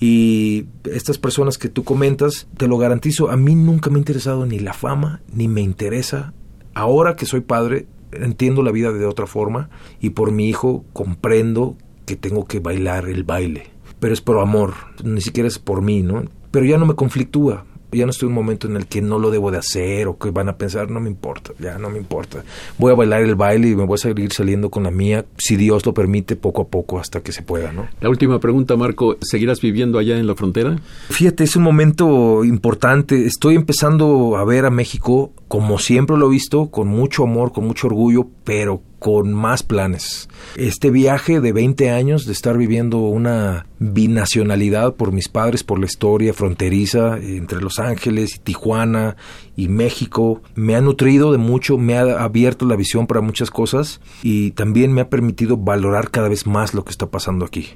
Y 0.00 0.66
estas 0.84 1.18
personas 1.18 1.58
que 1.58 1.68
tú 1.68 1.84
comentas, 1.84 2.46
te 2.56 2.68
lo 2.68 2.78
garantizo, 2.78 3.30
a 3.30 3.36
mí 3.36 3.54
nunca 3.54 3.90
me 3.90 3.96
ha 3.96 3.98
interesado 3.98 4.46
ni 4.46 4.58
la 4.58 4.72
fama, 4.72 5.20
ni 5.32 5.48
me 5.48 5.60
interesa 5.60 6.32
Ahora 6.78 7.16
que 7.16 7.26
soy 7.26 7.40
padre, 7.40 7.88
entiendo 8.12 8.62
la 8.62 8.70
vida 8.70 8.92
de 8.92 9.04
otra 9.04 9.26
forma 9.26 9.68
y 10.00 10.10
por 10.10 10.30
mi 10.30 10.48
hijo 10.48 10.84
comprendo 10.92 11.76
que 12.06 12.14
tengo 12.14 12.44
que 12.44 12.60
bailar 12.60 13.08
el 13.08 13.24
baile. 13.24 13.66
Pero 13.98 14.14
es 14.14 14.20
por 14.20 14.38
amor, 14.38 14.74
ni 15.02 15.20
siquiera 15.20 15.48
es 15.48 15.58
por 15.58 15.82
mí, 15.82 16.02
¿no? 16.02 16.22
Pero 16.52 16.66
ya 16.66 16.78
no 16.78 16.86
me 16.86 16.94
conflictúa 16.94 17.64
ya 17.92 18.04
no 18.04 18.10
estoy 18.10 18.26
en 18.26 18.32
un 18.32 18.34
momento 18.34 18.66
en 18.66 18.76
el 18.76 18.86
que 18.86 19.00
no 19.00 19.18
lo 19.18 19.30
debo 19.30 19.50
de 19.50 19.58
hacer 19.58 20.08
o 20.08 20.18
que 20.18 20.30
van 20.30 20.48
a 20.48 20.58
pensar, 20.58 20.90
no 20.90 21.00
me 21.00 21.08
importa, 21.08 21.52
ya 21.58 21.78
no 21.78 21.88
me 21.88 21.98
importa. 21.98 22.44
Voy 22.76 22.92
a 22.92 22.94
bailar 22.94 23.22
el 23.22 23.34
baile 23.34 23.68
y 23.68 23.76
me 23.76 23.86
voy 23.86 23.94
a 23.94 23.98
seguir 23.98 24.32
saliendo 24.32 24.70
con 24.70 24.82
la 24.82 24.90
mía, 24.90 25.24
si 25.38 25.56
Dios 25.56 25.86
lo 25.86 25.94
permite, 25.94 26.36
poco 26.36 26.62
a 26.62 26.68
poco 26.68 26.98
hasta 26.98 27.22
que 27.22 27.32
se 27.32 27.42
pueda, 27.42 27.72
¿no? 27.72 27.88
La 28.00 28.10
última 28.10 28.40
pregunta, 28.40 28.76
Marco, 28.76 29.16
¿seguirás 29.20 29.60
viviendo 29.60 29.98
allá 29.98 30.18
en 30.18 30.26
la 30.26 30.34
frontera? 30.34 30.76
Fíjate, 31.08 31.44
es 31.44 31.56
un 31.56 31.62
momento 31.62 32.44
importante. 32.44 33.26
Estoy 33.26 33.54
empezando 33.54 34.36
a 34.36 34.44
ver 34.44 34.66
a 34.66 34.70
México 34.70 35.32
como 35.48 35.78
siempre 35.78 36.16
lo 36.16 36.26
he 36.26 36.30
visto, 36.30 36.70
con 36.70 36.88
mucho 36.88 37.24
amor, 37.24 37.52
con 37.52 37.66
mucho 37.66 37.88
orgullo, 37.88 38.28
pero 38.44 38.82
con 38.98 39.32
más 39.32 39.62
planes. 39.62 40.28
Este 40.56 40.90
viaje 40.90 41.40
de 41.40 41.52
20 41.52 41.90
años 41.90 42.26
de 42.26 42.32
estar 42.32 42.56
viviendo 42.56 42.98
una 42.98 43.66
binacionalidad 43.78 44.94
por 44.94 45.12
mis 45.12 45.28
padres, 45.28 45.64
por 45.64 45.78
la 45.78 45.86
historia 45.86 46.34
fronteriza 46.34 47.18
entre 47.18 47.60
Los 47.60 47.78
Ángeles 47.78 48.36
y 48.36 48.38
Tijuana 48.40 49.16
y 49.58 49.66
México, 49.66 50.40
me 50.54 50.76
ha 50.76 50.80
nutrido 50.80 51.32
de 51.32 51.38
mucho, 51.38 51.78
me 51.78 51.98
ha 51.98 52.22
abierto 52.22 52.64
la 52.64 52.76
visión 52.76 53.08
para 53.08 53.20
muchas 53.20 53.50
cosas 53.50 54.00
y 54.22 54.52
también 54.52 54.92
me 54.92 55.00
ha 55.00 55.10
permitido 55.10 55.56
valorar 55.56 56.12
cada 56.12 56.28
vez 56.28 56.46
más 56.46 56.74
lo 56.74 56.84
que 56.84 56.92
está 56.92 57.10
pasando 57.10 57.44
aquí 57.44 57.70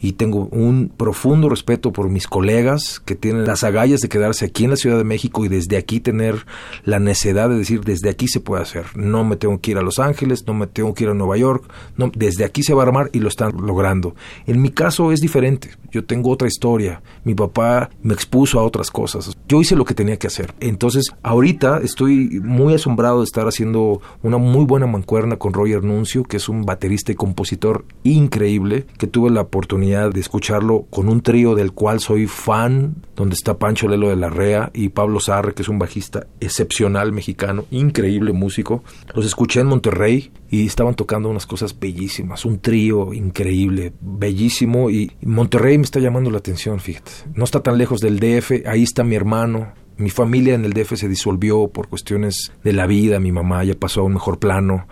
y 0.00 0.12
tengo 0.12 0.48
un 0.50 0.92
profundo 0.94 1.48
respeto 1.48 1.92
por 1.92 2.08
mis 2.08 2.26
colegas 2.26 3.00
que 3.04 3.14
tienen 3.14 3.46
las 3.46 3.64
agallas 3.64 4.00
de 4.00 4.08
quedarse 4.08 4.44
aquí 4.44 4.64
en 4.64 4.70
la 4.70 4.76
Ciudad 4.76 4.98
de 4.98 5.04
México 5.04 5.44
y 5.44 5.48
desde 5.48 5.76
aquí 5.76 6.00
tener 6.00 6.46
la 6.84 6.98
necesidad 6.98 7.48
de 7.48 7.58
decir 7.58 7.82
desde 7.82 8.10
aquí 8.10 8.28
se 8.28 8.40
puede 8.40 8.62
hacer. 8.62 8.84
No 8.94 9.24
me 9.24 9.36
tengo 9.36 9.60
que 9.60 9.70
ir 9.70 9.78
a 9.78 9.82
Los 9.82 9.98
Ángeles, 9.98 10.46
no 10.46 10.54
me 10.54 10.66
tengo 10.66 10.94
que 10.94 11.04
ir 11.04 11.10
a 11.10 11.14
Nueva 11.14 11.36
York, 11.36 11.64
no, 11.96 12.10
desde 12.14 12.44
aquí 12.44 12.62
se 12.62 12.74
va 12.74 12.82
a 12.82 12.86
armar 12.86 13.10
y 13.12 13.20
lo 13.20 13.28
están 13.28 13.54
logrando. 13.56 14.14
En 14.46 14.60
mi 14.60 14.70
caso 14.70 15.12
es 15.12 15.20
diferente. 15.20 15.70
Yo 15.90 16.04
tengo 16.04 16.30
otra 16.30 16.48
historia. 16.48 17.02
Mi 17.24 17.34
papá 17.34 17.90
me 18.02 18.12
expuso 18.12 18.60
a 18.60 18.64
otras 18.64 18.90
cosas. 18.90 19.36
Yo 19.48 19.60
hice 19.60 19.76
lo 19.76 19.84
que 19.84 19.94
tenía 19.94 20.18
que 20.18 20.26
hacer. 20.26 20.54
Entonces, 20.60 21.14
ahorita 21.26 21.80
estoy 21.82 22.40
muy 22.40 22.74
asombrado 22.74 23.18
de 23.18 23.24
estar 23.24 23.48
haciendo 23.48 24.00
una 24.22 24.38
muy 24.38 24.64
buena 24.64 24.86
mancuerna 24.86 25.36
con 25.36 25.52
Roger 25.52 25.82
Nuncio, 25.82 26.22
que 26.22 26.36
es 26.36 26.48
un 26.48 26.62
baterista 26.62 27.10
y 27.10 27.16
compositor 27.16 27.84
increíble, 28.04 28.86
que 28.96 29.08
tuve 29.08 29.30
la 29.30 29.40
oportunidad 29.40 30.12
de 30.12 30.20
escucharlo 30.20 30.86
con 30.88 31.08
un 31.08 31.22
trío 31.22 31.56
del 31.56 31.72
cual 31.72 31.98
soy 31.98 32.28
fan, 32.28 32.94
donde 33.16 33.34
está 33.34 33.58
Pancho 33.58 33.88
Lelo 33.88 34.08
de 34.08 34.14
la 34.14 34.30
Rea 34.30 34.70
y 34.72 34.90
Pablo 34.90 35.18
Sarre, 35.18 35.52
que 35.52 35.62
es 35.62 35.68
un 35.68 35.80
bajista 35.80 36.28
excepcional 36.38 37.12
mexicano, 37.12 37.64
increíble 37.72 38.32
músico. 38.32 38.84
Los 39.12 39.26
escuché 39.26 39.60
en 39.60 39.66
Monterrey 39.66 40.30
y 40.48 40.64
estaban 40.64 40.94
tocando 40.94 41.28
unas 41.28 41.46
cosas 41.46 41.76
bellísimas, 41.76 42.44
un 42.44 42.60
trío 42.60 43.12
increíble, 43.12 43.92
bellísimo 44.00 44.90
y 44.90 45.10
Monterrey 45.22 45.76
me 45.76 45.84
está 45.84 45.98
llamando 45.98 46.30
la 46.30 46.38
atención, 46.38 46.78
fíjate. 46.78 47.10
No 47.34 47.42
está 47.42 47.64
tan 47.64 47.78
lejos 47.78 48.00
del 48.00 48.20
DF, 48.20 48.64
ahí 48.68 48.84
está 48.84 49.02
mi 49.02 49.16
hermano, 49.16 49.72
mi 49.98 50.10
familia 50.10 50.54
en 50.54 50.64
el 50.64 50.72
DF 50.72 50.94
se 50.96 51.08
disolvió 51.08 51.68
por 51.68 51.88
cuestiones 51.88 52.52
de 52.62 52.72
la 52.72 52.86
vida, 52.86 53.18
mi 53.18 53.32
mamá 53.32 53.64
ya 53.64 53.74
pasó 53.74 54.02
a 54.02 54.04
un 54.04 54.14
mejor 54.14 54.38
plano. 54.38 54.86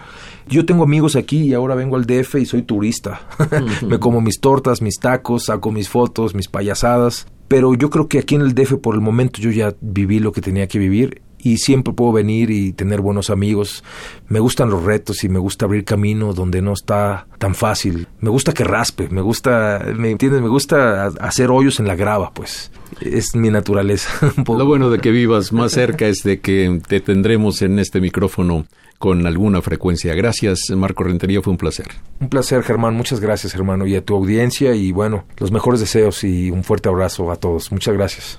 Yo 0.49 0.65
tengo 0.65 0.83
amigos 0.85 1.17
aquí 1.17 1.43
y 1.43 1.55
ahora 1.55 1.75
vengo 1.75 1.97
al 1.97 2.07
DF 2.07 2.37
y 2.37 2.47
soy 2.47 2.63
turista. 2.63 3.21
Me 3.87 3.99
como 3.99 4.21
mis 4.21 4.41
tortas, 4.41 4.81
mis 4.81 4.99
tacos, 4.99 5.47
saco 5.47 5.73
mis 5.73 5.89
fotos, 5.89 6.35
mis 6.35 6.49
payasadas. 6.49 7.27
Pero 7.49 7.75
yo 7.75 7.91
creo 7.91 8.09
que 8.09 8.19
aquí 8.19 8.35
en 8.35 8.41
el 8.41 8.55
DF 8.55 8.75
por 8.79 8.95
el 8.95 9.01
momento 9.01 9.41
yo 9.41 9.51
ya 9.51 9.75
viví 9.81 10.19
lo 10.21 10.33
que 10.33 10.41
tenía 10.41 10.67
que 10.67 10.79
vivir 10.79 11.21
y 11.45 11.59
siempre 11.59 11.93
puedo 11.93 12.11
venir 12.11 12.51
y 12.51 12.73
tener 12.73 13.01
buenos 13.01 13.31
amigos. 13.31 13.85
Me 14.29 14.41
gustan 14.41 14.71
los 14.71 14.83
retos 14.83 15.23
y 15.23 15.29
me 15.29 15.39
gusta 15.39 15.67
abrir 15.67 15.85
camino 15.85 16.33
donde 16.33 16.63
no 16.63 16.73
está 16.73 17.27
tan 17.39 17.55
fácil. 17.55 18.09
Me 18.21 18.31
gusta 18.31 18.53
que 18.53 18.65
raspe, 18.65 19.09
me 19.11 19.21
gusta, 19.21 19.85
¿me 19.95 20.11
entiendes? 20.11 20.41
Me 20.41 20.49
gusta 20.49 21.07
hacer 21.21 21.51
hoyos 21.51 21.79
en 21.79 21.87
la 21.87 21.95
grava, 21.95 22.33
pues. 22.33 22.73
Es 23.01 23.37
mi 23.37 23.51
naturaleza. 23.51 24.11
Lo 24.49 24.67
bueno 24.67 24.89
de 24.89 24.99
que 24.99 25.11
vivas 25.11 25.53
más 25.53 25.73
cerca 25.73 26.07
es 26.07 26.23
de 26.23 26.41
que 26.41 26.81
te 26.89 27.01
tendremos 27.01 27.61
en 27.61 27.79
este 27.79 28.01
micrófono 28.01 28.67
con 28.99 29.27
alguna 29.27 29.61
frecuencia. 29.61 30.15
Gracias, 30.15 30.71
Marco 30.71 31.05
Rentería, 31.05 31.43
fue 31.43 31.51
un 31.51 31.59
placer. 31.59 31.89
Un 32.21 32.31
placer, 32.31 32.63
Germán. 32.63 32.95
Muchas 32.95 33.21
gracias, 33.21 33.55
hermano, 33.55 33.87
y 33.87 33.97
a 33.97 34.03
tu 34.03 34.15
audiencia 34.15 34.75
y 34.75 34.93
bueno, 34.93 35.25
los 35.37 35.53
mejores 35.53 35.81
deseos 35.81 36.25
y 36.25 36.51
un 36.51 36.65
fuerte 36.65 36.89
abrazo 36.89 37.31
a 37.31 37.37
todos. 37.37 37.71
Muchas 37.71 37.95
gracias. 37.95 38.39